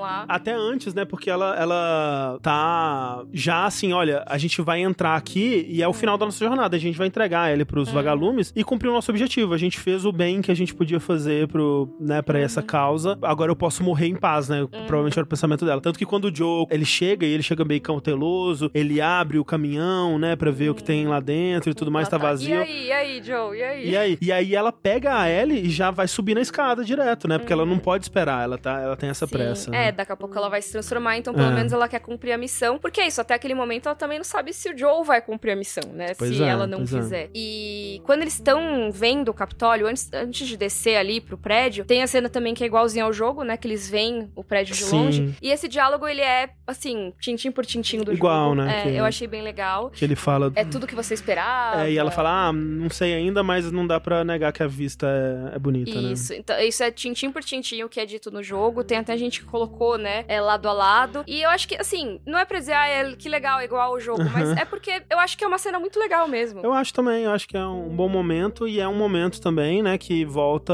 [0.00, 0.24] lá.
[0.28, 1.04] Até antes, né?
[1.04, 5.92] Porque ela, ela tá já assim, olha, a gente vai entrar aqui e é o
[5.92, 6.76] final da nossa jornada.
[6.76, 7.94] A gente vai entregar ele pros Uhum.
[7.94, 9.54] vagalumes e cumprir o nosso objetivo.
[9.54, 13.18] A gente fez o bem que a gente podia fazer pro, né, pra essa causa.
[13.22, 14.66] Agora eu posso morrer em paz, né?
[14.70, 15.80] Provavelmente era o pensamento dela.
[15.80, 19.44] Tanto que quando o Joe, ele chega e ele chega meio cauteloso, ele abre o
[19.44, 22.54] caminhão, né, pra ver o que tem lá dentro e tudo mais, tá vazio.
[22.56, 23.88] E aí, e aí, Joe, e aí?
[23.90, 27.26] E aí, e aí ela pega a Ellie e já vai subir na escada direto,
[27.28, 27.38] né?
[27.38, 29.28] Porque ela não pode esperar, ela, tá, ela tem essa Uhum.
[29.28, 29.68] Sim, pressa.
[29.70, 29.92] É, né?
[29.92, 31.54] daqui a pouco ela vai se transformar, então pelo É.
[31.54, 32.78] menos ela quer cumprir a missão.
[32.78, 35.52] Porque é isso, até aquele momento ela também não sabe se o Joe vai cumprir
[35.52, 36.14] a missão, né?
[36.18, 36.96] Pois se é, ela não pois é.
[37.00, 37.30] fizer.
[37.34, 42.02] E quando eles estão vendo o Capitólio, antes, antes de descer ali pro prédio, tem
[42.02, 43.56] a cena também que é igualzinha ao jogo, né?
[43.56, 44.96] Que eles veem o prédio de Sim.
[44.96, 45.34] longe.
[45.40, 48.62] E esse diálogo, ele é, assim, tintim por tintim do Igual, jogo.
[48.62, 49.90] né, É, que- eu achei bem legal.
[49.90, 50.52] Que ele fala.
[50.54, 51.84] É tudo que você esperava.
[51.84, 54.66] É, e ela fala, ah, não sei ainda, mas não dá pra negar que a
[54.66, 56.12] vista é, é bonita, né?
[56.12, 58.84] Isso, então, isso é tintim por tintim o que é dito no jogo.
[58.84, 61.24] Tem até gente que colocou, né, é, lado a lado.
[61.26, 63.92] E eu acho que, assim, não é pra dizer, ah, é, que legal, é igual
[63.92, 66.60] ao jogo, mas é porque eu acho que é uma cena muito legal mesmo.
[66.62, 69.82] Eu acho também, eu acho que é um bom momento e é um momento também,
[69.82, 70.72] né, que volta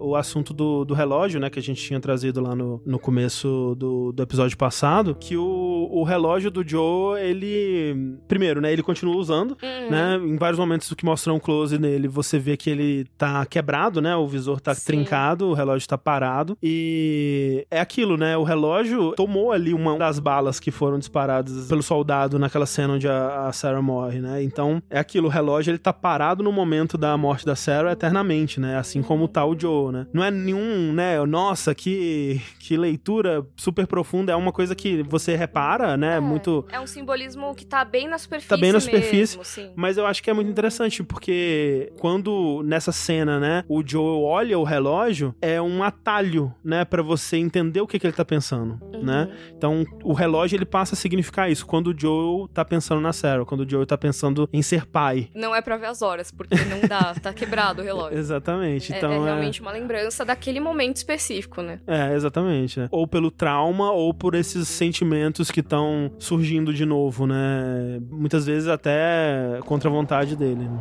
[0.00, 3.74] o assunto do, do relógio, né, que a gente tinha trazido lá no, no começo
[3.76, 9.16] do, do episódio passado, que o, o relógio do Joe, ele, primeiro, né, ele continua
[9.16, 9.90] usando, Uhum.
[9.90, 14.00] né, em vários momentos que mostram um close nele, você vê que ele tá quebrado,
[14.00, 14.86] né, o visor tá Sim.
[14.86, 16.56] trincado, o relógio tá parado.
[16.62, 21.82] E é aquilo, né, o relógio tomou ali uma das balas que foram disparadas pelo
[21.82, 25.78] soldado naquela cena onde a, a Sarah morre, né, então é aquilo, o relógio ele
[25.78, 29.92] tá parado no momento da morte da Sarah eternamente, né, assim como tá o Joe,
[29.92, 35.02] né, não é nenhum, né, nossa, que, que leitura super profunda, é uma coisa que
[35.04, 36.66] você repara, né, É, muito...
[36.70, 39.72] É um simbolismo que tá bem na superfície Tá bem na mesmo, superfície, sim.
[39.74, 44.58] Mas eu acho que é muito interessante, porque quando nessa cena, né, o Joe olha
[44.58, 48.78] o relógio, é um atalho, né, Pra você entender o que, que ele tá pensando,
[48.82, 49.02] Uhum.
[49.02, 49.30] né?
[49.56, 53.44] Então, o relógio ele passa a significar isso, quando o Joe tá pensando na Sarah,
[53.46, 55.30] quando o Joe tá pensando em ser pai.
[55.34, 58.18] Não é pra ver as horas, porque não dá, tá quebrado o relógio.
[58.18, 58.92] Exatamente.
[58.92, 61.80] É, Então, é realmente uma lembrança daquele momento específico, né?
[61.86, 62.57] É, exatamente.
[62.76, 62.88] Né?
[62.90, 68.00] Ou pelo trauma, ou por esses sentimentos que estão surgindo de novo, né?
[68.10, 70.64] Muitas vezes até contra a vontade dele.
[70.64, 70.80] né?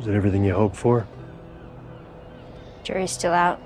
[0.00, 1.06] Is it everything you hoped for?
[2.84, 3.58] Jury's still out.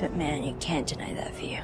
[0.00, 1.58] But man, you can't deny that view.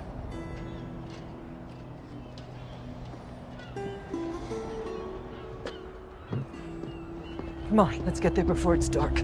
[7.69, 9.23] Come on, let's get there before it's dark.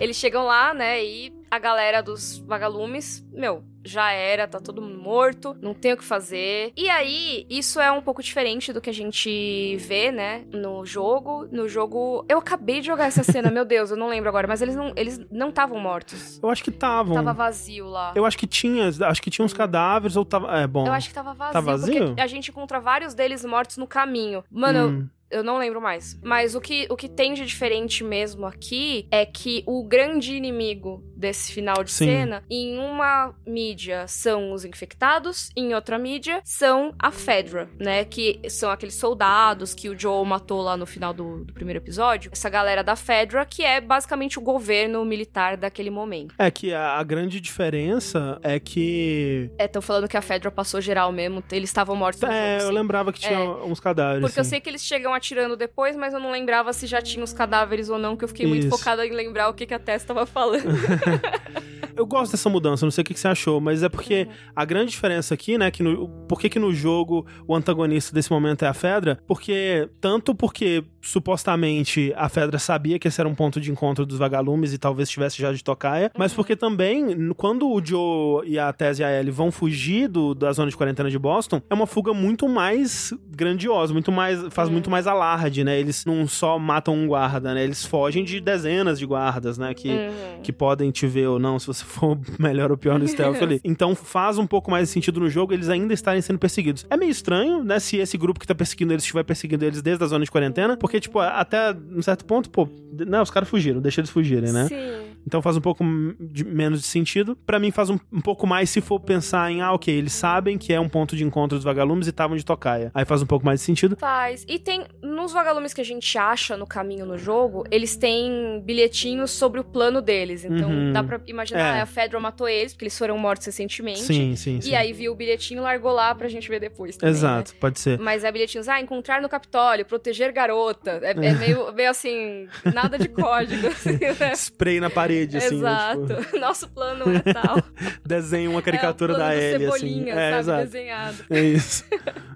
[0.00, 4.98] Eles chegam lá, né, e a galera dos vagalumes, meu, já era, tá todo mundo
[4.98, 6.72] morto, não tem o que fazer.
[6.76, 11.46] E aí, isso é um pouco diferente do que a gente vê, né, no jogo.
[11.50, 14.62] No jogo, eu acabei de jogar essa cena, meu Deus, eu não lembro agora, mas
[14.62, 16.38] eles não eles não estavam mortos.
[16.42, 17.14] Eu acho que estavam.
[17.14, 18.12] Tava vazio lá.
[18.14, 20.86] Eu acho que tinha, acho que tinha uns cadáveres ou tava, é bom.
[20.86, 22.06] Eu acho que tava vazio, Tá vazio?
[22.08, 24.44] porque a gente encontra vários deles mortos no caminho.
[24.50, 25.00] Mano, Hum.
[25.00, 26.18] eu não lembro mais.
[26.22, 31.02] Mas o que, o que tem de diferente mesmo aqui é que o grande inimigo
[31.16, 32.06] desse final de Sim.
[32.06, 38.04] cena, em uma mídia são os infectados, em outra mídia são a Fedra, né?
[38.04, 42.30] Que são aqueles soldados que o Joe matou lá no final do, do primeiro episódio.
[42.32, 46.34] Essa galera da Fedra, que é basicamente o governo militar daquele momento.
[46.38, 50.80] É que a, a grande diferença é que É, estão falando que a Fedra passou
[50.80, 53.48] geral mesmo, eles estavam mortos no é, jogo, eu lembrava que tinha É.
[53.64, 54.22] uns cadáveres.
[54.22, 54.50] Porque eu sim.
[54.50, 57.88] sei que eles chegam atirando depois, mas eu não lembrava se já tinha os cadáveres
[57.88, 58.76] ou não, que eu fiquei muito Isso.
[58.76, 60.64] focada em lembrar o que, que a Tess tava falando.
[62.00, 64.34] Eu gosto dessa mudança, não sei o que, que você achou, mas é porque Uhum.
[64.56, 68.30] a grande diferença aqui, né, que no, por que que no jogo o antagonista desse
[68.30, 69.18] momento é a Fedra?
[69.26, 74.18] Porque, tanto porque supostamente a Fedra sabia que esse era um ponto de encontro dos
[74.18, 78.72] vagalumes e talvez estivesse já de tocaia, mas porque também, quando o Joe e a
[78.72, 81.86] Tess e a Ellie vão fugir do- da zona de quarentena de Boston, é uma
[81.86, 85.78] fuga muito mais grandiosa, muito mais, faz muito mais alarde, né?
[85.78, 87.62] Eles não só matam um guarda, né?
[87.64, 89.74] Eles fogem de dezenas de guardas, né?
[89.74, 90.42] Que, Uhum.
[90.42, 93.60] que podem te ver ou não, se você for melhor ou pior no stealth ali.
[93.64, 96.86] Então faz um pouco mais de sentido no jogo eles ainda estarem sendo perseguidos.
[96.88, 100.02] É meio estranho, né, se esse grupo que tá perseguindo eles estiver perseguindo eles desde
[100.02, 102.68] a zona de quarentena, porque, tipo, até um certo ponto, pô,
[103.06, 104.66] não, os caras fugiram, deixa eles fugirem, né?
[104.68, 105.09] Sim.
[105.26, 105.84] Então faz um pouco
[106.20, 107.36] de- menos de sentido.
[107.46, 110.56] Pra mim faz um, um pouco mais se for pensar em, ah, ok, eles sabem
[110.58, 112.90] que é um ponto de encontro dos vagalumes e estavam de tocaia.
[112.94, 113.96] Aí faz um pouco mais de sentido.
[113.96, 114.44] Faz.
[114.48, 119.30] E tem, nos vagalumes que a gente acha no caminho no jogo, eles têm bilhetinhos
[119.30, 120.44] sobre o plano deles.
[120.44, 120.92] Então Uhum.
[120.92, 121.80] dá pra imaginar, É.
[121.80, 124.00] a Fedra matou eles, porque eles foram mortos recentemente.
[124.00, 124.70] Sim, sim, sim.
[124.70, 126.96] E aí viu o bilhetinho e largou lá pra gente ver depois.
[126.96, 127.98] Também, Exato, pode ser.
[127.98, 128.04] Né?
[128.04, 131.00] Mas é bilhetinhos, ah, encontrar no Capitólio, proteger garota.
[131.02, 134.32] É, é meio, meio assim, nada de código, assim, né?
[134.34, 135.60] Spray na parede, assim.
[135.60, 136.06] né, Exato.
[136.06, 137.58] tipo, Nosso plano é tal.
[138.04, 140.10] desenha uma caricatura é o plano da Ellie, assim.
[140.10, 140.38] É, sabe?
[140.38, 140.64] exato.
[140.64, 141.16] Desenhado.
[141.30, 141.84] É isso.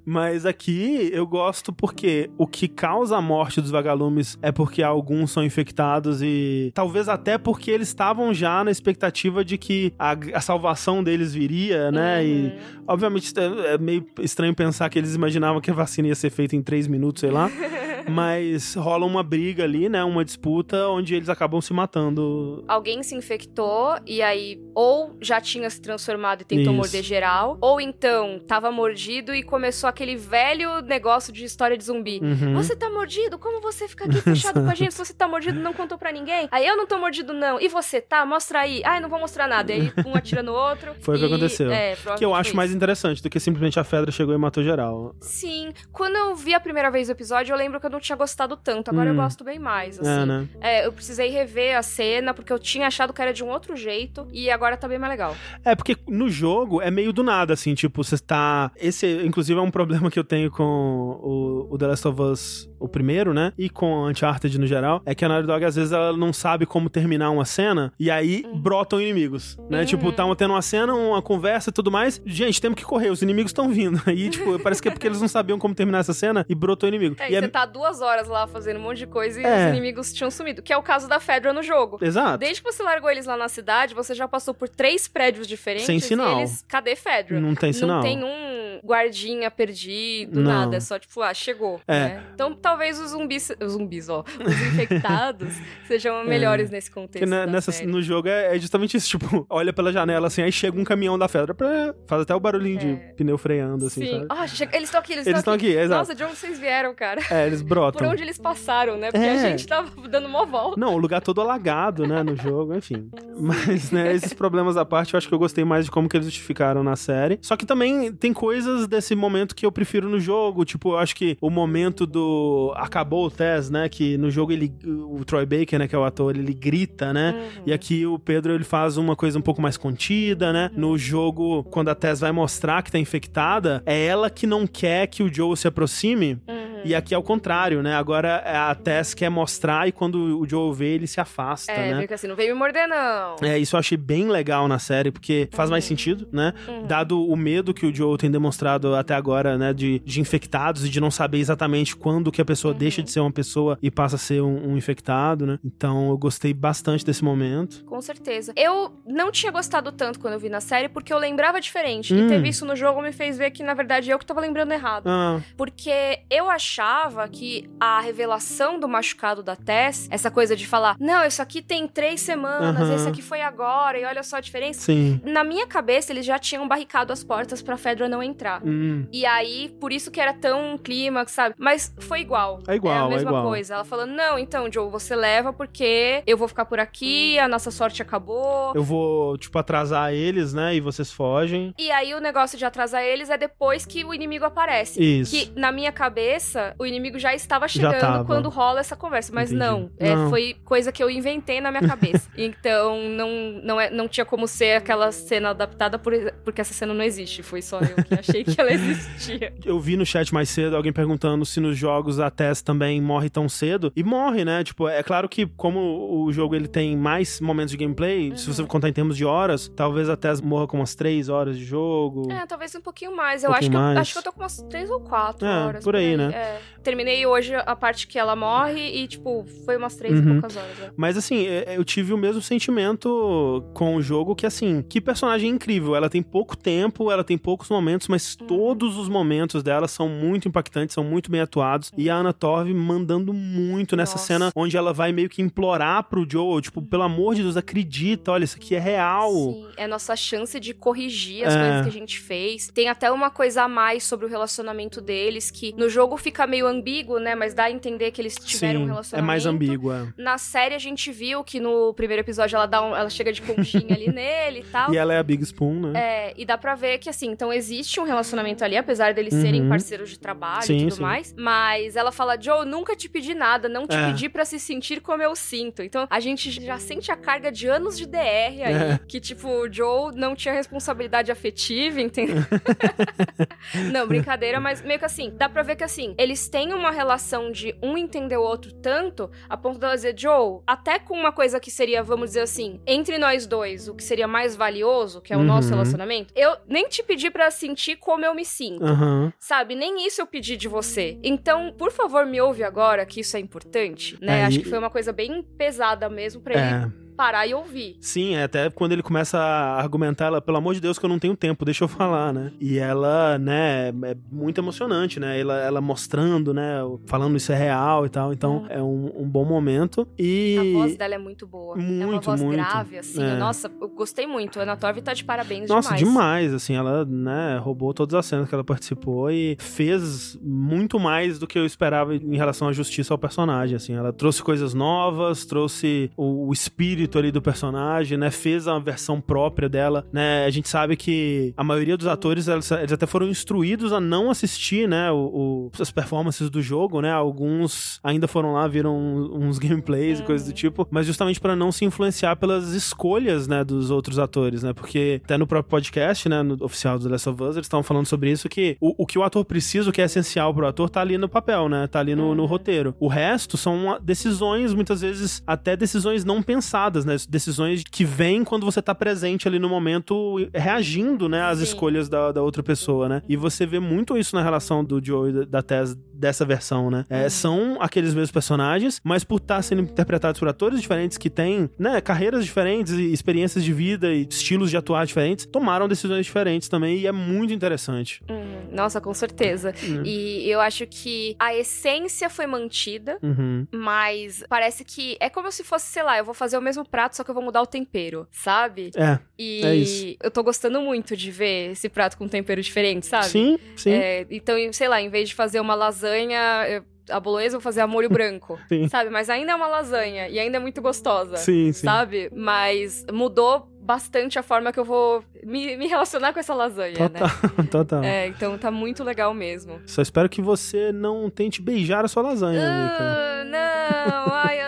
[0.05, 5.31] Mas aqui eu gosto porque o que causa a morte dos vagalumes é porque alguns
[5.31, 10.41] são infectados e talvez até porque eles estavam já na expectativa de que a, a
[10.41, 12.21] salvação deles viria, né?
[12.21, 12.27] Uhum.
[12.27, 16.31] E obviamente é é meio estranho pensar que eles imaginavam que a vacina ia ser
[16.31, 17.51] feita em três minutos, sei lá.
[18.09, 20.05] Mas rola uma briga ali, né?
[20.05, 22.64] Uma disputa onde eles acabam se matando.
[22.67, 26.73] Alguém se infectou e aí ou já tinha se transformado e tentou Isso.
[26.73, 32.21] morder geral, ou então tava mordido e começou aquele velho negócio de história de zumbi.
[32.23, 32.55] Uhum.
[32.55, 33.39] Você tá mordido?
[33.39, 34.93] Como você fica aqui fechado com a gente?
[34.95, 36.49] Se você tá mordido, não contou pra ninguém?
[36.51, 37.61] Aí eu não tô mordido, não.
[37.61, 38.25] E você tá?
[38.27, 38.83] Mostra aí.
[38.85, 39.73] Ai, não vou mostrar nada.
[39.73, 40.95] E aí um atira no outro.
[41.01, 41.71] Foi o que aconteceu.
[41.71, 45.15] É, Que eu acho mais interessante do que simplesmente a Fedra chegou e matou geral.
[45.21, 45.73] Sim.
[45.93, 48.57] Quando eu vi a primeira vez o episódio, eu lembro que eu não tinha gostado
[48.57, 48.91] tanto.
[48.91, 49.19] Agora eu Hum.
[49.19, 50.23] gosto bem mais, assim.
[50.23, 50.49] É, né?
[50.61, 53.77] É, eu precisei rever a cena, porque eu tinha achado que era de um outro
[53.77, 55.37] jeito, e agora tá bem mais legal.
[55.65, 58.71] É, porque no jogo é meio do nada, assim, tipo, você tá.
[58.77, 62.71] Esse, inclusive, é um problema que eu tenho com o, o The Last of Us,
[62.85, 63.53] o primeiro, né?
[63.57, 65.03] E com Uncharted no geral.
[65.07, 68.11] É que a Naughty Dog, às vezes, ela não sabe como terminar uma cena, e
[68.11, 69.81] aí brotam inimigos, né?
[69.81, 69.85] Uhum.
[69.87, 72.21] Tipo, tá tendo uma cena, uma conversa e tudo mais.
[72.27, 74.01] Gente, temos que correr, os inimigos estão vindo.
[74.07, 76.89] Aí, tipo, parece que é porque eles não sabiam como terminar essa cena e brotou
[76.89, 77.17] inimigo.
[77.19, 79.67] É, e e você tá duas horas lá fazendo um monte de coisa e É.
[79.67, 81.99] os inimigos tinham sumido, que é o caso da Fedra no jogo.
[82.01, 82.39] Exato.
[82.39, 85.87] Desde que você largou eles lá na cidade, você já passou por três prédios diferentes.
[85.87, 86.39] Sem sinal.
[86.41, 87.41] Eles, cadê Fedra?
[87.41, 87.97] Não tem sinal.
[87.97, 90.53] Não tem um guardinha perdido, Não.
[90.53, 90.77] nada.
[90.77, 91.81] É só tipo, ah, chegou.
[91.87, 91.93] É.
[91.99, 92.23] né?
[92.35, 95.55] Então talvez os zumbis, os zumbis, ó, os infectados
[95.87, 97.29] sejam melhores nesse contexto.
[97.29, 97.87] Na- nessa, série.
[97.91, 101.17] no jogo é, é justamente isso, tipo, olha pela janela assim, aí chega um caminhão
[101.19, 104.27] da Fedra, pra, faz até o barulhinho de pneu freando, assim, Sim.
[104.29, 104.49] sabe?
[104.49, 105.99] Chega- eles estão aqui, eles estão estão aqui, exato.
[106.01, 107.21] Nossa, de onde vocês vieram, cara?
[107.31, 108.11] É, eles Por brotam.
[108.11, 109.11] onde eles passaram, né?
[109.13, 109.33] Porque É.
[109.33, 110.79] a gente tava dando uma volta.
[110.81, 113.09] Não, o lugar todo alagado, né, no jogo, enfim.
[113.39, 116.17] Mas, né, esses problemas à parte, eu acho que eu gostei mais de como que
[116.17, 117.39] eles justificaram na série.
[117.41, 121.15] Só que também tem coisas desse momento que eu prefiro no jogo, tipo, eu acho
[121.15, 125.79] que o momento do acabou o Tess, né, que no jogo ele o Troy Baker,
[125.79, 127.33] né, que é o ator, ele grita, né?
[127.33, 127.63] Uhum.
[127.67, 130.71] E aqui o Pedro ele faz uma coisa um pouco mais contida, né?
[130.77, 135.07] No jogo, quando a Tess vai mostrar que tá infectada, é ela que não quer
[135.07, 136.39] que o Joe se aproxime.
[136.49, 136.74] Uhum.
[136.85, 137.95] E aqui é o contrário, né?
[137.95, 138.37] Agora
[138.69, 142.07] a Tess quer mostrar e quando o Joel vê, ele se afasta, É, né?
[142.07, 143.37] que assim, não veio me morder, não.
[143.43, 146.53] É, isso eu achei bem legal na série, porque faz mais sentido, né?
[146.69, 146.87] Uhum.
[146.87, 149.73] Dado o medo que o Joel tem demonstrado até agora, né?
[149.73, 152.79] De, de infectados e de não saber exatamente quando que a pessoa Uhum.
[152.79, 155.59] deixa de ser uma pessoa e passa a ser um, um infectado, né?
[155.65, 157.85] Então eu gostei bastante desse momento.
[157.85, 158.53] Com certeza.
[158.57, 162.13] Eu não tinha gostado tanto quando eu vi na série, porque eu lembrava diferente.
[162.15, 162.27] Hum.
[162.27, 164.73] E ter visto no jogo me fez ver que, na verdade, eu que tava lembrando
[164.73, 165.07] errado.
[165.09, 166.49] Ah, Porque eu
[166.79, 171.63] achava que a revelação do machucado da Tess, essa coisa de falar, não, isso aqui
[171.63, 172.95] tem três semanas, Aham.
[172.97, 174.81] esse aqui foi agora, e olha só a diferença.
[174.81, 175.21] sim.
[175.25, 178.61] Na minha cabeça, eles já tinham barricado as portas pra Fedra não entrar.
[178.65, 181.55] Hum, E aí, por isso que era tão clímax, sabe?
[181.59, 182.61] Mas foi igual.
[182.67, 183.45] É igual, É a é mesma igual.
[183.45, 183.75] coisa.
[183.75, 187.71] Ela falando, não, então, Joe, você leva porque eu vou ficar por aqui, a nossa
[187.71, 188.73] sorte acabou.
[188.75, 190.75] eu vou, tipo, atrasar eles, né?
[190.75, 191.73] E vocês fogem.
[191.79, 195.01] E aí o negócio de atrasar eles é depois que o inimigo aparece.
[195.03, 195.31] Isso.
[195.31, 198.25] Que na minha cabeça, o inimigo já estava Já chegando tava.
[198.25, 199.33] quando rola essa conversa.
[199.35, 200.31] Mas não, é, Não.
[200.31, 202.29] foi coisa que eu inventei na minha cabeça.
[202.37, 203.29] então não,
[203.63, 206.13] não, é, não tinha como ser aquela cena adaptada por,
[206.45, 207.43] porque essa cena não existe.
[207.43, 209.53] Foi só eu que achei que ela existia.
[209.65, 213.29] Eu vi no chat mais cedo alguém perguntando se nos jogos a Tess também morre
[213.31, 213.93] tão cedo.
[213.97, 214.63] E morre, né?
[214.63, 215.81] Tipo, é claro que como
[216.25, 218.55] o jogo ele tem mais momentos de gameplay, se Uhum.
[218.55, 221.65] você contar em termos de horas, talvez a Tess morra com umas 3 horas de
[221.65, 222.31] jogo.
[222.31, 223.43] É, talvez um pouquinho mais.
[223.43, 223.99] Eu Um acho que, pouquinho eu, mais.
[223.99, 225.85] acho que eu tô com umas três ou quatro É, horas.
[225.85, 226.31] por aí, né?
[226.35, 226.54] É.
[226.83, 230.21] Terminei hoje a parte que ela morre e, tipo, foi umas três Uhum.
[230.29, 230.79] e poucas horas.
[230.79, 230.91] né?
[230.97, 235.51] Mas assim, é- eu tive o mesmo sentimento com o jogo que assim, que personagem
[235.51, 235.95] incrível.
[235.95, 238.47] Ela tem pouco tempo, ela tem poucos momentos, mas Uhum.
[238.47, 241.91] todos os momentos dela são muito impactantes, são muito bem atuados.
[241.97, 244.27] E a Anna Torv mandando muito nessa Nossa.
[244.27, 248.33] cena onde ela vai meio que implorar pro Joel, tipo, pelo amor de Deus, acredita,
[248.33, 249.33] olha, isso aqui é real.
[249.33, 251.59] Sim, é nossa chance de corrigir as É.
[251.59, 252.69] coisas que a gente fez.
[252.75, 256.67] Tem até uma coisa a mais sobre o relacionamento deles, que no jogo fica meio
[256.67, 257.35] ambíguo, né?
[257.35, 259.27] Mas dá a entender que eles tiveram um Sim, é relacionamento.
[259.27, 260.13] mais ambígua.
[260.17, 263.41] Na série a gente viu que no primeiro episódio ela dá um, ela chega de
[263.43, 264.93] conchinha ali nele e tal.
[264.93, 266.01] E ela é a Big Spoon, né?
[266.01, 269.63] É, e dá pra ver que, assim, então existe um relacionamento ali, apesar deles serem
[269.63, 269.69] Uhum.
[269.69, 271.03] parceiros de trabalho Sim, e tudo sim.
[271.03, 271.35] mais.
[271.39, 274.07] Mas ela fala, Joe, nunca te pedi nada, não te É.
[274.07, 275.83] pedi pra se sentir como eu sinto.
[275.83, 278.75] Então a gente já sente a carga de anos de DR aí.
[278.75, 279.01] É.
[279.07, 282.37] Que, tipo, o Joe não tinha responsabilidade afetiva, entendeu?
[283.93, 287.53] não, brincadeira, mas meio que assim, dá pra ver que assim, eles têm uma relação
[287.53, 291.61] de um entender o outro tanto, a ponto dela dizer, Joe, até com uma coisa
[291.61, 295.37] que seria, vamos dizer assim, entre nós dois, o que seria mais valioso, que é
[295.37, 295.75] o nosso Uhum.
[295.75, 298.85] relacionamento, eu nem te pedi pra sentir como eu me sinto.
[298.85, 299.33] Aham.
[299.39, 301.19] Sabe, nem isso eu pedi de você.
[301.23, 304.45] Então, por favor, me ouve agora, que isso é importante, né?
[304.45, 306.63] Acho que foi uma coisa bem pesada mesmo pra ele
[307.01, 307.04] É.
[307.17, 307.97] parar e ouvir.
[308.01, 311.09] Sim, é até quando ele começa a argumentar, ela, pelo amor de Deus, que eu
[311.09, 312.53] não tenho tempo, deixa eu falar, né?
[312.61, 315.39] E ela, né, é muito emocionante, né?
[315.41, 318.33] Ela, ela mostrando, né, falando isso é real e tal.
[318.33, 320.07] Então, é um, um bom momento.
[320.19, 320.57] E.
[320.59, 321.77] A voz dela é muito boa.
[321.77, 322.57] é uma Muito, voz muito.
[322.57, 323.23] grave, assim.
[323.23, 323.37] É.
[323.37, 324.59] Nossa, eu gostei muito.
[324.61, 326.05] Ana Torv tá de parabéns Nossa, demais.
[326.51, 331.39] demais, assim, ela, né, roubou todas as cenas que ela participou e fez muito mais
[331.39, 335.45] do que eu esperava em relação à justiça ao personagem, assim, ela trouxe coisas novas,
[335.45, 340.51] trouxe o, o espírito ali do personagem, né, fez a versão própria dela, né, a
[340.51, 344.89] gente sabe que a maioria dos atores, eles, eles até foram instruídos a não assistir,
[344.89, 350.21] né, o, o- as performances do jogo, né, alguns ainda foram lá, viram uns gameplays
[350.21, 354.19] e coisas do tipo, mas justamente para não se influenciar pelas escolhas, né, dos outros
[354.19, 357.57] atores, né, porque até no próprio podcast, né, no oficial do The Last of Us,
[357.57, 360.05] eles estavam falando sobre isso, que o, o que o ator precisa, o que é
[360.05, 362.95] essencial pro ator, tá ali no papel, né, tá ali no, no roteiro.
[363.01, 368.67] O resto são decisões, muitas vezes, até decisões não pensadas, né, decisões que vêm quando
[368.67, 371.65] você tá presente ali no momento, reagindo, né, às Sim.
[371.65, 375.31] escolhas da, da outra pessoa, né, e você vê muito isso na relação do Joe
[375.31, 379.61] e da- da Tess dessa versão, né, é, são aqueles mesmos personagens, mas por estar
[379.63, 384.27] sendo interpretados por atores diferentes que têm, né, carreiras diferentes e experiências de vida e
[384.29, 388.23] estilos de atuar diferentes, tomaram decisões diferentes também e é muito interessante.
[388.31, 388.69] Uhum.
[388.73, 389.73] Nossa, com certeza.
[389.85, 390.03] Uhum.
[390.05, 393.19] E eu acho que a essência foi mantida.
[393.23, 393.67] Uhum.
[393.71, 397.17] Mas parece que é como se fosse, sei lá, eu vou fazer o mesmo prato,
[397.17, 398.91] só que eu vou mudar o tempero, sabe?
[398.97, 400.17] É, E É isso.
[400.23, 403.27] eu tô gostando muito de ver esse prato com tempero diferente, sabe?
[403.27, 407.57] sim, sim, É, então, sei lá, em vez de fazer uma lasanha, eu- a bolonhesa,
[407.57, 408.89] eu vou fazer a molho branco, Sim.
[408.89, 409.11] sabe?
[409.11, 411.85] Mas ainda é uma lasanha e ainda é muito gostosa, sim, sim.
[411.87, 412.31] sabe?
[412.35, 417.29] Mas mudou bastante a forma que eu vou me, me relacionar com essa lasanha, Total,
[417.29, 417.65] né?
[417.71, 418.03] total.
[418.03, 419.83] É, então tá muito legal mesmo.
[419.87, 422.63] Só espero que você não tente beijar a sua lasanha.
[422.67, 424.33] Ah, não!
[424.35, 424.64] Ai,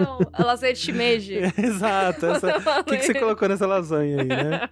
[0.00, 0.18] não.
[0.32, 1.38] A lasanha de shimeji.
[1.58, 2.26] Exato.
[2.26, 4.68] essa- O que, que você colocou nessa lasanha aí, né?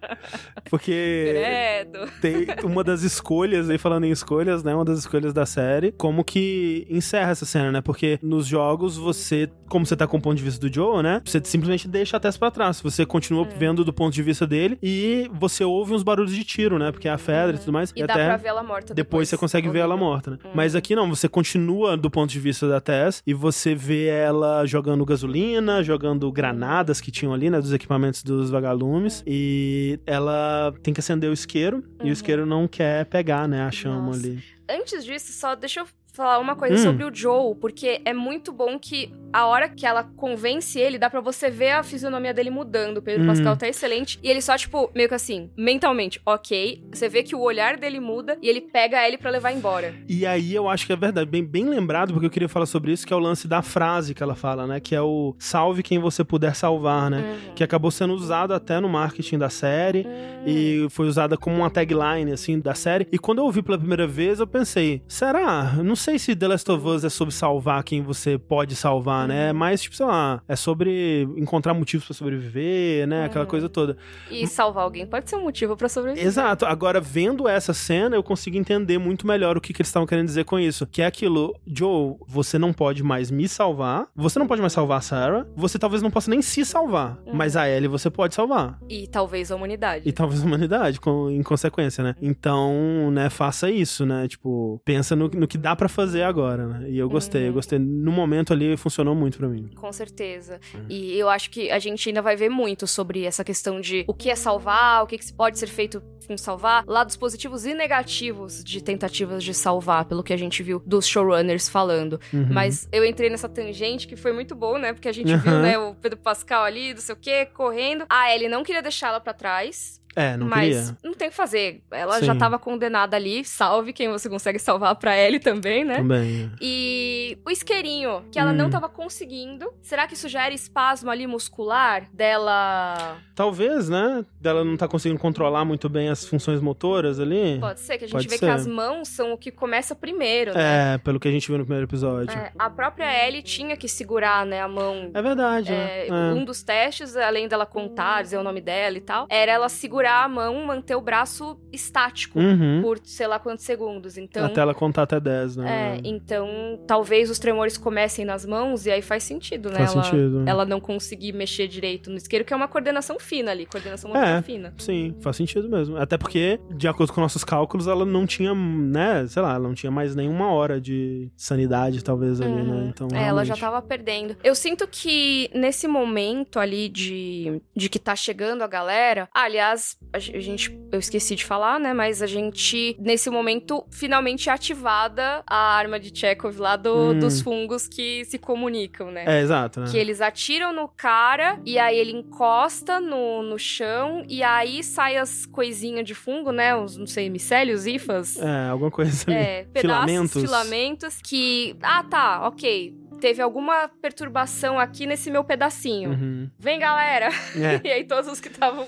[0.70, 2.10] Porque Credo.
[2.20, 4.74] tem uma das escolhas, aí falando em escolhas, né?
[4.74, 7.80] Uma das escolhas da série, como que encerra essa cena, né?
[7.80, 11.20] Porque nos jogos você, como você tá com o ponto de vista do Joe, né?
[11.24, 12.80] Você simplesmente deixa a Tess pra trás.
[12.80, 16.78] Você continua vendo do ponto de vista dele e você ouve uns barulhos de tiro,
[16.78, 16.90] né?
[16.92, 17.92] Porque é a Fedra e tudo mais.
[17.96, 18.96] E, dá até pra ver ela morta depois.
[18.96, 20.38] depois você consegue ver ela morta, né?
[20.54, 24.64] Mas aqui não, você continua do ponto de vista da Tess e você vê ela
[24.66, 27.60] jogando gasolina, jogando granadas que tinham ali, né?
[27.60, 29.22] Dos equipamentos dos vagalumes.
[29.26, 33.62] E ela tem que acender o isqueiro e o isqueiro não quer pegar, né?
[33.62, 34.06] A chama Uhum.
[34.06, 34.18] Nossa.
[34.26, 34.42] ali.
[34.68, 36.78] Antes disso, só deixa eu falar uma coisa Hum.
[36.78, 41.08] sobre o Joe, porque é muito bom que a hora que ela convence ele, dá
[41.08, 42.98] pra você ver a fisionomia dele mudando.
[42.98, 43.26] O Pedro Hum.
[43.28, 44.18] Pascal tá excelente.
[44.22, 46.84] E ele só, tipo, meio que assim, mentalmente, ok.
[46.92, 49.94] Você vê que o olhar dele muda e ele pega a Ellie pra levar embora.
[50.06, 52.92] E aí eu acho que é verdade, bem, bem lembrado, porque eu queria falar sobre
[52.92, 54.80] isso, que é o lance da frase que ela fala, né?
[54.80, 57.18] Que é o salve quem você puder salvar, né?
[57.48, 57.54] Uhum.
[57.54, 60.06] Que acabou sendo usado até no marketing da série.
[60.06, 60.32] Hum.
[60.44, 63.06] e foi usada como uma tagline, assim, da série.
[63.12, 65.72] E quando eu ouvi pela primeira vez, eu pensei, será?
[65.84, 69.48] Não sei se The Last of Us é sobre salvar quem você pode salvar, né?
[69.50, 73.24] É mais, tipo, sei lá, é sobre encontrar motivos pra sobreviver, né?
[73.24, 73.50] Aquela Uhum.
[73.50, 73.96] coisa toda.
[74.30, 76.26] E salvar alguém pode ser um motivo pra sobreviver.
[76.26, 76.66] Exato.
[76.66, 80.26] Agora, vendo essa cena, eu consigo entender muito melhor o que, que eles estavam querendo
[80.26, 80.86] dizer com isso.
[80.86, 84.98] Que é aquilo, Joe, você não pode mais me salvar, você não pode mais salvar
[84.98, 87.34] a Sarah, você talvez não possa nem se salvar, Uhum.
[87.34, 88.78] mas a Ellie você pode salvar.
[88.88, 90.08] E talvez a humanidade.
[90.08, 92.14] E talvez a humanidade, com, em consequência, né?
[92.20, 94.26] Então, né, faça isso, né?
[94.26, 96.90] Tipo, pensa no, no que dá pra fazer agora, né?
[96.90, 97.46] E eu gostei, Uhum.
[97.48, 97.78] eu gostei.
[97.78, 99.68] No momento ali, funcionou muito pra mim.
[99.76, 100.60] Com certeza.
[100.74, 100.86] Uhum.
[100.88, 104.14] E eu acho que a gente ainda vai ver muito sobre essa questão de o
[104.14, 108.62] que é salvar, o que que pode ser feito com salvar, lados positivos e negativos
[108.62, 112.20] de tentativas de salvar, pelo que a gente viu dos showrunners falando.
[112.32, 112.46] Uhum.
[112.50, 114.92] Mas eu entrei nessa tangente que foi muito bom, né?
[114.92, 118.04] Porque a gente viu, né, o Pedro Pascal ali, não sei o quê, correndo.
[118.08, 120.00] A Ellie não queria deixá-la pra trás.
[120.14, 120.60] É, não mas
[120.90, 120.98] queria.
[121.02, 121.82] não tem o que fazer.
[121.90, 122.38] Ela já Sim.
[122.38, 123.44] tava condenada ali.
[123.44, 125.96] Salve quem você consegue salvar pra Ellie também, né?
[125.96, 126.50] Também.
[126.60, 128.70] E o isqueirinho, que ela não Hum.
[128.70, 129.72] tava conseguindo.
[129.82, 133.16] Será que isso já era espasmo ali muscular dela?
[133.34, 134.24] Talvez, né?
[134.40, 137.58] Dela não tá conseguindo controlar muito bem as funções motoras ali.
[137.60, 138.46] Pode ser, que a gente Pode vê ser.
[138.46, 140.94] que as mãos são o que começa primeiro, né?
[140.94, 142.36] É, pelo que a gente viu no primeiro episódio.
[142.36, 145.10] É, a própria Ellie tinha que segurar, né, a mão.
[145.14, 146.30] É verdade, É, né?
[146.30, 146.32] É.
[146.34, 150.01] Um dos testes, além dela contar, dizer o nome dela e tal, era ela segurar
[150.10, 152.80] a mão, manter o braço estático Uhum.
[152.82, 154.16] por sei lá quantos segundos.
[154.16, 155.96] Então, Até ela contar até 10, né?
[155.96, 156.48] É, então
[156.86, 159.76] talvez os tremores comecem nas mãos e aí faz sentido, né?
[159.78, 160.44] Faz ela, sentido.
[160.46, 164.38] ela não conseguir mexer direito no isqueiro, que é uma coordenação fina ali, coordenação motora
[164.38, 164.42] É.
[164.42, 164.74] fina.
[164.78, 165.96] Sim, faz sentido mesmo.
[165.96, 169.74] Até porque, de acordo com nossos cálculos, ela não tinha, né, sei lá, ela não
[169.74, 172.86] tinha mais nenhuma hora de sanidade, talvez, ali, né?
[172.88, 174.36] Então, É, ela já tava perdendo.
[174.42, 179.28] Eu sinto que nesse momento ali de, de que tá chegando a galera.
[179.34, 180.78] aliás, a ge- a gente.
[180.92, 181.92] Eu esqueci de falar, né?
[181.92, 187.18] Mas a gente, nesse momento, finalmente é ativada a arma de Chekhov lá do- Hum.
[187.18, 189.24] dos fungos que se comunicam, né?
[189.26, 189.86] É, exato, né?
[189.90, 195.16] Que eles atiram no cara e aí ele encosta no, no chão e aí sai
[195.16, 196.74] as coisinhas de fungo, né?
[196.76, 198.38] Os, não sei, micélios, hifas.
[198.38, 199.36] É, alguma coisa ali.
[199.36, 200.42] É, pedaços, Filamentos.
[200.42, 201.76] filamentos que.
[201.82, 202.94] Ah, tá, ok.
[203.22, 206.10] Teve alguma perturbação aqui nesse meu pedacinho.
[206.10, 206.50] Uhum.
[206.58, 207.28] Vem, galera!
[207.56, 207.80] É.
[207.86, 208.84] E aí todos os que estavam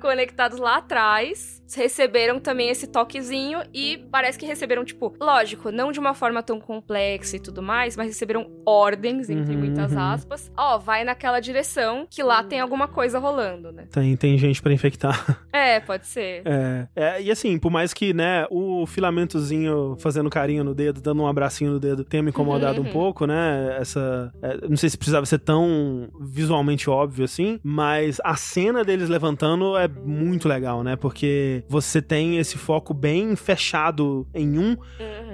[0.00, 5.98] conectados lá atrás receberam também esse toquezinho e parece que receberam, tipo, lógico, não de
[5.98, 9.98] uma forma tão complexa e tudo mais, mas receberam ordens, entre Uhum, muitas uhum.
[10.00, 10.52] aspas.
[10.56, 13.86] Ó, vai naquela direção que lá tem alguma coisa rolando, né?
[13.90, 15.42] Tem, tem gente pra infectar.
[15.54, 16.42] É, pode ser.
[16.46, 21.22] É, é, e assim, por mais que, né, o filamentozinho fazendo carinho no dedo, dando
[21.22, 22.88] um abracinho no dedo, tenha me incomodado Uhum.
[22.88, 23.71] um pouco, né?
[23.80, 24.32] Essa.
[24.42, 29.76] é, não sei se precisava ser tão visualmente óbvio assim, mas a cena deles levantando
[29.76, 30.96] é muito legal, né?
[30.96, 34.76] Porque você tem esse foco bem fechado em um, Uhum.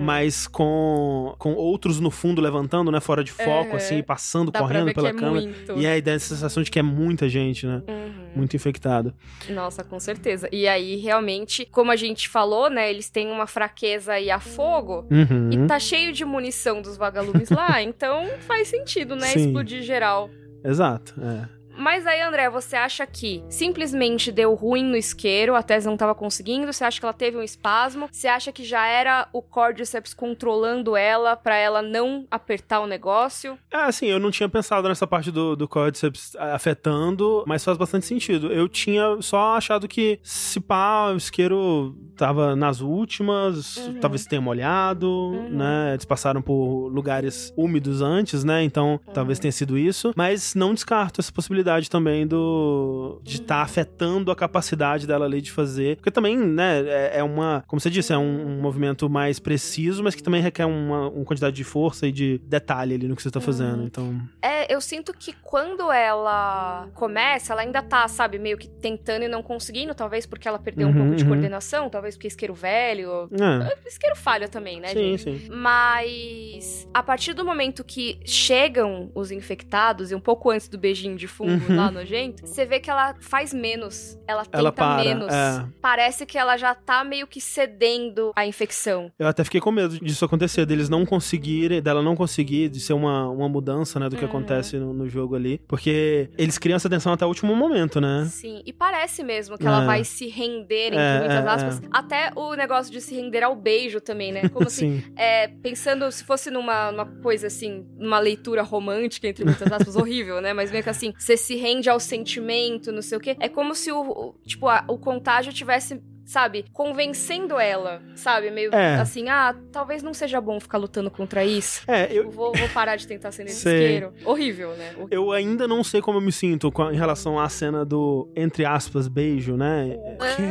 [0.01, 3.01] mas com, com outros no fundo levantando, né?
[3.01, 3.77] Fora de foco, Uhum.
[3.77, 5.47] assim, passando, Dá correndo pela é câmera.
[5.47, 5.73] muito.
[5.79, 7.83] E aí dá essa sensação de que é muita gente, né?
[7.89, 8.18] Uhum.
[8.35, 9.15] Muito infectado.
[9.51, 10.49] Nossa, com certeza.
[10.53, 12.91] E aí, realmente, como a gente falou, né?
[12.91, 15.07] Eles têm uma fraqueza aí a fogo.
[15.11, 15.51] Uhum.
[15.53, 19.29] E tá cheio de munição dos vagalumes lá, então faz sentido, né?
[19.29, 19.47] Sim.
[19.47, 20.31] Explodir geral.
[20.65, 21.58] Exato, é.
[21.79, 26.15] Mas aí, André, você acha que simplesmente deu ruim no isqueiro, a Tess não tava
[26.15, 26.71] conseguindo?
[26.73, 28.09] Você acha que ela teve um espasmo?
[28.11, 33.57] Você acha que já era o Cordyceps controlando ela pra ela não apertar o negócio?
[33.73, 38.07] É, assim, eu não tinha pensado nessa parte do, do Cordyceps afetando, mas faz bastante
[38.07, 38.53] sentido.
[38.53, 44.01] Eu tinha só achado que se pá, o isqueiro tava nas últimas, Uhum.
[44.01, 45.93] talvez tenha molhado, né?
[45.95, 48.65] Eles passaram por lugares úmidos antes, né?
[48.65, 49.13] Então, Uhum.
[49.15, 50.13] talvez tenha sido isso.
[50.17, 55.51] Mas não descarto essa possibilidade também do de estar afetando a capacidade dela ali de
[55.53, 55.97] fazer.
[55.97, 60.03] Porque também, né, é, é uma, como você disse, é um, um movimento mais preciso,
[60.03, 63.23] mas que também requer uma, uma quantidade de força e de detalhe ali no que
[63.23, 63.85] você tá fazendo.
[63.85, 69.25] Então, É, eu sinto que quando ela começa, ela ainda tá, sabe, meio que tentando
[69.25, 71.29] e não conseguindo, talvez porque ela perdeu um Uhum, pouco de uhum.
[71.31, 73.29] coordenação, talvez porque isqueiro velho.
[73.33, 73.89] é.
[73.89, 75.23] Isqueiro falha também, né, Sim, gente?
[75.23, 75.49] sim.
[75.51, 81.17] Mas a partir do momento que chegam os infectados, e um pouco antes do beijinho
[81.17, 81.77] de fungo Uhum.
[81.77, 84.19] lá nojento, você vê que ela faz menos.
[84.27, 85.33] Ela tenta Ela para, menos.
[85.33, 85.65] é.
[85.81, 89.11] Parece que ela já tá meio que cedendo à infecção.
[89.19, 92.93] Eu até fiquei com medo disso acontecer, deles não conseguirem, dela não conseguir, de ser
[92.93, 94.29] uma, uma mudança, né, do que Uhum.
[94.29, 95.61] acontece no, no jogo ali.
[95.69, 98.27] Porque eles criam essa tensão até o último momento, né?
[98.31, 99.87] Sim, e parece mesmo que ela É.
[99.87, 101.83] vai se render, entre É, muitas é, aspas.
[101.91, 104.49] Até o negócio de se render ao beijo também, né?
[104.49, 105.13] Como assim, Sim.
[105.17, 110.41] é, pensando se fosse numa, numa coisa assim, numa leitura romântica, entre muitas aspas, horrível,
[110.41, 110.53] né?
[110.53, 113.37] Mas meio que assim, você se rende ao sentimento, não sei o quê.
[113.41, 116.01] É como se o, o- tipo, a- o contágio tivesse.
[116.31, 118.51] Sabe, convencendo ela, sabe?
[118.51, 118.97] Meio É.
[118.97, 121.81] assim, ah, talvez não seja bom ficar lutando contra isso.
[121.91, 123.47] É, eu, Vou, vou parar de tentar Sei.
[123.47, 124.13] isqueiro.
[124.27, 124.91] Horrível, né?
[124.91, 125.09] Horrível.
[125.11, 129.09] eu ainda não sei como eu me sinto em relação à cena do, entre aspas,
[129.09, 129.97] beijo, né?
[130.19, 130.43] Porque.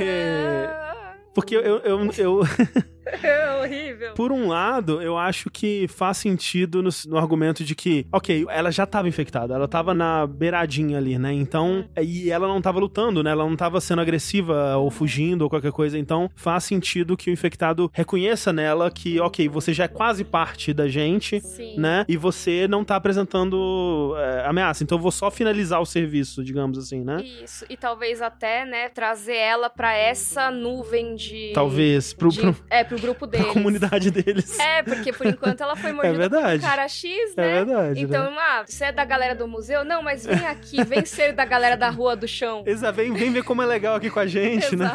[1.36, 2.40] Porque eu, eu, eu,
[3.24, 4.14] É horrível.
[4.14, 8.72] Por um lado, eu acho que faz sentido no, no argumento de que, ok, ela
[8.72, 11.34] já tava infectada, ela tava na beiradinha ali, né?
[11.34, 13.32] Então, e ela não tava lutando, né?
[13.32, 15.98] Ela não tava sendo agressiva ou fugindo ou qualquer coisa.
[15.98, 20.74] Então, faz sentido que o infectado reconheça nela que, ok, você já é quase parte
[20.74, 21.80] da gente, Sim.
[21.80, 22.06] né?
[22.08, 24.84] E você não tá apresentando é, ameaça.
[24.84, 27.24] Então, eu vou só finalizar o serviço, digamos assim, né?
[27.44, 31.52] Isso, e talvez até, né, trazer ela pra essa nuvem de.
[31.54, 33.54] Talvez, pro, de- pro, É, pro grupo pra deles.
[33.54, 34.60] comunidade deles.
[34.60, 36.60] É, porque por enquanto ela foi mordida verdade.
[36.60, 37.08] por um cara X,
[37.38, 37.54] É né?
[37.64, 38.02] verdade.
[38.02, 38.38] Então, né?
[38.40, 39.84] ah, você é da galera do museu?
[39.84, 42.64] Não, mas vem aqui, vem ser da galera da rua do chão.
[42.68, 44.92] Exato, vem, vem ver como é legal aqui com a gente, né?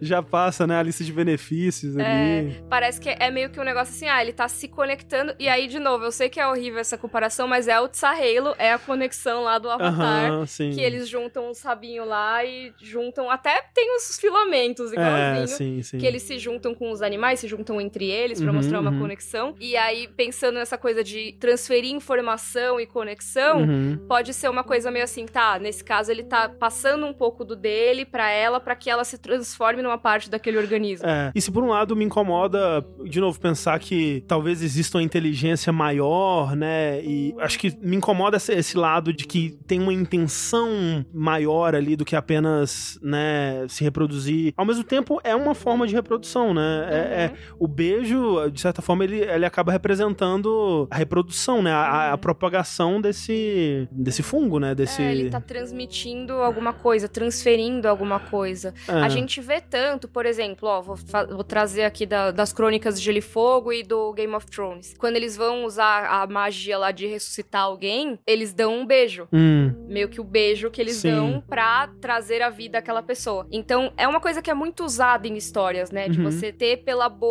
[0.00, 2.62] Já passa, né, a lista de benefícios ali.
[2.68, 5.34] Parece que é meio que um negócio assim, ah, ele tá se conectando.
[5.38, 8.54] E aí, de novo, eu sei que é horrível essa comparação, mas é o Tsahalo,
[8.58, 10.30] é a conexão lá do Avatar.
[10.30, 10.70] Aham, sim.
[10.70, 13.30] Que eles juntam os rabinhos lá e juntam.
[13.30, 15.44] Até tem os filamentos igualzinho.
[15.44, 15.98] É, sim, sim.
[15.98, 18.90] que eles se juntam com os animais, se juntam entre eles pra Uhum, mostrar uma
[18.90, 19.00] uhum.
[19.00, 19.54] conexão.
[19.60, 23.98] E aí, pensando nessa coisa de transferir informação e conexão, Uhum.
[24.08, 25.58] pode ser uma coisa meio assim, tá?
[25.58, 29.18] Nesse caso, ele tá passando um pouco do dele pra ela, pra que ela se
[29.18, 31.06] transforme numa parte daquele organismo.
[31.06, 31.30] É.
[31.34, 35.72] E se por um lado me incomoda, de novo, pensar que talvez exista uma inteligência
[35.72, 37.00] maior, né?
[37.02, 41.96] E acho que me incomoda esse, esse lado de que tem uma intenção maior ali
[41.96, 44.52] do que apenas, né, se reproduzir.
[44.56, 46.88] Ao mesmo tempo, é uma forma de reprodução, né?
[46.90, 51.72] É, é- o beijo, de certa forma, ele, ele acaba representando a reprodução, né?
[51.72, 54.74] A, a propagação desse, desse fungo, né?
[54.74, 55.02] Desse.
[55.02, 58.74] É, ele tá transmitindo alguma coisa, transferindo alguma coisa.
[58.88, 58.92] É.
[58.92, 60.96] A gente vê tanto, por exemplo, ó, vou,
[61.30, 64.94] vou trazer aqui da- das crônicas de Gelo e Fogo e do Game of Thrones.
[64.98, 69.26] Quando eles vão usar a magia lá de ressuscitar alguém, eles dão um beijo.
[69.32, 71.10] Hum, Meio que o beijo que eles Sim.
[71.10, 73.46] dão pra trazer a vida àquela pessoa.
[73.50, 76.08] Então, é uma coisa que é muito usada em histórias, né?
[76.08, 76.30] De Uhum.
[76.30, 77.23] você ter pela boca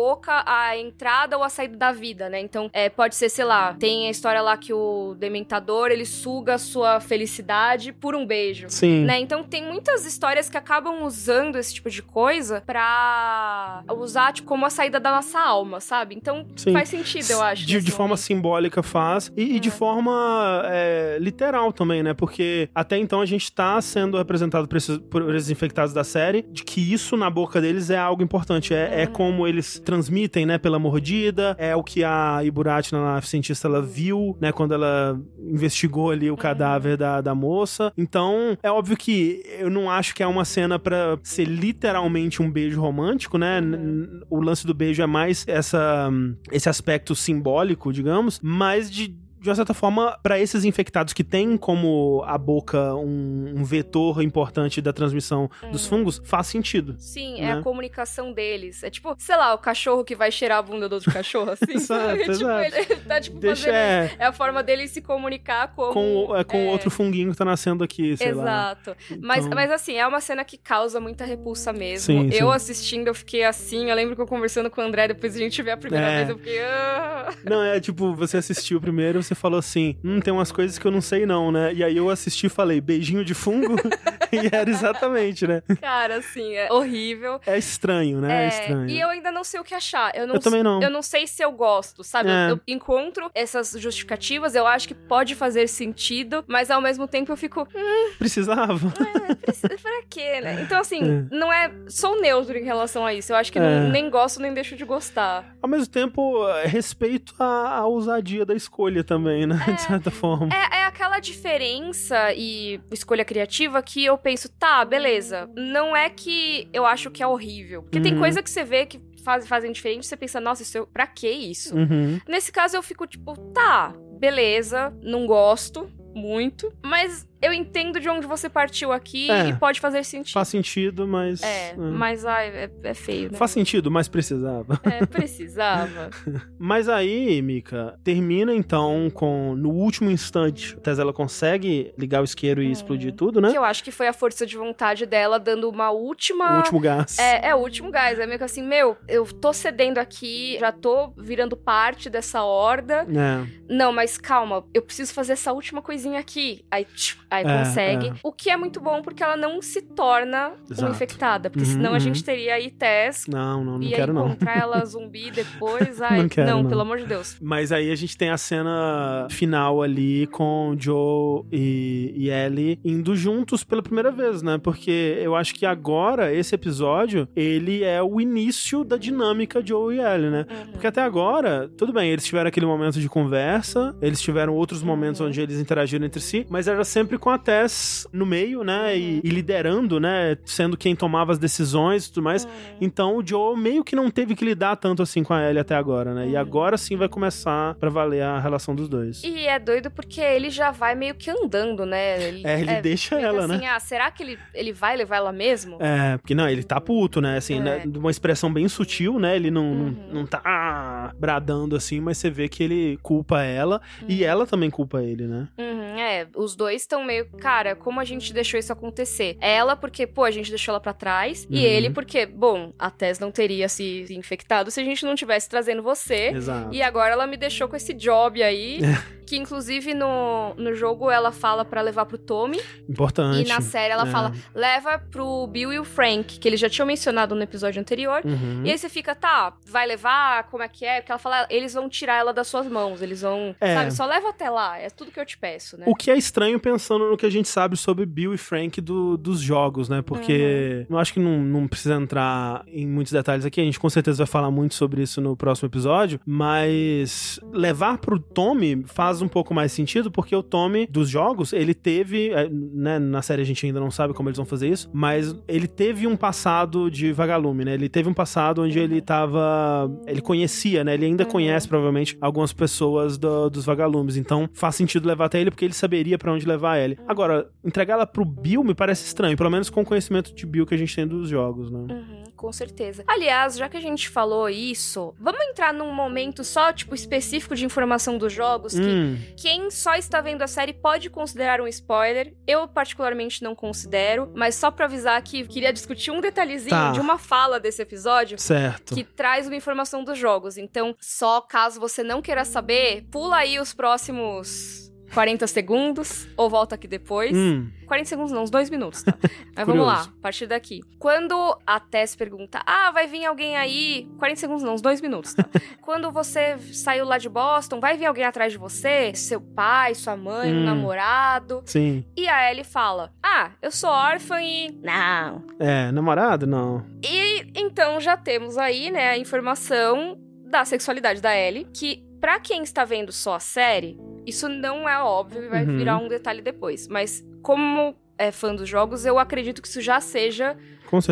[0.46, 2.40] a entrada ou a saída da vida, né?
[2.40, 6.54] Então, é, pode ser, sei lá, tem a história lá que o dementador, ele suga
[6.54, 8.66] a sua felicidade por um beijo.
[8.68, 9.04] sim.
[9.04, 9.18] Né?
[9.20, 14.64] Então tem muitas histórias que acabam usando esse tipo de coisa pra usar tipo, como
[14.66, 16.14] a saída da nossa alma, sabe?
[16.14, 16.72] Então Sim.
[16.72, 17.66] faz sentido, eu acho.
[17.66, 18.20] De, de forma momento.
[18.20, 19.72] simbólica faz, e, e de É.
[19.72, 22.14] forma é, literal também, né?
[22.14, 26.42] Porque até então a gente tá sendo representado por esses, por esses infectados da série,
[26.50, 28.72] de que isso na boca deles é algo importante.
[28.74, 29.12] É, é Uhum.
[29.12, 30.58] como eles transmitem, né?
[30.58, 34.52] Pela mordida, é o que a Iburati, a cientista, ela viu, né?
[34.52, 36.34] Quando ela investigou ali Uhum.
[36.34, 37.92] o cadáver da, da moça.
[37.96, 42.50] Então, é óbvio que eu não acho que é uma cena pra ser literalmente um
[42.50, 43.60] beijo romântico, né?
[43.60, 44.20] Uhum.
[44.30, 46.10] O lance do beijo é mais essa,
[46.50, 49.14] esse aspecto simbólico, digamos, mas de.
[49.44, 54.22] De uma certa forma, para esses infectados que têm como a boca um, um vetor
[54.22, 55.98] importante da transmissão dos Uhum.
[55.98, 56.96] fungos, faz sentido.
[56.98, 57.48] Sim, né?
[57.48, 58.82] é a comunicação deles.
[58.82, 61.74] É tipo, sei lá, o cachorro que vai cheirar a bunda do outro cachorro, assim.
[61.74, 62.16] Exato?
[62.20, 62.74] Tipo, exato.
[62.74, 65.92] ele tá, tipo, Deixa é, É a forma dele se comunicar como...
[65.92, 68.42] com, o- é, com é, outro funguinho que tá nascendo aqui, sei lá.
[68.44, 68.96] Exato.
[69.20, 72.06] Mas, Então- mas assim, é uma cena que causa muita repulsa mesmo.
[72.06, 72.56] Sim, eu sim.
[72.56, 73.90] assistindo, eu fiquei assim.
[73.90, 76.16] Eu lembro que eu conversando com o André, depois a gente vê a primeira É.
[76.16, 76.62] vez, eu fiquei.
[76.62, 77.30] "Ah".
[77.44, 80.86] Não, é tipo, você assistiu primeiro, você você falou assim: hum, tem umas coisas que
[80.86, 81.72] eu não sei, não, né?
[81.74, 83.74] E aí eu assisti e falei, beijinho de fungo?
[84.32, 85.62] e era exatamente, né?
[85.80, 87.40] Cara, assim, é horrível.
[87.46, 88.42] É estranho, né?
[88.42, 88.88] É, É, estranho.
[88.88, 90.14] E eu ainda não sei o que achar.
[90.14, 90.82] Eu, não Eu também não.
[90.82, 92.30] Eu não sei se eu gosto, sabe?
[92.30, 92.46] É.
[92.50, 97.30] Eu, eu encontro essas justificativas, eu acho que pode fazer sentido, mas ao mesmo tempo
[97.32, 98.92] eu fico, hum, Precisava.
[99.40, 100.60] precisa, pra quê, né?
[100.62, 101.70] Então, assim, não é.
[101.88, 103.32] Sou neutro em relação a isso.
[103.32, 103.62] Eu acho que É.
[103.80, 105.54] não- nem gosto, nem deixo de gostar.
[105.62, 109.56] Ao mesmo tempo, é, respeito à, à ousadia da escolha também, né?
[109.74, 110.48] De certa forma.
[110.54, 115.48] É, é aquela diferença e escolha criativa que eu penso, tá, beleza.
[115.56, 117.82] Não é que eu acho que é horrível.
[117.82, 118.18] Porque tem Uhum.
[118.20, 121.28] coisa que você vê que faz, fazem diferente, você pensa, nossa, isso eu, pra que
[121.28, 121.74] isso?
[121.76, 122.20] Uhum.
[122.28, 128.26] Nesse caso eu fico tipo, tá, beleza, não gosto muito, mas eu entendo de onde
[128.26, 129.48] você partiu aqui É.
[129.48, 130.32] e pode fazer sentido.
[130.32, 131.42] Faz sentido, mas.
[131.42, 131.76] É, é.
[131.76, 133.38] mas ai, é, é feio, né?
[133.38, 134.80] Faz sentido, mas precisava.
[134.84, 136.10] É, precisava.
[136.58, 142.24] Mas aí, Mika, termina então com no último instante, a Tess ela consegue ligar o
[142.24, 143.50] isqueiro e explodir tudo, né?
[143.50, 146.54] que eu acho que foi a força de vontade dela dando uma última.
[146.54, 147.18] O último gás.
[147.18, 148.18] É, é o último gás.
[148.18, 153.06] É meio que assim, meu, eu tô cedendo aqui, já tô virando parte dessa horda.
[153.08, 153.46] É.
[153.68, 156.64] Não, mas calma, eu preciso fazer essa última coisinha aqui.
[156.70, 158.08] Aí, tch, aí É, consegue.
[158.08, 158.12] é.
[158.22, 160.82] O que é muito bom porque ela não se torna Exato.
[160.82, 161.50] uma infectada.
[161.50, 161.96] Porque Uhum, senão uhum.
[161.96, 163.26] a gente teria aí Tess.
[163.28, 164.26] Não, não, não quero não.
[164.26, 166.00] encontrar ela zumbi depois.
[166.02, 166.68] Ai, Não quero, não.
[166.68, 167.36] pelo amor de Deus.
[167.40, 173.14] Mas aí a gente tem a cena final ali com Joe e, e Ellie indo
[173.16, 174.58] juntos pela primeira vez, né?
[174.58, 180.00] Porque eu acho que agora, esse episódio, ele é o início da dinâmica Joe e
[180.00, 180.46] Ellie, né?
[180.72, 185.20] Porque até agora, tudo bem, eles tiveram aquele momento de conversa, eles tiveram outros momentos
[185.20, 188.96] onde eles interagiram entre si, mas era sempre com a Tess no meio, né?
[188.96, 190.36] E, e liderando, né?
[190.44, 192.46] Sendo quem tomava as decisões e tudo mais.
[192.80, 195.74] Então o Joe meio que não teve que lidar tanto assim com a Ellie até
[195.74, 196.28] agora, né?
[196.28, 199.22] E agora sim vai começar pra valer a relação dos dois.
[199.24, 202.22] E é doido porque ele já vai meio que andando, né?
[202.28, 203.54] Ele, É, ele deixa meio que ela, né?
[203.56, 205.76] assim, Ah, será que ele, ele vai levar ela mesmo?
[205.80, 207.36] É, porque não, ele tá puto, né?
[207.36, 207.60] Assim, É.
[207.60, 209.36] né, de uma expressão bem sutil, né?
[209.36, 209.96] Ele não, Uhum.
[210.08, 214.70] não, não tá bradando assim, mas você vê que ele culpa ela e ela também
[214.70, 215.48] culpa ele, né?
[215.58, 219.36] Uhum, é, os dois estão meio, cara, como a gente deixou isso acontecer?
[219.40, 221.56] Ela porque, pô, a gente deixou ela pra trás, Uhum.
[221.56, 225.48] e ele porque, bom, a Tess não teria se infectado se a gente não tivesse
[225.48, 226.28] trazendo você.
[226.28, 226.74] Exato.
[226.74, 228.78] E agora ela me deixou com esse job aí,
[229.26, 233.42] que inclusive no, no jogo ela fala pra levar pro Tommy, Importante.
[233.44, 234.10] e na série ela É.
[234.10, 238.20] fala, leva pro Bill e o Frank, que eles já tinham mencionado no episódio anterior.
[238.24, 238.62] Uhum.
[238.64, 241.00] E aí você fica, tá, vai levar, como é que é?
[241.00, 243.74] Porque ela fala, eles vão tirar ela das suas mãos, eles vão, É.
[243.74, 245.86] sabe, só leva até lá, é tudo que eu te peço, né?
[245.88, 249.16] O que é estranho pensando no que a gente sabe sobre Bill e Frank do-
[249.16, 250.02] dos jogos, né?
[250.02, 250.96] Porque Uhum.
[250.96, 254.18] eu acho que não, não precisa entrar em muitos detalhes aqui, a gente com certeza
[254.18, 259.54] vai falar muito sobre isso no próximo episódio, mas levar pro Tommy faz um pouco
[259.54, 263.64] mais sentido, porque o Tommy dos jogos, ele teve, é, né, na série a gente
[263.66, 267.64] ainda não sabe como eles vão fazer isso, mas ele teve um passado de vagalume,
[267.64, 267.74] né?
[267.74, 270.94] Ele teve um passado onde ele tava, ele conhecia, né?
[270.94, 271.30] Ele ainda Uhum.
[271.30, 275.74] conhece provavelmente algumas pessoas do- dos vagalumes, então faz sentido levar até ele porque ele
[275.74, 276.98] saberia pra onde levar ele.
[277.08, 280.66] Agora, entregar ela pro Bill me parece estranho, pelo menos com o conhecimento de Bill
[280.66, 281.78] que a gente tem dos jogos, né?
[281.92, 283.04] Uhum, com certeza.
[283.06, 287.64] Aliás, já que a gente falou isso, vamos entrar num momento só, tipo, específico de
[287.64, 292.34] informação dos jogos, que Hum, quem só está vendo a série pode considerar um spoiler.
[292.46, 296.92] Eu, particularmente, não considero, mas só pra avisar que queria discutir um detalhezinho Tá.
[296.92, 298.38] de uma fala desse episódio.
[298.38, 298.94] certo.
[298.94, 300.56] Que traz uma informação dos jogos.
[300.58, 304.83] Então, só caso você não queira saber, pula aí os próximos
[305.14, 307.30] 40 segundos, ou volta aqui depois.
[307.36, 309.14] Hum, 40 segundos não, uns dois minutos, tá?
[309.54, 310.80] Mas vamos lá, a partir daqui.
[310.98, 314.08] Quando a Tess pergunta, ah, vai vir alguém aí...
[314.18, 315.44] 40 segundos não, uns dois minutos, tá?
[315.80, 319.14] Quando você saiu lá de Boston, vai vir alguém atrás de você?
[319.14, 320.64] Seu pai, sua mãe, um Hum.
[320.64, 321.62] namorado?
[321.66, 322.04] sim.
[322.16, 324.70] E a Ellie fala, ah, eu sou órfã e...
[324.82, 325.44] Não.
[325.60, 326.46] É, namorado?
[326.46, 326.84] Não.
[327.04, 332.62] E então já temos aí, né, a informação da sexualidade da Ellie, que pra quem
[332.62, 335.76] está vendo só a série, isso não é óbvio e vai Uhum.
[335.76, 336.88] virar um detalhe depois.
[336.88, 340.56] Mas como é fã dos jogos, eu acredito que isso já seja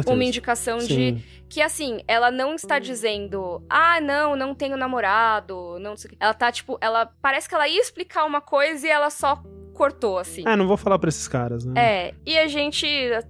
[0.06, 1.22] uma indicação de Sim.
[1.50, 6.16] que assim, ela não está dizendo, ah, não, não tenho namorado, não sei o quê.
[6.18, 9.42] Ela tá tipo, ela parece que ela ia explicar uma coisa e ela só
[9.72, 10.42] cortou, assim.
[10.46, 11.74] É, não vou falar pra esses caras, né?
[11.80, 12.86] É, e a gente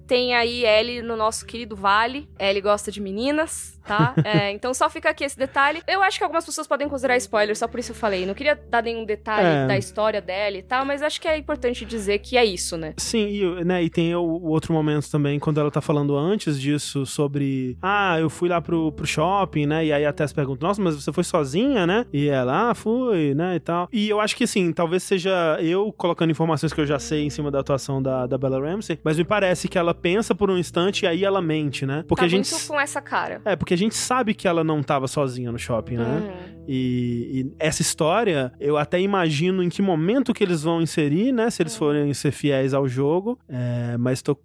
[0.07, 2.27] tem aí Ellie no nosso querido Vale.
[2.39, 4.13] Ellie gosta de meninas, tá?
[4.25, 5.81] É, então só fica aqui esse detalhe.
[5.87, 8.25] Eu acho que algumas pessoas podem considerar spoiler, só por isso eu falei.
[8.25, 9.67] Não queria dar nenhum detalhe É.
[9.67, 12.93] da história dela e tal, mas acho que é importante dizer que é isso, né?
[12.97, 16.59] Sim, e, né, e tem o, o outro momento também, quando ela tá falando antes
[16.59, 17.77] disso, sobre.
[17.81, 19.85] Ah, eu fui lá pro, pro shopping, né?
[19.85, 22.05] E aí a Tess pergunta: Nossa, mas você foi sozinha, né?
[22.13, 23.55] E ela, ah, fui, né?
[23.55, 23.87] E tal.
[23.91, 27.29] E eu acho que, assim, talvez seja eu colocando informações que eu já sei em
[27.29, 30.57] cima da atuação da, da Bella Ramsey, mas me parece que ela pensa por um
[30.57, 32.03] instante e aí ela mente, né?
[32.07, 32.51] Porque tá a gente.
[32.51, 33.41] muito com essa cara.
[33.45, 36.03] É, porque a gente sabe que ela não tava sozinha no shopping, né?
[36.05, 36.63] Uhum.
[36.67, 41.49] E, e essa história, eu até imagino em que momento que eles vão inserir, né?
[41.49, 43.37] Se eles forem ser fiéis ao jogo.
[43.47, 44.37] É, mas tô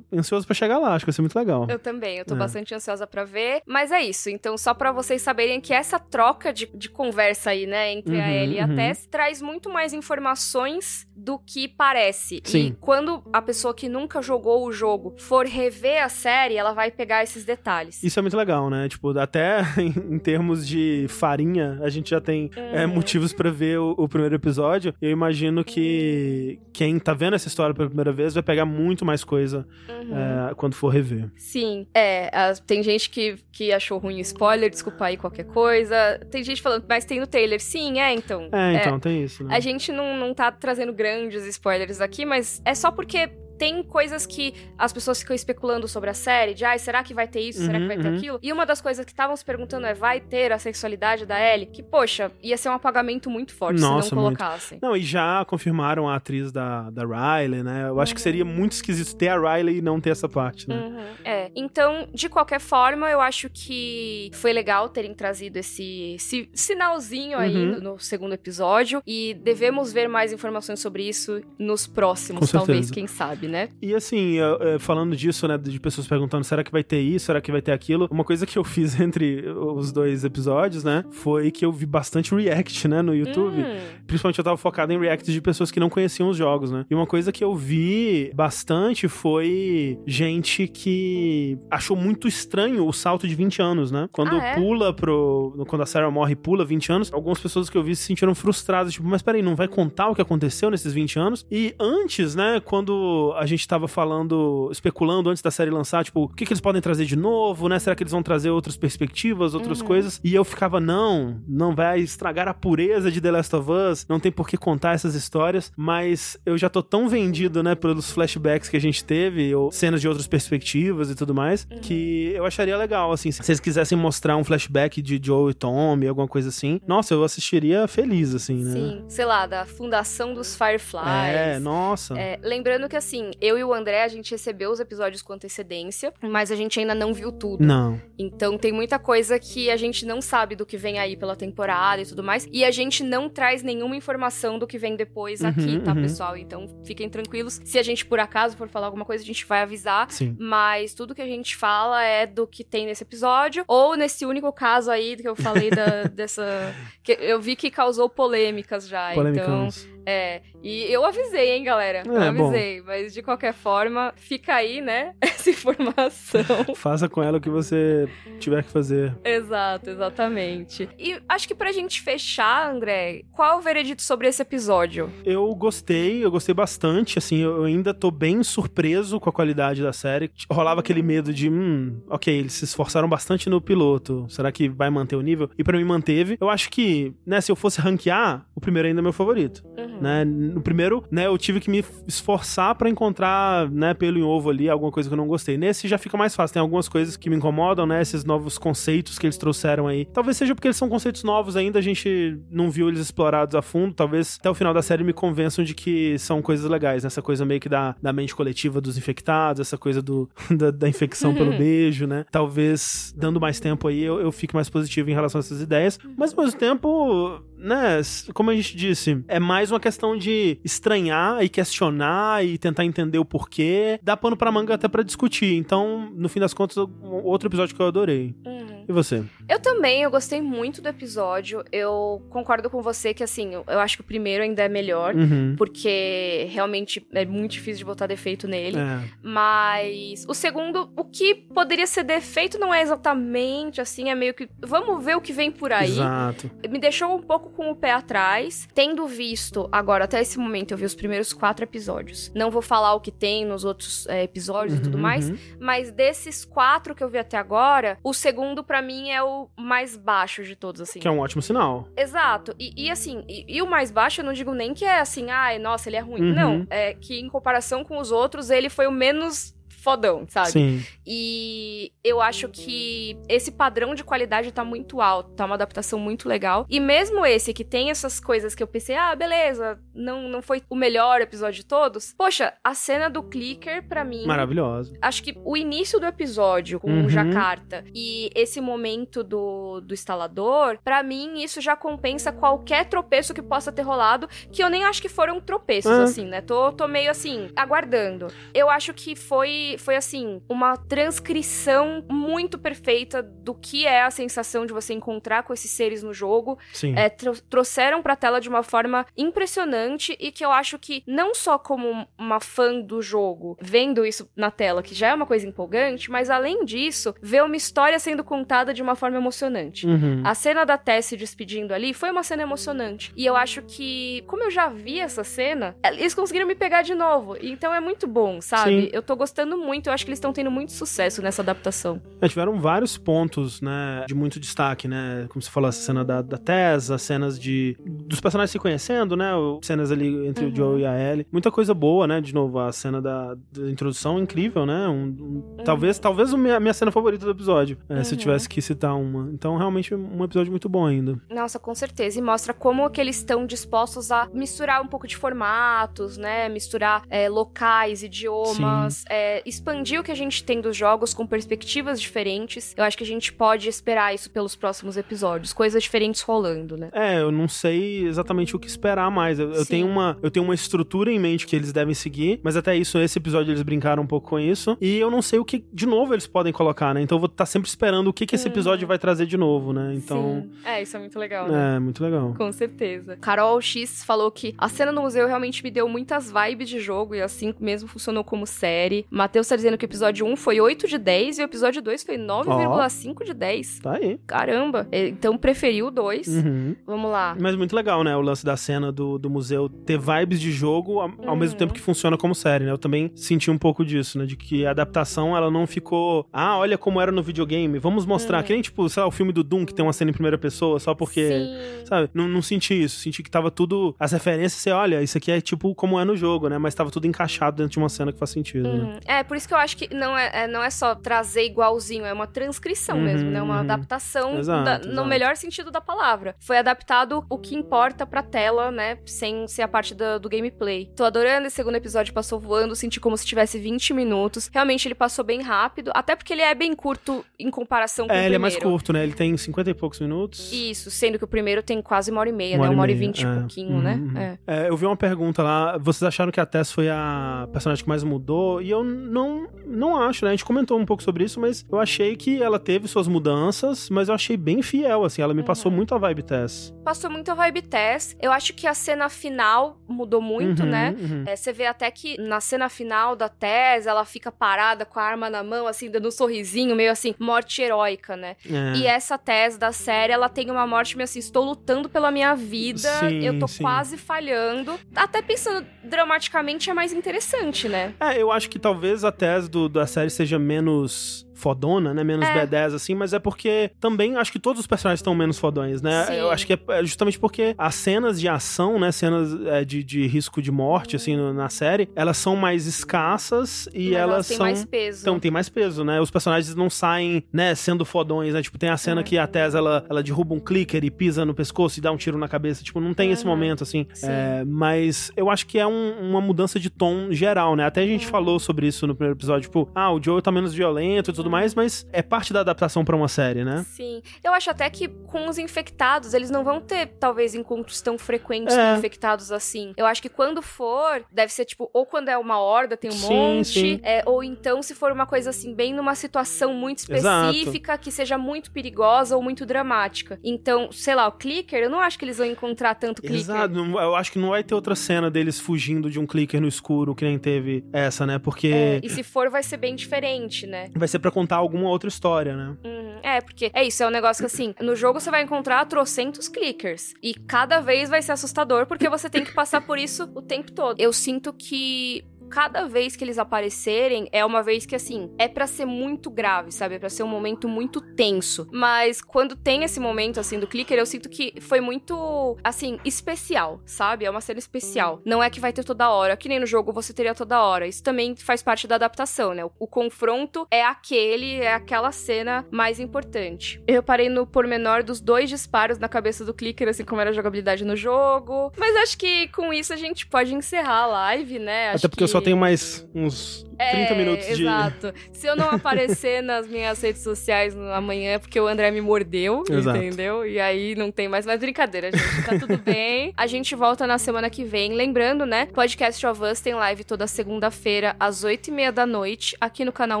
[0.12, 1.66] ansioso pra chegar lá, acho que vai ser muito legal.
[1.68, 2.38] Eu também, eu tô É.
[2.38, 3.62] bastante ansiosa pra ver.
[3.66, 7.66] Mas é isso, então só pra vocês saberem que essa troca de, de conversa aí,
[7.66, 8.74] né, entre a Uhum, Ellie e a uhum.
[8.76, 12.40] Tess, traz muito mais informações do que parece.
[12.44, 12.66] Sim.
[12.66, 16.90] E quando a pessoa que nunca jogou o jogo for rever a série, ela vai
[16.90, 18.02] pegar esses detalhes.
[18.02, 18.88] Isso é muito legal, né?
[18.88, 22.94] Tipo, até em termos de farinha, a gente já tem é, Uhum.
[22.94, 24.94] motivos pra ver o, o primeiro episódio.
[25.00, 29.24] Eu imagino que quem tá vendo essa história pela primeira vez vai pegar muito mais
[29.24, 30.50] coisa Uhum.
[30.50, 31.30] é, quando for rever.
[31.36, 32.30] Sim, é.
[32.36, 36.20] as- tem gente que, que achou ruim o spoiler, desculpa aí qualquer coisa.
[36.30, 37.60] Tem gente falando, mas tem no trailer.
[37.60, 38.48] Sim, é, então.
[38.52, 39.54] É, então, tem isso, né?
[39.56, 44.24] A gente não, não tá trazendo grandes spoilers aqui, mas é só porque tem coisas
[44.26, 47.60] que as pessoas ficam especulando sobre a série, de ai, será que vai ter isso,
[47.60, 48.16] será que Uhum, vai ter uhum.
[48.16, 48.38] aquilo?
[48.42, 51.66] E uma das coisas que estavam se perguntando é, vai ter a sexualidade da Ellie?
[51.66, 54.78] Que, poxa, ia ser um apagamento muito forte Nossa, se não colocassem.
[54.80, 57.88] Não, e já confirmaram a atriz da, da Riley, né?
[57.88, 60.76] Eu acho que seria muito esquisito ter a Riley e não ter essa parte, né?
[60.76, 61.50] Uhum, É.
[61.56, 67.56] Então, de qualquer forma, eu acho que foi legal terem trazido esse, esse sinalzinho aí
[67.56, 67.80] Uhum.
[67.80, 69.02] no, no segundo episódio.
[69.06, 73.68] E devemos ver mais informações sobre isso nos próximos, talvez, quem sabe, né?
[73.80, 77.40] E assim, eu, falando disso, né, de pessoas perguntando, será que vai ter isso, será
[77.40, 78.08] que vai ter aquilo?
[78.10, 82.34] Uma coisa que eu fiz entre os dois episódios, né, foi que eu vi bastante
[82.34, 83.60] react, né, no YouTube.
[83.60, 86.86] Hum, Principalmente eu tava focado em reacts de pessoas que não conheciam os jogos, né?
[86.90, 93.28] E uma coisa que eu vi bastante foi gente que achou muito estranho o salto
[93.28, 94.08] de 20 anos, né?
[94.12, 94.54] Quando Ah, é?
[94.54, 95.64] pula pro.
[95.68, 98.34] Quando a Sarah morre e pula 20 anos, algumas pessoas que eu vi se sentiram
[98.34, 101.46] frustradas, tipo, mas peraí, não vai contar o que aconteceu nesses 20 anos?
[101.50, 106.28] E antes, né, quando a gente tava falando, especulando antes da série lançar, tipo, o
[106.28, 107.78] que, que eles podem trazer de novo, né?
[107.78, 109.86] Será que eles vão trazer outras perspectivas, outras Uhum.
[109.86, 110.20] coisas?
[110.24, 114.18] E eu ficava, não, não vai estragar a pureza de The Last of Us, não
[114.20, 118.68] tem por que contar essas histórias, mas eu já tô tão vendido, né, pelos flashbacks
[118.68, 121.78] que a gente teve, ou cenas de outras perspectivas e tudo mais, Uhum.
[121.80, 126.06] que eu acharia legal, assim, se eles quisessem mostrar um flashback de Joe e Tommy,
[126.08, 128.72] alguma coisa assim, nossa, eu assistiria feliz, assim, né?
[128.72, 131.06] Sim, sei lá, da fundação dos Fireflies.
[131.06, 132.18] É, nossa.
[132.18, 136.12] É, lembrando que assim, eu e o André, a gente recebeu os episódios com antecedência,
[136.20, 137.64] mas a gente ainda não viu tudo.
[137.64, 138.00] Não.
[138.18, 142.02] Então tem muita coisa que a gente não sabe do que vem aí pela temporada
[142.02, 142.48] e tudo mais.
[142.52, 146.02] E a gente não traz nenhuma informação do que vem depois Uhum, aqui, tá, uhum.
[146.02, 146.36] pessoal?
[146.36, 147.60] Então fiquem tranquilos.
[147.64, 150.10] Se a gente, por acaso, for falar alguma coisa, a gente vai avisar.
[150.10, 150.36] Sim.
[150.38, 154.52] Mas tudo que a gente fala é do que tem nesse episódio, ou nesse único
[154.52, 156.74] caso aí que eu falei da, dessa.
[157.02, 159.12] Que eu vi que causou polêmicas já.
[159.12, 159.88] Então, Polêmicas.
[160.06, 160.42] é.
[160.62, 162.02] E eu avisei, hein, galera?
[162.04, 162.46] eu É, bom.
[162.46, 162.82] avisei.
[162.82, 165.12] Mas de qualquer forma, fica aí, né?
[165.20, 166.42] Essa informação.
[166.74, 168.08] Faça com ela o que você
[168.40, 169.14] tiver que fazer.
[169.24, 170.88] Exato, exatamente.
[170.98, 175.10] E acho que pra gente fechar, André, qual o veredito sobre esse episódio?
[175.24, 179.92] Eu gostei, eu gostei bastante, assim, eu ainda tô bem surpreso com a qualidade da
[179.92, 180.30] série.
[180.50, 184.90] Rolava aquele medo de, hum, ok, eles se esforçaram bastante no piloto, será que vai
[184.90, 185.50] manter o nível?
[185.56, 186.36] E pra mim manteve.
[186.40, 190.00] Eu acho que, né, se eu fosse ranquear, o primeiro ainda é meu favorito, Uhum.
[190.00, 190.24] né?
[190.54, 194.68] No primeiro, né, eu tive que me esforçar pra encontrar, né, pelo em ovo ali,
[194.68, 195.56] alguma coisa que eu não gostei.
[195.56, 199.18] Nesse já fica mais fácil, tem algumas coisas que me incomodam, né, esses novos conceitos
[199.18, 200.06] que eles trouxeram aí.
[200.06, 203.62] Talvez seja porque eles são conceitos novos ainda, a gente não viu eles explorados a
[203.62, 207.08] fundo, talvez até o final da série me convençam de que são coisas legais, né?
[207.08, 210.88] essa coisa meio que da, da mente coletiva dos infectados, essa coisa do, da, da
[210.88, 212.24] infecção pelo beijo, né?
[212.30, 215.98] Talvez, dando mais tempo aí, eu, eu fique mais positivo em relação a essas ideias,
[216.16, 218.00] mas ao mesmo tempo, né,
[218.32, 223.18] como a gente disse, é mais uma questão de estranhar e questionar e tentar entender
[223.18, 227.48] o porquê, dá pano pra manga até pra discutir, então, no fim das contas, outro
[227.48, 228.34] episódio que eu adorei.
[228.46, 228.77] Uhum.
[228.88, 229.22] E você?
[229.48, 231.62] Eu também, eu gostei muito do episódio.
[231.70, 235.14] Eu concordo com você que, assim, eu, acho que o primeiro ainda é melhor.
[235.14, 235.54] Uhum.
[235.56, 238.78] Porque realmente é muito difícil de botar defeito nele.
[238.78, 239.00] É.
[239.22, 244.48] Mas o segundo, o que poderia ser defeito não é exatamente assim, é meio que.
[244.60, 245.90] Vamos ver o que vem por aí.
[245.90, 246.50] Exato.
[246.68, 248.68] Me deixou um pouco com o pé atrás.
[248.74, 252.32] Tendo visto, agora, até esse momento, eu vi os primeiros quatro episódios.
[252.34, 255.28] Não vou falar o que tem nos outros é, episódios e tudo Uhum, mais.
[255.28, 255.36] uhum.
[255.60, 259.96] Mas desses quatro que eu vi até agora, o segundo, pra mim, é o mais
[259.96, 261.00] baixo de todos, assim.
[261.00, 261.88] Que é um ótimo sinal.
[261.96, 262.54] Exato.
[262.58, 265.30] E, e assim, e, e o mais baixo eu não digo nem que é assim,
[265.30, 266.22] ai, nossa, ele é ruim.
[266.22, 266.34] Uhum.
[266.34, 269.54] Não, é que em comparação com os outros, ele foi o menos
[269.90, 270.50] fodão, sabe?
[270.50, 270.82] Sim.
[271.06, 276.28] E eu acho que esse padrão de qualidade tá muito alto, tá uma adaptação muito
[276.28, 276.66] legal.
[276.68, 280.62] E mesmo esse que tem essas coisas que eu pensei, ah, beleza, não, não foi
[280.68, 282.14] o melhor episódio de todos.
[282.16, 284.96] Poxa, a cena do clicker, pra mim, Maravilhosa.
[285.00, 287.06] acho que o início do episódio com Uhum.
[287.06, 293.32] o Jacarta e esse momento do, do instalador, pra mim isso já compensa qualquer tropeço
[293.32, 296.02] que possa ter rolado, que eu nem acho que foram tropeços, Ah.
[296.02, 296.40] assim, né?
[296.40, 298.26] Tô, tô meio assim, aguardando.
[298.52, 304.66] Eu acho que foi, foi assim, uma transcrição muito perfeita do que é a sensação
[304.66, 306.94] de você encontrar com esses seres no jogo Sim.
[306.96, 311.34] é, tro- trouxeram pra tela de uma forma impressionante e que eu acho que não
[311.34, 315.46] só como uma fã do jogo, vendo isso na tela, que já é uma coisa
[315.46, 319.86] empolgante, mas além disso, ver uma história sendo contada de uma forma emocionante.
[319.86, 320.22] Uhum.
[320.24, 323.12] A cena da Tess se despedindo ali foi uma cena emocionante.
[323.16, 326.94] E eu acho que, como eu já vi essa cena, eles conseguiram me pegar de
[326.94, 327.36] novo.
[327.40, 328.82] Então é muito bom, sabe?
[328.82, 328.90] Sim.
[328.92, 332.00] Eu tô gostando muito, eu acho que eles estão tendo muito sucesso nessa adaptação.
[332.20, 335.26] É, tiveram vários pontos, né, de muito destaque, né?
[335.28, 337.76] Como você falou, essa cena da, da Tess, as cenas de.
[337.84, 339.32] dos personagens se conhecendo, né?
[339.62, 340.52] Cenas ali entre Uhum.
[340.52, 341.26] o Joe e a Ellie.
[341.32, 342.20] Muita coisa boa, né?
[342.20, 344.88] De novo, a cena da, da introdução incrível, né?
[344.88, 348.16] Um, um- Talvez, talvez a minha, a minha cena favorita do episódio, é, se eu
[348.16, 348.22] Uhum.
[348.22, 349.30] tivesse que citar uma.
[349.32, 351.18] Então, realmente, um episódio muito bom ainda.
[351.30, 352.18] Nossa, com certeza.
[352.18, 356.48] E mostra como que eles estão dispostos a misturar um pouco de formatos, né?
[356.48, 362.00] Misturar é, locais, idiomas, é, expandir o que a gente tem dos jogos com perspectivas
[362.00, 362.74] diferentes.
[362.76, 365.52] Eu acho que a gente pode esperar isso pelos próximos episódios.
[365.52, 366.90] Coisas diferentes rolando, né?
[366.92, 369.38] É, eu não sei exatamente o que esperar mais.
[369.38, 372.56] Eu, eu tenho uma, eu tenho uma estrutura em mente que eles devem seguir, mas
[372.56, 374.76] até isso, esse episódio eles brincaram um pouco com isso.
[374.80, 377.00] E eu não sei o que, de novo, eles podem colocar, né?
[377.00, 379.72] Então eu vou estar sempre esperando o que, que esse episódio vai trazer de novo,
[379.72, 379.94] né?
[379.94, 380.68] Então, Sim.
[380.68, 381.76] É, isso é muito legal, né?
[381.76, 382.34] é, muito legal.
[382.36, 383.16] Com certeza.
[383.16, 387.14] Carol X falou que a cena no museu realmente me deu muitas vibes de jogo
[387.14, 389.06] e assim mesmo funcionou como série.
[389.10, 392.02] Matheus tá dizendo que o episódio 1 foi 8 de 10 e o episódio 2
[392.02, 393.80] foi 9,5 de 10.
[393.80, 394.18] Tá aí.
[394.26, 394.86] Caramba.
[394.90, 396.26] É, Então preferiu o 2.
[396.28, 396.76] Uhum.
[396.86, 397.36] Vamos lá.
[397.40, 398.16] Mas muito legal, né?
[398.16, 401.58] O lance da cena do, do museu ter vibes de jogo ao, ao mesmo Uhum.
[401.58, 402.70] tempo que funciona como série, né?
[402.70, 404.26] Eu também senti um pouco disso, né?
[404.26, 406.26] De que a adaptação, ela não ficou.
[406.32, 408.38] Ah, olha como era no videogame, vamos mostrar.
[408.38, 408.44] Uhum.
[408.44, 410.36] Que nem, tipo, sei lá, o filme do Doom que tem uma cena em primeira
[410.38, 411.28] pessoa só porque.
[411.28, 411.84] Sim.
[411.86, 412.10] Sabe?
[412.12, 413.00] Não, não senti isso.
[413.00, 413.94] Senti que tava tudo.
[413.98, 416.58] As referências, você olha, isso aqui é tipo como é no jogo, né?
[416.58, 418.84] Mas tava tudo encaixado dentro de uma cena que faz sentido, né?
[418.84, 418.98] Uhum.
[419.06, 422.04] É, por isso que eu acho que não é, é- não é só trazer igualzinho,
[422.04, 423.40] é uma transcrição Uhum, mesmo, né?
[423.42, 423.60] Uma uhum.
[423.60, 425.08] adaptação Exato, da- no exato.
[425.08, 426.34] melhor sentido da palavra.
[426.40, 428.98] Foi adaptado o que importa pra tela, né?
[429.06, 430.90] Sem ser a parte do, do gameplay.
[430.96, 434.48] Tô adorando esse segundo episódio, passou voando, senti como se tivesse 20 minutos.
[434.52, 438.16] Realmente ele passou bem rápido, até porque ele é bem curto em comparação com o
[438.16, 438.54] É, ele é primeiro.
[438.54, 439.02] mais curto, né?
[439.02, 440.52] Ele tem 50 e poucos minutos.
[440.52, 442.68] Isso, sendo que o primeiro tem quase uma hora e meia, Uma né?
[442.68, 443.34] hora Uma hora e vinte e é.
[443.34, 443.94] pouquinho, Uhum, né?
[443.94, 444.18] uhum.
[444.18, 444.38] É.
[444.46, 447.88] É, eu vi uma pergunta lá, vocês acharam que a Tess foi a personagem que
[447.88, 448.60] mais mudou?
[448.62, 449.17] E eu não,
[449.66, 450.30] não acho, né?
[450.30, 453.88] A gente comentou um pouco sobre isso, mas eu achei que ela teve suas mudanças,
[453.90, 455.22] mas eu achei bem fiel, assim.
[455.22, 455.76] Ela me passou Uhum.
[455.76, 456.74] muito a vibe Tess.
[456.84, 458.16] Passou muito a vibe Tess.
[458.20, 460.94] Eu acho que a cena final mudou muito, Uhum, né?
[460.98, 461.24] uhum.
[461.26, 465.02] É, você vê até que na cena final da Tess, ela fica parada com a
[465.02, 468.36] arma na mão, assim, dando um sorrisinho, meio assim, morte heróica, né?
[468.50, 468.76] É.
[468.76, 472.34] E essa Tess da série, ela tem uma morte meio assim, estou lutando pela minha
[472.34, 473.62] vida, Sim, eu tô sim.
[473.62, 474.78] quase falhando.
[474.94, 477.92] Até pensando dramaticamente é mais interessante, né?
[478.00, 482.02] É, eu acho que talvez a Tess do, da série seja menos fodona, né?
[482.04, 482.46] Menos É.
[482.46, 486.04] B10, assim, mas é porque também acho que todos os personagens estão menos fodões, né?
[486.04, 486.14] Sim.
[486.14, 488.90] Eu acho que é é justamente porque as cenas de ação, né?
[488.92, 493.68] Cenas é, de, de risco de morte, assim, no- na série, elas são mais escassas
[493.72, 494.46] e Mas elas, têm são.
[494.46, 495.00] mais peso.
[495.02, 496.00] Então tem mais peso, né?
[496.00, 498.42] Os personagens não saem, né, sendo fodões, né?
[498.42, 499.04] Tipo, tem a cena Uhum.
[499.04, 501.96] que a Tess, ela, ela derruba um clicker e pisa no pescoço e dá um
[501.96, 502.62] tiro na cabeça.
[502.64, 503.30] Tipo, não tem esse Uhum.
[503.30, 503.86] momento, assim.
[503.94, 504.06] Sim.
[504.08, 507.64] É, mas eu acho que é um- uma mudança de tom geral, né?
[507.64, 508.10] Até a gente Uhum.
[508.10, 511.27] falou sobre isso no primeiro episódio, tipo, ah, o Joe tá menos violento e tudo
[511.28, 513.64] tudo mais, mas é parte da adaptação pra uma série, né?
[513.68, 514.02] Sim.
[514.24, 518.56] Eu acho até que com os infectados, eles não vão ter, talvez, encontros tão frequentes
[518.56, 518.72] É.
[518.72, 519.72] com infectados assim.
[519.76, 522.94] Eu acho que quando for, deve ser tipo, ou quando é uma horda, tem um
[522.94, 523.80] Sim, monte, sim.
[523.82, 527.30] é, ou então se for uma coisa assim, bem numa situação muito Exato.
[527.36, 530.18] específica, que seja muito perigosa ou muito dramática.
[530.24, 533.18] Então, sei lá, o clicker, eu não acho que eles vão encontrar tanto clicker.
[533.20, 536.48] Exato, eu acho que não vai ter outra cena deles fugindo de um clicker no
[536.48, 538.18] escuro que nem teve essa, né?
[538.18, 540.70] Porque É, e se for, vai ser bem diferente, né?
[540.76, 542.56] vai ser pra contar alguma outra história, né?
[542.64, 543.00] Uhum.
[543.02, 546.28] É, porque é isso, é um negócio que assim, no jogo você vai encontrar trocentos
[546.28, 546.94] clickers.
[547.02, 550.52] E cada vez vai ser assustador, porque você tem que passar por isso o tempo
[550.52, 550.80] todo.
[550.80, 552.04] Eu sinto que.
[552.30, 556.52] Cada vez que eles aparecerem é uma vez que assim, é pra ser muito grave,
[556.52, 556.74] sabe?
[556.76, 558.46] É pra ser um momento muito tenso.
[558.52, 563.60] Mas quando tem esse momento assim do clicker, eu sinto que foi muito assim, especial,
[563.64, 564.04] sabe?
[564.04, 565.00] É uma cena especial.
[565.04, 567.66] Não é que vai ter toda hora, que nem no jogo você teria toda hora.
[567.66, 569.44] Isso também faz parte da adaptação, né?
[569.44, 573.62] O, o confronto é aquele, é aquela cena mais importante.
[573.66, 577.12] Eu parei no pormenor dos dois disparos na cabeça do clicker, assim como era a
[577.12, 578.52] jogabilidade no jogo.
[578.56, 581.70] Mas acho que com isso a gente pode encerrar a live, né?
[581.70, 584.42] Acho Até porque eu só que- tenho mais uns 30 é, minutos de.
[584.42, 584.94] Exato.
[585.12, 589.42] Se eu não aparecer nas minhas redes sociais amanhã é porque o André me mordeu,
[589.50, 589.76] Exato.
[589.78, 590.24] entendeu?
[590.24, 591.26] E aí não tem mais.
[591.26, 592.24] Mas brincadeira, gente.
[592.24, 593.12] Tá tudo bem.
[593.16, 594.74] A gente volta na semana que vem.
[594.74, 595.46] Lembrando, né?
[595.46, 600.00] Podcast of Us tem live toda segunda-feira, às 8h30 da noite, aqui no canal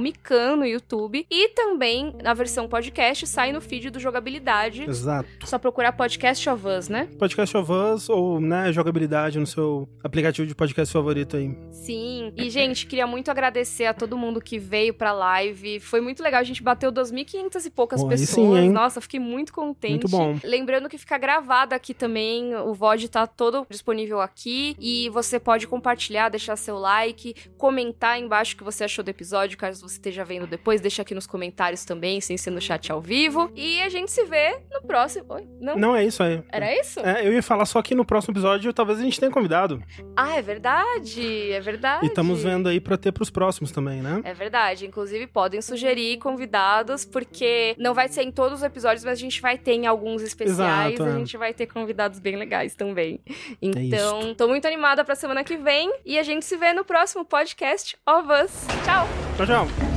[0.00, 1.26] Mican, no YouTube.
[1.30, 4.82] E também na versão podcast sai no feed do Jogabilidade.
[4.82, 5.28] Exato.
[5.46, 7.08] Só procurar Podcast of Us, né?
[7.18, 11.56] Podcast of Us ou, né, jogabilidade no seu aplicativo de podcast favorito aí.
[11.70, 12.05] Sim.
[12.36, 15.80] E, gente, queria muito agradecer a todo mundo que veio pra live.
[15.80, 16.40] Foi muito legal.
[16.40, 18.30] A gente bateu 2.500 e poucas Pô, pessoas.
[18.30, 18.70] sim, hein?
[18.70, 19.92] Nossa, fiquei muito contente.
[19.92, 20.38] Muito bom.
[20.44, 22.54] Lembrando que fica gravado aqui também.
[22.56, 24.76] O VOD tá todo disponível aqui.
[24.78, 29.58] E você pode compartilhar, deixar seu like, comentar embaixo o que você achou do episódio,
[29.58, 30.80] caso você esteja vendo depois.
[30.80, 33.50] Deixa aqui nos comentários também, sem ser no chat ao vivo.
[33.54, 35.26] E a gente se vê no próximo.
[35.30, 35.46] Oi?
[35.60, 35.76] Não?
[35.76, 36.42] Não é isso aí.
[36.50, 37.00] Era isso?
[37.00, 39.82] É, eu ia falar só que no próximo episódio talvez a gente tenha convidado.
[40.16, 41.52] Ah, é verdade.
[41.52, 41.95] É verdade.
[42.02, 44.20] E estamos vendo aí pra ter pros próximos também, né?
[44.24, 44.86] É verdade.
[44.86, 49.40] Inclusive, podem sugerir convidados, porque não vai ser em todos os episódios, mas a gente
[49.40, 50.94] vai ter em alguns especiais.
[50.94, 51.18] Exato, a é.
[51.18, 53.20] gente vai ter convidados bem legais também.
[53.60, 55.92] Então, tô muito animada pra semana que vem.
[56.04, 58.66] E a gente se vê no próximo podcast of Us.
[58.84, 59.08] Tchau!
[59.36, 59.95] Tchau, tchau.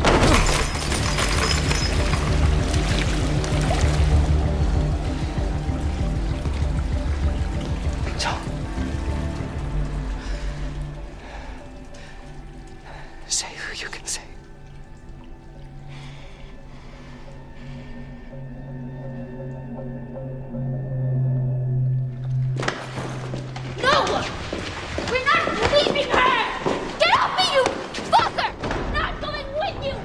[29.21, 29.95] Going with you!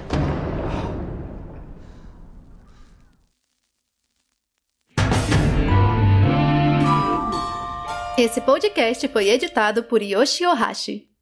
[8.17, 11.14] Esse podcast foi editado por Yoshi Ohashi.